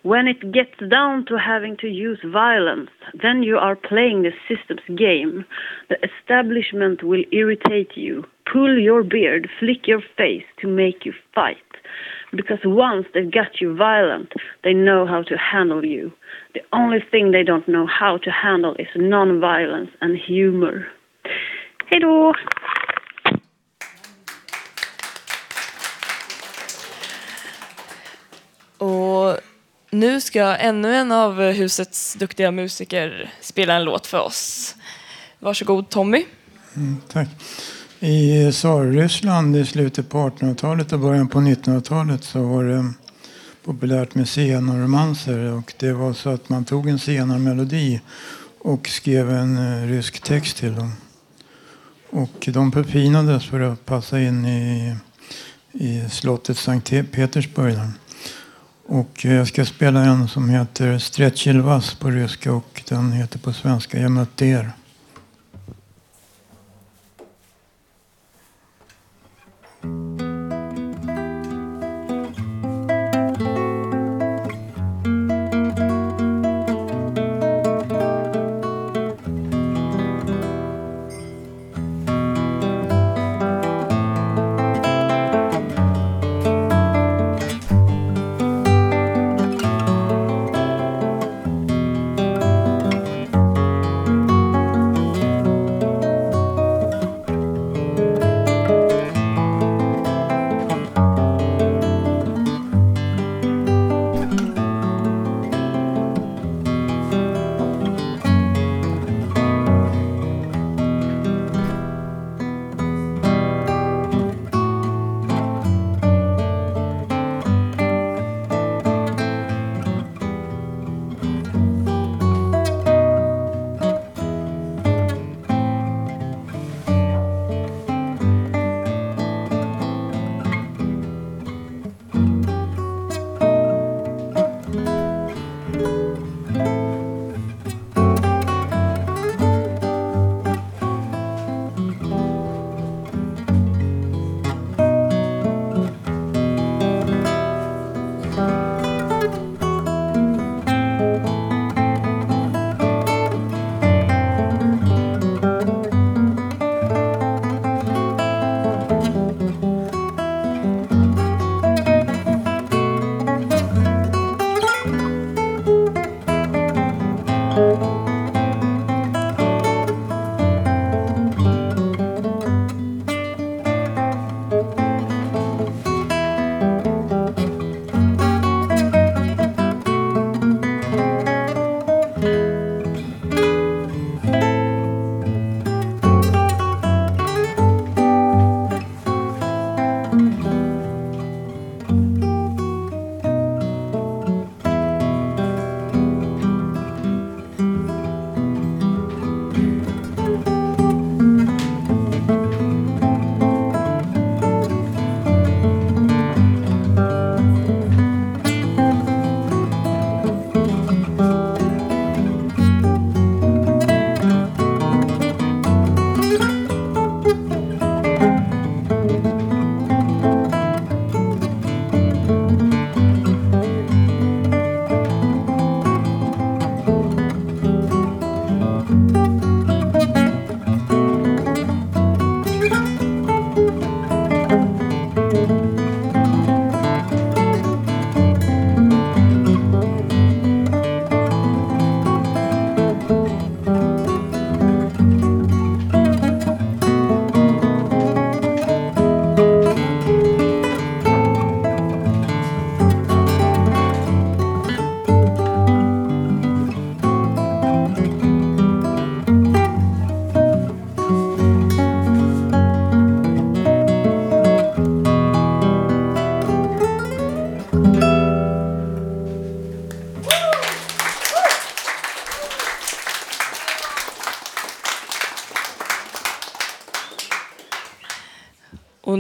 When 0.03 0.29
it 0.29 0.43
gets 0.43 0.79
down 0.79 1.25
to 1.25 1.37
having 1.37 1.77
to 1.77 1.87
use 1.87 2.27
violence, 2.27 2.93
then 3.23 3.45
you 3.45 3.59
are 3.59 3.77
playing 3.77 4.23
the 4.23 4.35
system's 4.49 4.87
game. 4.87 5.45
The 5.89 5.97
establishment 6.09 7.03
will 7.03 7.25
irritate 7.31 8.01
you, 8.01 8.23
pull 8.53 8.79
your 8.79 9.03
beard, 9.03 9.49
flick 9.59 9.87
your 9.87 10.03
face 10.17 10.45
to 10.61 10.69
make 10.69 11.07
you 11.07 11.13
fight. 11.35 11.57
Because 12.33 12.61
once 12.65 13.07
they've 13.13 13.31
got 13.31 13.61
you 13.61 13.75
violent, 13.77 14.33
they 14.63 14.73
know 14.73 15.07
how 15.07 15.23
to 15.23 15.37
handle 15.37 15.85
you. 15.85 16.13
The 16.55 16.61
only 16.73 17.01
thing 17.11 17.33
they 17.33 17.45
don't 17.45 17.67
know 17.67 17.87
how 17.87 18.19
to 18.19 18.31
handle 18.31 18.75
is 18.79 18.89
non-violence 18.95 19.91
and 20.01 20.17
humor. 20.17 20.89
Hej 21.87 22.01
då! 22.01 22.35
Och 28.79 29.39
nu 29.91 30.21
ska 30.21 30.57
ännu 30.57 30.95
en 30.95 31.13
av 31.13 31.43
husets 31.43 32.15
duktiga 32.15 32.51
musiker 32.51 33.31
spela 33.41 33.75
en 33.75 33.85
låt 33.85 34.07
för 34.07 34.21
oss. 34.21 34.77
Varsågod 35.39 35.91
Tommy. 35.91 36.25
Mm, 36.77 37.01
tack. 37.09 37.29
I 38.03 38.53
Tsarryssland 38.53 39.57
i 39.57 39.65
slutet 39.65 40.09
på 40.09 40.19
1800-talet 40.19 40.93
och 40.93 41.01
början 41.01 41.29
på 41.29 41.39
1900-talet 41.39 42.25
så 42.25 42.43
var 42.43 42.65
det 42.65 42.93
populärt 43.65 44.15
med 44.15 44.29
zigenarromanser 44.29 45.53
och 45.53 45.75
det 45.79 45.93
var 45.93 46.13
så 46.13 46.31
att 46.31 46.49
man 46.49 46.65
tog 46.65 46.89
en 46.89 46.99
zigenarmelodi 46.99 48.01
och 48.61 48.89
skrev 48.89 49.31
en 49.31 49.59
eh, 49.59 49.87
rysk 49.87 50.21
text 50.21 50.57
till 50.57 50.75
dem. 50.75 50.93
Och 52.11 52.49
de 52.53 52.73
förfinades 52.73 53.45
för 53.45 53.61
att 53.61 53.87
passa 53.87 54.21
in 54.21 54.47
i, 54.47 54.97
i 55.73 56.09
slottet 56.11 56.59
Sankt 56.59 56.91
Petersburg. 57.13 57.79
Och 58.87 59.27
eh, 59.27 59.35
jag 59.35 59.49
ska 59.49 59.65
spela 59.65 60.05
en 60.05 60.29
som 60.29 60.49
heter 60.49 60.99
Stretchilvas 60.99 61.95
på 61.95 62.11
ryska 62.11 62.53
och 62.53 62.83
den 62.89 63.13
heter 63.13 63.39
på 63.39 63.53
svenska 63.53 63.99
Jag 63.99 64.11
mötte 64.11 64.47
er. 64.47 64.73
you 69.83 70.30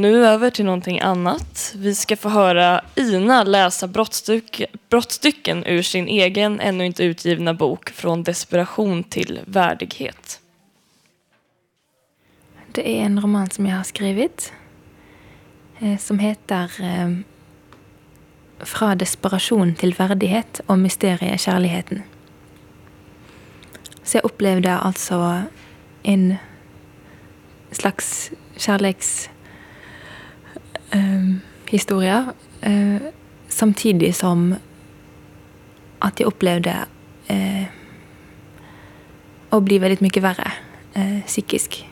nu 0.00 0.26
över 0.26 0.50
till 0.50 0.64
någonting 0.64 1.00
annat. 1.00 1.74
Vi 1.76 1.94
ska 1.94 2.16
få 2.16 2.28
höra 2.28 2.84
Ina 2.94 3.44
läsa 3.44 3.88
brottstyck, 3.88 4.62
brottstycken 4.88 5.64
ur 5.66 5.82
sin 5.82 6.08
egen 6.08 6.60
ännu 6.60 6.86
inte 6.86 7.04
utgivna 7.04 7.54
bok 7.54 7.90
Från 7.90 8.22
desperation 8.22 9.04
till 9.04 9.40
värdighet. 9.44 10.40
Det 12.72 12.88
är 12.90 13.02
en 13.02 13.20
roman 13.20 13.50
som 13.50 13.66
jag 13.66 13.76
har 13.76 13.84
skrivit 13.84 14.52
eh, 15.78 15.98
som 15.98 16.18
heter 16.18 16.70
eh, 16.80 17.16
Från 18.58 18.64
Fra 18.66 18.94
desperation 18.94 19.74
till 19.74 19.94
värdighet 19.94 20.60
och 20.66 20.78
mysteriekärligheten. 20.78 22.02
Så 24.02 24.16
jag 24.16 24.24
upplevde 24.24 24.78
alltså 24.78 25.42
en 26.02 26.36
slags 27.70 28.30
kärleks 28.56 29.30
eh, 30.90 32.28
ehm, 32.60 33.00
samtidigt 33.48 34.16
som 34.16 34.54
att 35.98 36.20
jag 36.20 36.26
upplevde 36.26 36.76
eh, 37.26 37.64
att 39.50 39.62
bli 39.62 39.78
väldigt 39.78 40.00
mycket 40.00 40.22
värre 40.22 40.52
eh, 40.94 41.20
psykisk. 41.26 41.88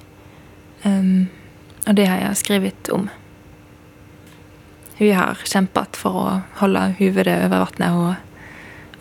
Ehm, 0.83 1.27
och 1.87 1.95
det 1.95 2.07
har 2.07 2.19
jag 2.19 2.37
skrivit 2.37 2.89
om. 2.89 3.11
Hur 4.97 5.07
jag 5.07 5.17
har 5.17 5.39
kämpat 5.45 5.97
för 5.97 6.29
att 6.29 6.41
hålla 6.55 6.87
huvudet 6.87 7.45
över 7.45 7.59
vattnet 7.59 7.91
och, 7.91 8.15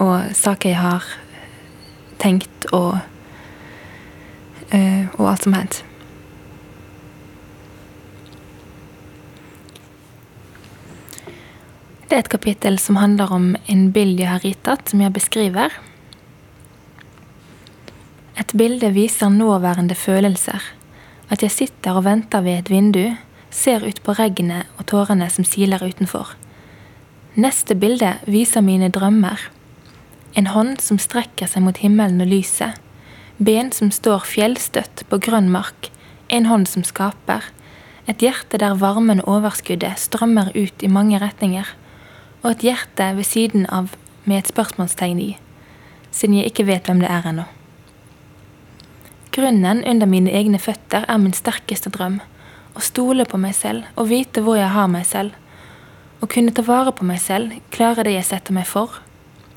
och 0.07 0.19
saker 0.33 0.69
jag 0.69 0.77
har 0.77 1.03
tänkt 2.17 2.65
och, 2.65 2.95
uh, 4.73 5.05
och 5.15 5.29
allt 5.29 5.43
som 5.43 5.53
hänt. 5.53 5.83
Det 12.09 12.15
är 12.15 12.19
ett 12.19 12.29
kapitel 12.29 12.79
som 12.79 12.95
handlar 12.95 13.31
om 13.33 13.57
en 13.65 13.91
bild 13.91 14.19
jag 14.19 14.29
har 14.29 14.39
ritat 14.39 14.89
som 14.89 15.01
jag 15.01 15.11
beskriver. 15.11 15.73
Ett 18.35 18.53
bilde 18.53 18.89
visar 18.89 19.29
nåværende 19.29 19.95
følelser. 19.95 20.61
Att 21.27 21.41
jag 21.41 21.51
sitter 21.51 21.97
och 21.97 22.05
väntar 22.05 22.41
vid 22.41 22.59
ett 22.59 22.69
vindu, 22.69 23.15
ser 23.49 23.85
ut 23.85 24.03
på 24.03 24.13
regnet 24.13 24.65
och 24.75 24.85
tårarna 24.85 25.29
som 25.29 25.43
silar 25.43 25.83
utanför. 25.83 26.27
Nästa 27.33 27.75
bilde 27.75 28.13
visar 28.25 28.61
mina 28.61 28.89
drömmar. 28.89 29.39
En 30.33 30.47
hand 30.47 30.81
som 30.81 30.99
sträcker 30.99 31.47
sig 31.47 31.61
mot 31.61 31.77
himlen 31.77 32.21
och 32.21 32.27
lyset. 32.27 32.81
Ben 33.37 33.71
som 33.71 33.91
står 33.91 34.19
fjällstött 34.19 35.05
på 35.09 35.17
grön 35.17 35.51
mark. 35.51 35.91
En 36.27 36.45
hand 36.45 36.67
som 36.67 36.83
skapar. 36.83 37.43
Ett 38.05 38.21
hjärta 38.21 38.57
där 38.57 38.75
varmen 38.75 39.21
och 39.21 39.35
överskuddet 39.37 39.99
strömmar 39.99 40.51
ut 40.53 40.83
i 40.83 40.87
många 40.87 41.19
riktningar. 41.19 41.67
Og 42.47 42.53
et 42.53 42.63
hjerte 42.63 43.09
ved 43.17 43.25
siden 43.27 43.65
av 43.67 43.91
med 44.23 44.37
et 44.39 44.47
spørsmålstegn 44.47 45.17
i, 45.19 45.31
siden 46.15 46.37
jeg 46.37 46.47
ikke 46.47 46.63
vet 46.69 46.85
hvem 46.87 47.01
det 47.03 47.09
er 47.11 47.25
ennå. 47.27 47.43
Grunnen 49.35 49.81
under 49.83 50.07
mine 50.07 50.31
egne 50.31 50.61
føtter 50.63 51.03
er 51.11 51.19
min 51.19 51.35
sterkeste 51.35 51.91
drøm. 51.91 52.21
Å 52.71 52.83
stole 52.87 53.25
på 53.27 53.35
meg 53.41 53.51
selv 53.57 53.83
og 53.99 54.07
vite 54.13 54.45
hvor 54.45 54.55
jeg 54.55 54.69
har 54.71 54.87
meg 54.87 55.03
selv. 55.09 55.35
Å 56.23 56.29
kunne 56.31 56.53
ta 56.55 56.63
vare 56.63 56.93
på 56.95 57.09
meg 57.09 57.19
selv, 57.19 57.51
klare 57.75 58.07
det 58.07 58.15
jeg 58.15 58.29
setter 58.29 58.55
meg 58.55 58.69
for, 58.69 58.95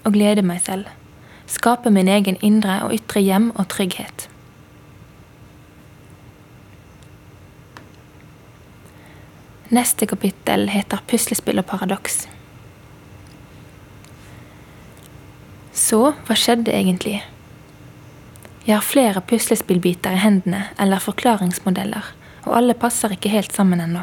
og 0.02 0.18
glede 0.18 0.42
meg 0.42 0.58
selv. 0.66 0.90
Skape 1.46 1.94
min 1.94 2.10
egen 2.10 2.42
indre 2.42 2.80
og 2.88 2.96
ytre 2.98 3.22
hjem 3.22 3.52
og 3.54 3.70
trygghet. 3.70 4.26
Neste 9.70 10.10
kapittel 10.10 10.66
heter 10.74 11.06
Puslespill 11.06 11.62
og 11.62 11.70
paradoks. 11.70 12.24
Så 15.80 16.12
vad 16.26 16.36
skjedde 16.36 16.72
egentlig? 16.76 17.22
Jeg 18.64 18.74
har 18.76 18.84
flere 18.84 19.20
puslespillbiter 19.24 20.12
i 20.12 20.20
hendene 20.20 20.66
eller 20.78 21.00
forklaringsmodeller, 21.00 22.04
og 22.44 22.56
alle 22.58 22.74
passer 22.76 23.14
ikke 23.14 23.32
helt 23.32 23.54
sammen 23.56 23.80
ennå. 23.80 24.02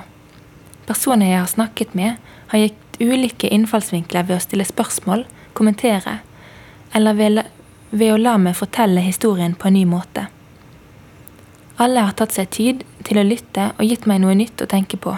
Personer 0.89 1.29
jeg 1.29 1.43
har 1.43 1.51
snakket 1.51 1.93
med, 1.93 2.15
har 2.49 2.63
gitt 2.63 2.97
ulike 2.97 3.51
innfallsvinkler 3.53 4.25
ved 4.25 4.39
å 4.39 4.45
stille 4.47 4.65
spørsmål, 4.65 5.27
kommentere, 5.53 6.15
eller 6.97 7.13
ved, 7.13 7.43
ved 7.93 8.15
å 8.15 8.17
la 8.23 8.33
meg 8.41 8.57
fortelle 8.57 9.05
historien 9.05 9.53
på 9.53 9.69
en 9.69 9.77
ny 9.77 9.85
måte. 9.85 10.25
Alle 11.77 12.07
har 12.07 12.17
tatt 12.17 12.33
seg 12.33 12.49
tid 12.57 12.83
til 13.05 13.21
å 13.21 13.27
lytte 13.27 13.69
og 13.77 13.85
gitt 13.85 14.09
meg 14.09 14.25
noe 14.25 14.33
nytt 14.33 14.65
å 14.65 14.69
tenke 14.73 14.97
på. 14.97 15.13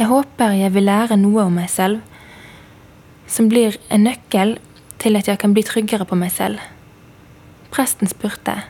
Jeg 0.00 0.08
håper 0.08 0.56
jeg 0.56 0.72
vil 0.72 0.88
lære 0.88 1.20
noe 1.20 1.44
om 1.44 1.60
meg 1.60 1.68
selv 1.68 2.00
som 3.26 3.48
blir 3.48 3.78
en 3.88 4.04
nøkkel 4.06 4.58
til 5.02 5.16
at 5.16 5.28
jeg 5.28 5.40
kan 5.40 5.54
bli 5.54 5.64
tryggere 5.66 6.06
på 6.08 6.18
meg 6.18 6.32
selv. 6.32 6.60
Presten 7.74 8.10
spurte 8.10 8.62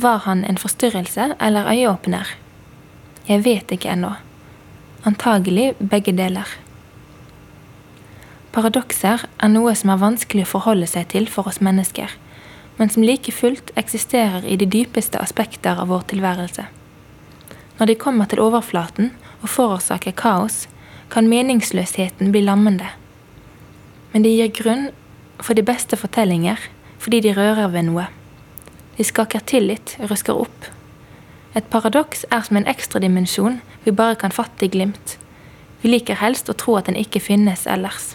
var 0.00 0.24
han 0.24 0.44
en 0.44 0.58
forstyrrelse 0.58 1.34
eller 1.40 1.68
øyeåpner. 1.68 2.26
Jeg 3.28 3.44
vet 3.44 3.70
ikke 3.70 3.92
ennå. 3.92 4.14
Antagelig 5.04 5.74
begge 5.78 6.12
deler. 6.16 6.48
Paradokser 8.52 9.22
er 9.38 9.52
noe 9.52 9.74
som 9.78 9.92
er 9.92 10.00
vanskelig 10.00 10.46
å 10.46 10.52
forholde 10.56 10.88
seg 10.90 11.08
til 11.12 11.28
for 11.30 11.46
oss 11.46 11.60
mennesker, 11.62 12.10
men 12.78 12.90
som 12.90 13.04
like 13.06 13.32
fullt 13.32 13.70
eksisterer 13.78 14.44
i 14.44 14.56
de 14.58 14.66
dypeste 14.66 15.20
aspekter 15.20 15.78
av 15.78 15.92
vår 15.92 16.08
tilværelse. 16.14 16.64
Når 17.78 17.86
de 17.86 17.94
kommer 17.94 18.26
til 18.28 18.42
overflaten 18.42 19.12
og 19.40 19.48
forårsaker 19.48 20.16
kaos, 20.16 20.66
kan 21.10 21.28
meningsløsheten 21.30 22.32
bli 22.34 22.42
lammende. 22.44 22.90
Men 24.12 24.26
de 24.26 24.32
gir 24.34 24.52
grunn 24.54 24.88
for 25.40 25.54
de 25.54 25.64
beste 25.66 25.96
fortellinger 25.96 26.58
fordi 27.00 27.22
de 27.24 27.32
rører 27.32 27.70
ved 27.72 27.88
noe. 27.88 28.06
De 28.98 29.06
skaker 29.06 29.40
til 29.48 29.70
litt, 29.70 29.94
ruskar 30.10 30.36
opp. 30.42 30.66
Et 31.56 31.66
paradoks 31.72 32.26
er 32.30 32.44
som 32.44 32.58
en 32.60 32.68
ekstradimensjon 32.68 33.60
vi 33.86 33.94
bare 33.96 34.18
kan 34.20 34.34
fatte 34.34 34.66
i 34.66 34.70
glimt. 34.70 35.16
Vi 35.80 35.88
liker 35.88 36.20
helst 36.20 36.50
å 36.52 36.56
tro 36.58 36.76
at 36.76 36.90
den 36.90 36.98
ikke 37.00 37.22
finnes 37.24 37.64
ellers. 37.64 38.14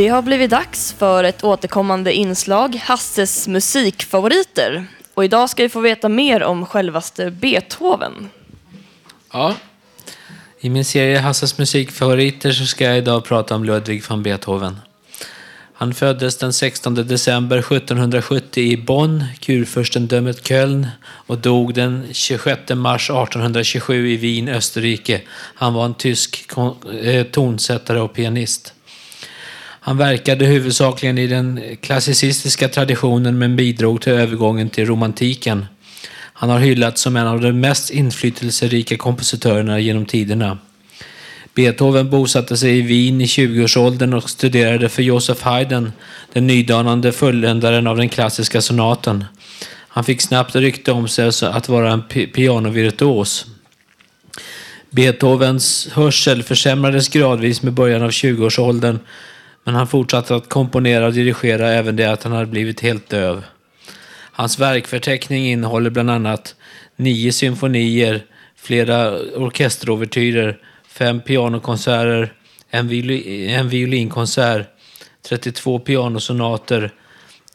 Det 0.00 0.08
har 0.08 0.22
blivit 0.22 0.50
dags 0.50 0.92
för 0.92 1.24
ett 1.24 1.44
återkommande 1.44 2.12
inslag, 2.12 2.76
Hasses 2.76 3.48
musikfavoriter. 3.48 4.86
Och 5.14 5.24
idag 5.24 5.50
ska 5.50 5.62
vi 5.62 5.68
få 5.68 5.80
veta 5.80 6.08
mer 6.08 6.42
om 6.42 6.66
självaste 6.66 7.30
Beethoven. 7.30 8.28
Ja. 9.32 9.54
I 10.60 10.70
min 10.70 10.84
serie 10.84 11.18
Hasses 11.18 11.58
musikfavoriter 11.58 12.52
så 12.52 12.66
ska 12.66 12.84
jag 12.84 12.98
idag 12.98 13.24
prata 13.24 13.54
om 13.54 13.64
Ludwig 13.64 14.04
van 14.08 14.22
Beethoven. 14.22 14.76
Han 15.74 15.94
föddes 15.94 16.36
den 16.36 16.52
16 16.52 16.94
december 16.94 17.58
1770 17.58 18.64
i 18.64 18.76
Bonn, 18.76 19.24
kurfurstendömet 19.40 20.48
Köln 20.48 20.86
och 21.02 21.38
dog 21.38 21.74
den 21.74 22.06
26 22.12 22.60
mars 22.74 23.10
1827 23.10 24.10
i 24.10 24.16
Wien, 24.16 24.48
Österrike. 24.48 25.20
Han 25.54 25.74
var 25.74 25.84
en 25.84 25.94
tysk 25.94 26.48
eh, 27.02 27.24
tonsättare 27.24 28.00
och 28.00 28.14
pianist. 28.14 28.74
Han 29.82 29.96
verkade 29.96 30.44
huvudsakligen 30.44 31.18
i 31.18 31.26
den 31.26 31.60
klassicistiska 31.80 32.68
traditionen 32.68 33.38
men 33.38 33.56
bidrog 33.56 34.02
till 34.02 34.12
övergången 34.12 34.70
till 34.70 34.86
romantiken. 34.86 35.66
Han 36.32 36.50
har 36.50 36.58
hyllats 36.58 37.02
som 37.02 37.16
en 37.16 37.26
av 37.26 37.40
de 37.40 37.52
mest 37.52 37.90
inflytelserika 37.90 38.96
kompositörerna 38.96 39.78
genom 39.78 40.06
tiderna. 40.06 40.58
Beethoven 41.54 42.10
bosatte 42.10 42.56
sig 42.56 42.78
i 42.78 42.82
Wien 42.82 43.20
i 43.20 43.24
20-årsåldern 43.24 44.14
och 44.14 44.30
studerade 44.30 44.88
för 44.88 45.02
Joseph 45.02 45.44
Haydn, 45.44 45.92
den 46.32 46.46
nydanande 46.46 47.12
fulländaren 47.12 47.86
av 47.86 47.96
den 47.96 48.08
klassiska 48.08 48.60
sonaten. 48.60 49.24
Han 49.88 50.04
fick 50.04 50.20
snabbt 50.20 50.56
rykte 50.56 50.92
om 50.92 51.08
sig 51.08 51.30
att 51.42 51.68
vara 51.68 51.92
en 51.92 52.02
pianovirtuos. 52.32 53.46
Beethovens 54.90 55.88
hörsel 55.92 56.42
försämrades 56.42 57.08
gradvis 57.08 57.62
med 57.62 57.72
början 57.72 58.02
av 58.02 58.10
20-årsåldern 58.10 58.98
men 59.64 59.74
han 59.74 59.86
fortsatte 59.86 60.34
att 60.34 60.48
komponera 60.48 61.06
och 61.06 61.12
dirigera 61.12 61.68
även 61.68 61.96
det 61.96 62.12
att 62.12 62.22
han 62.22 62.32
hade 62.32 62.46
blivit 62.46 62.80
helt 62.80 63.08
döv. 63.08 63.44
Hans 64.32 64.58
verkförteckning 64.58 65.46
innehåller 65.46 65.90
bland 65.90 66.10
annat 66.10 66.54
nio 66.96 67.32
symfonier, 67.32 68.24
flera 68.56 69.18
orkesterovertyrer, 69.18 70.58
fem 70.88 71.20
pianokonserter, 71.20 72.32
en, 72.70 72.88
viol 72.88 73.10
en 73.50 73.68
violinkonsert, 73.68 74.66
32 75.22 75.78
pianosonater, 75.78 76.92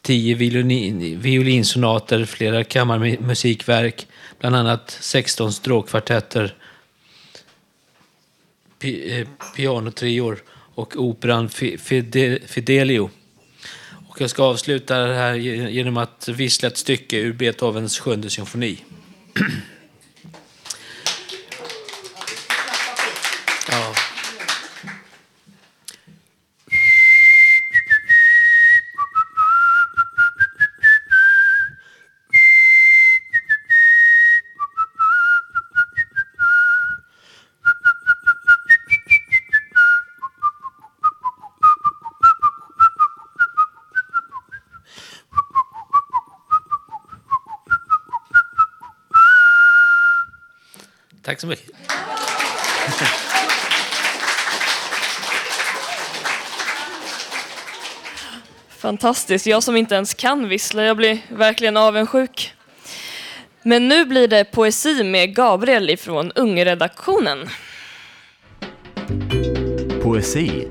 tio 0.02 0.34
violin, 0.34 1.20
violinsonater, 1.20 2.24
flera 2.24 2.64
kammarmusikverk, 2.64 4.06
bland 4.40 4.56
annat 4.56 4.98
16 5.00 5.52
stråkkvartetter, 5.52 6.54
pi, 8.78 9.20
eh, 9.20 9.26
pianotrior 9.56 10.38
och 10.76 10.96
operan 10.96 11.48
Fidelio. 12.46 13.10
Och 14.08 14.20
jag 14.20 14.30
ska 14.30 14.42
avsluta 14.42 14.98
det 14.98 15.14
här 15.14 15.34
genom 15.34 15.96
att 15.96 16.28
vissla 16.28 16.68
ett 16.68 16.76
stycke 16.76 17.16
ur 17.16 17.32
Beethovens 17.32 17.98
sjunde 17.98 18.30
symfoni. 18.30 18.78
Tack 51.36 51.40
så 51.40 51.46
mycket. 51.46 51.70
Fantastiskt. 58.68 59.46
Jag 59.46 59.62
som 59.62 59.76
inte 59.76 59.94
ens 59.94 60.14
kan 60.14 60.48
vissla, 60.48 60.84
jag 60.84 60.96
blir 60.96 61.18
verkligen 61.28 61.76
avundsjuk. 61.76 62.54
Men 63.62 63.88
nu 63.88 64.04
blir 64.04 64.28
det 64.28 64.44
poesi 64.44 65.04
med 65.04 65.34
Gabriel 65.34 65.90
ifrån 65.90 66.32
Ungredaktionen. 66.34 67.48
Poesi 70.02 70.68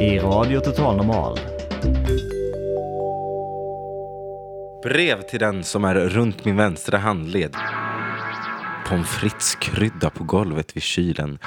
i 0.00 0.18
Radio 0.18 0.60
Total 0.60 0.96
Normal. 0.96 1.38
Brev 4.82 5.22
till 5.22 5.40
den 5.40 5.64
som 5.64 5.84
är 5.84 5.94
runt 5.94 6.44
min 6.44 6.56
vänstra 6.56 6.98
handled. 6.98 7.56
Pommes 8.92 9.08
frites 9.08 9.54
krydda 9.54 10.10
på 10.10 10.24
golvet 10.24 10.76
vid 10.76 10.82
kylen. 10.82 11.38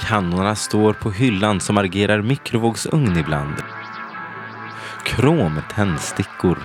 Kannorna 0.00 0.54
står 0.54 0.92
på 0.92 1.10
hyllan 1.10 1.60
som 1.60 1.78
agerar 1.78 2.22
mikrovågsugn 2.22 3.16
ibland. 3.16 3.54
Krom, 5.04 5.60
tändstickor 5.74 6.58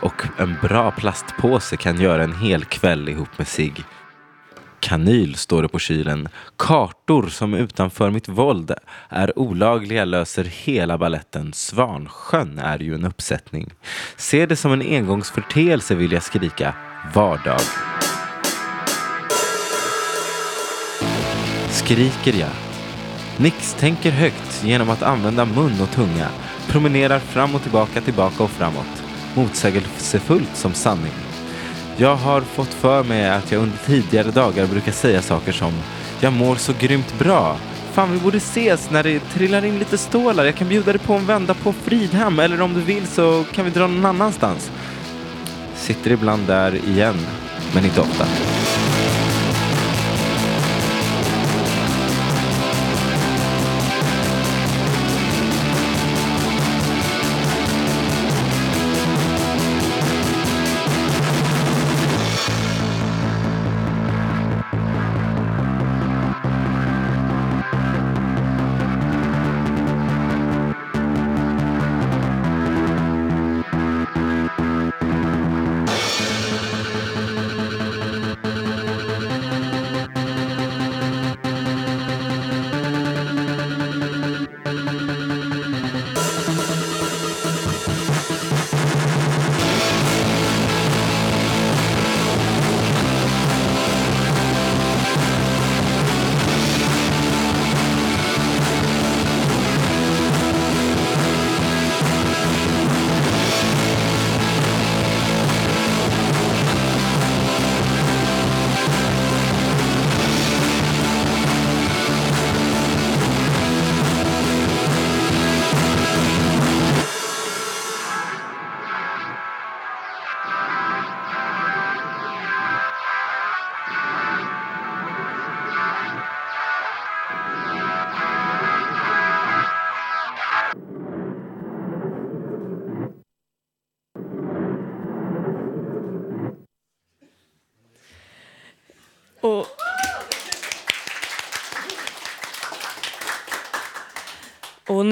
och 0.00 0.22
en 0.38 0.56
bra 0.62 0.90
plastpåse 0.90 1.76
kan 1.76 2.00
göra 2.00 2.24
en 2.24 2.36
hel 2.36 2.64
kväll 2.64 3.08
ihop 3.08 3.38
med 3.38 3.48
sig. 3.48 3.72
Kanyl 4.80 5.34
står 5.34 5.62
det 5.62 5.68
på 5.68 5.78
kylen. 5.78 6.28
Kartor 6.56 7.26
som 7.26 7.54
utanför 7.54 8.10
mitt 8.10 8.28
våld 8.28 8.74
är 9.08 9.38
olagliga 9.38 10.04
löser 10.04 10.44
hela 10.44 10.98
balletten. 10.98 11.52
Svansjön 11.52 12.58
är 12.58 12.78
ju 12.78 12.94
en 12.94 13.04
uppsättning. 13.04 13.70
Se 14.16 14.46
det 14.46 14.56
som 14.56 14.72
en 14.72 14.82
engångsförteelse 14.82 15.94
vill 15.94 16.12
jag 16.12 16.22
skrika. 16.22 16.74
Vardag. 17.10 17.60
Skriker 21.70 22.32
jag. 22.32 22.48
Nix 23.36 23.74
tänker 23.74 24.10
högt 24.10 24.64
genom 24.64 24.90
att 24.90 25.02
använda 25.02 25.44
mun 25.44 25.80
och 25.82 25.90
tunga. 25.90 26.28
Promenerar 26.68 27.18
fram 27.18 27.54
och 27.54 27.62
tillbaka, 27.62 28.00
tillbaka 28.00 28.42
och 28.42 28.50
framåt. 28.50 29.02
Motsägelsefullt 29.34 30.56
som 30.56 30.74
sanning. 30.74 31.12
Jag 31.96 32.16
har 32.16 32.40
fått 32.40 32.74
för 32.74 33.04
mig 33.04 33.30
att 33.30 33.52
jag 33.52 33.62
under 33.62 33.78
tidigare 33.86 34.30
dagar 34.30 34.66
brukar 34.66 34.92
säga 34.92 35.22
saker 35.22 35.52
som 35.52 35.72
Jag 36.20 36.32
mår 36.32 36.56
så 36.56 36.72
grymt 36.78 37.18
bra. 37.18 37.56
Fan, 37.92 38.12
vi 38.12 38.18
borde 38.18 38.36
ses 38.36 38.90
när 38.90 39.02
det 39.02 39.20
trillar 39.20 39.64
in 39.64 39.78
lite 39.78 39.98
stålar. 39.98 40.44
Jag 40.44 40.54
kan 40.54 40.68
bjuda 40.68 40.92
dig 40.92 41.00
på 41.00 41.14
en 41.14 41.26
vända 41.26 41.54
på 41.54 41.72
Fridhem 41.72 42.38
eller 42.38 42.60
om 42.60 42.74
du 42.74 42.80
vill 42.80 43.06
så 43.06 43.44
kan 43.52 43.64
vi 43.64 43.70
dra 43.70 43.86
någon 43.86 44.06
annanstans. 44.06 44.70
Sitter 45.82 46.10
ibland 46.12 46.46
där 46.46 46.74
igen, 46.74 47.14
men 47.74 47.84
inte 47.84 48.00
ofta. 48.00 48.26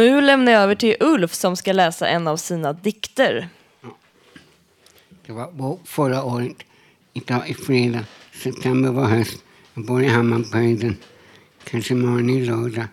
Nu 0.01 0.21
lämnar 0.21 0.53
jag 0.53 0.63
över 0.63 0.75
till 0.75 0.97
Ulf 1.01 1.35
som 1.35 1.57
ska 1.57 1.73
läsa 1.73 2.09
en 2.09 2.29
av 2.29 2.37
sina 2.37 2.73
dikter. 2.73 3.49
Det 5.27 5.33
var 5.33 5.79
förra 5.85 6.25
året. 6.25 6.57
Idag 7.13 7.51
är 7.51 7.55
fredag. 7.55 8.05
September 8.43 8.91
var 8.91 9.05
höst. 9.05 9.45
Jag 9.75 9.85
bor 9.85 10.03
i 10.03 10.09
Hammarbyhöjden. 10.09 10.97
Kanske 11.65 11.95
imorgon 11.95 12.31
i 12.31 12.45
lördag. 12.45 12.87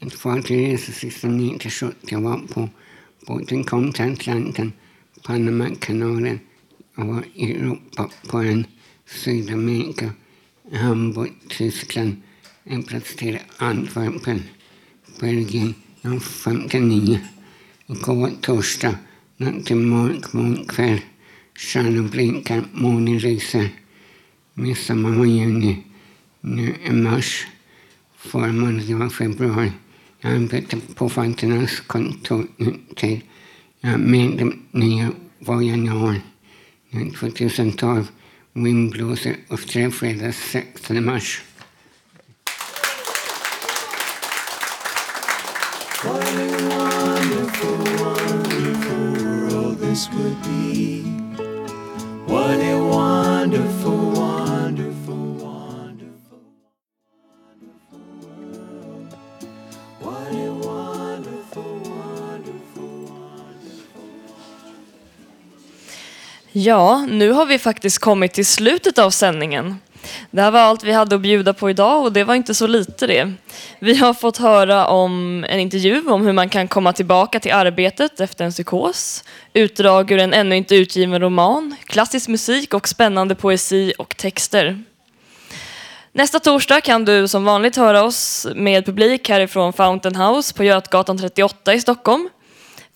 Ett 0.00 0.14
fartyg 0.14 0.72
reser 0.72 0.92
sista 0.92 1.28
9 1.28 1.58
till 1.58 1.70
70 1.70 1.94
jag 2.02 2.20
var 2.20 2.38
på. 2.38 2.68
Båten 3.26 3.64
kom 3.64 3.92
till 3.92 4.12
Atlanten, 4.12 4.72
Panamakanalen. 5.22 6.40
Jag 6.96 7.04
var 7.04 7.24
i 7.34 7.52
Europa 7.52 8.10
på 8.28 8.38
en 8.38 8.66
Sydamerika, 9.06 10.10
Hamburg, 10.72 11.32
Tyskland. 11.48 12.22
En 12.64 12.82
plats 12.82 13.16
till 13.16 13.38
Antwerpen, 13.56 14.42
Belgien. 15.20 15.74
Jag 16.00 16.10
var 16.10 16.20
59. 16.20 17.20
Igår 17.86 18.30
torsdag, 18.40 18.94
natt 19.36 19.66
till 19.66 19.76
mörk 19.76 20.68
kväll. 20.68 21.00
Stjärnor 21.54 22.08
blinkar, 22.08 22.64
månen 22.72 23.18
lyser. 23.18 23.68
Midsommar 24.54 25.10
var 25.10 25.24
juni. 25.24 25.82
Nu 26.40 26.74
är 26.84 26.92
mars. 26.92 27.46
Förra 28.16 28.52
månaden 28.52 28.98
var 28.98 29.08
februari. 29.08 29.72
Jag 30.20 30.32
arbetar 30.32 30.78
på 30.94 31.08
Fanternas 31.08 31.80
kontor 31.80 32.46
nu 32.56 32.74
till. 32.96 33.20
Jag 33.80 33.92
är 33.92 33.98
medlem 33.98 34.62
nya 34.70 35.12
var 35.38 35.62
januari. 35.62 36.20
Nu 36.90 37.10
2012. 37.10 38.08
Vind 38.52 38.90
blåser 38.90 39.36
och 39.48 39.60
fredag 39.94 40.32
16 40.32 41.04
mars. 41.04 41.42
Ja, 66.62 67.06
nu 67.08 67.30
har 67.30 67.46
vi 67.46 67.58
faktiskt 67.58 67.98
kommit 67.98 68.32
till 68.32 68.46
slutet 68.46 68.98
av 68.98 69.10
sändningen. 69.10 69.78
Det 70.30 70.42
här 70.42 70.50
var 70.50 70.60
allt 70.60 70.84
vi 70.84 70.92
hade 70.92 71.14
att 71.14 71.20
bjuda 71.20 71.52
på 71.52 71.70
idag 71.70 72.02
och 72.02 72.12
det 72.12 72.24
var 72.24 72.34
inte 72.34 72.54
så 72.54 72.66
lite 72.66 73.06
det. 73.06 73.32
Vi 73.78 73.96
har 73.96 74.14
fått 74.14 74.36
höra 74.36 74.86
om 74.86 75.44
en 75.48 75.60
intervju 75.60 76.08
om 76.08 76.26
hur 76.26 76.32
man 76.32 76.48
kan 76.48 76.68
komma 76.68 76.92
tillbaka 76.92 77.40
till 77.40 77.52
arbetet 77.52 78.20
efter 78.20 78.44
en 78.44 78.50
psykos, 78.50 79.24
utdrag 79.52 80.10
ur 80.10 80.18
en 80.18 80.34
ännu 80.34 80.56
inte 80.56 80.76
utgiven 80.76 81.20
roman, 81.20 81.76
klassisk 81.84 82.28
musik 82.28 82.74
och 82.74 82.88
spännande 82.88 83.34
poesi 83.34 83.92
och 83.98 84.16
texter. 84.16 84.82
Nästa 86.12 86.40
torsdag 86.40 86.80
kan 86.80 87.04
du 87.04 87.28
som 87.28 87.44
vanligt 87.44 87.76
höra 87.76 88.02
oss 88.02 88.46
med 88.54 88.86
publik 88.86 89.28
härifrån 89.28 89.72
Fountain 89.72 90.16
House 90.16 90.54
på 90.54 90.64
Götgatan 90.64 91.18
38 91.18 91.74
i 91.74 91.80
Stockholm. 91.80 92.28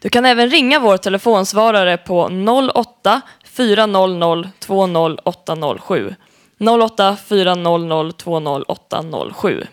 Du 0.00 0.08
kan 0.08 0.24
även 0.24 0.50
ringa 0.50 0.80
vår 0.80 0.96
telefonsvarare 0.96 1.96
på 1.96 2.30
08 2.74 3.20
400 3.44 4.50
20807. 4.58 6.14
08 6.58 7.16
400 7.26 8.12
20807. 8.12 9.66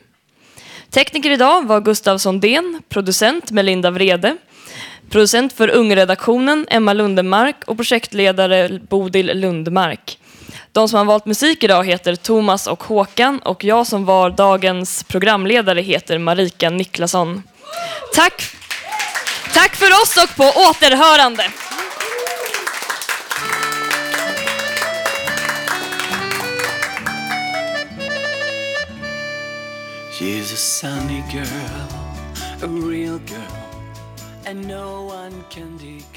Tekniker 0.89 1.31
idag 1.31 1.67
var 1.67 1.81
Gustav 1.81 2.17
Sondén, 2.17 2.81
producent 2.89 3.51
Melinda 3.51 3.91
Vrede, 3.91 4.37
producent 5.09 5.53
för 5.53 5.69
Ungredaktionen 5.69 6.67
Emma 6.69 6.93
Lundemark 6.93 7.63
och 7.67 7.77
projektledare 7.77 8.79
Bodil 8.89 9.39
Lundmark. 9.39 10.19
De 10.71 10.89
som 10.89 10.97
har 10.97 11.05
valt 11.05 11.25
musik 11.25 11.63
idag 11.63 11.87
heter 11.87 12.15
Thomas 12.15 12.67
och 12.67 12.83
Håkan 12.83 13.39
och 13.39 13.63
jag 13.63 13.87
som 13.87 14.05
var 14.05 14.29
dagens 14.29 15.03
programledare 15.03 15.81
heter 15.81 16.17
Marika 16.17 16.69
Niklasson. 16.69 17.43
Tack! 18.15 18.43
Tack 19.53 19.75
för 19.75 19.91
oss 20.01 20.17
och 20.17 20.35
på 20.35 20.43
återhörande! 20.43 21.43
She's 30.19 30.53
a 30.53 30.57
sunny 30.57 31.23
girl, 31.31 31.47
a 32.61 32.67
real 32.67 33.19
girl, 33.25 33.41
and 34.45 34.67
no 34.67 35.05
one 35.05 35.43
can 35.49 35.77
declare. 35.77 36.12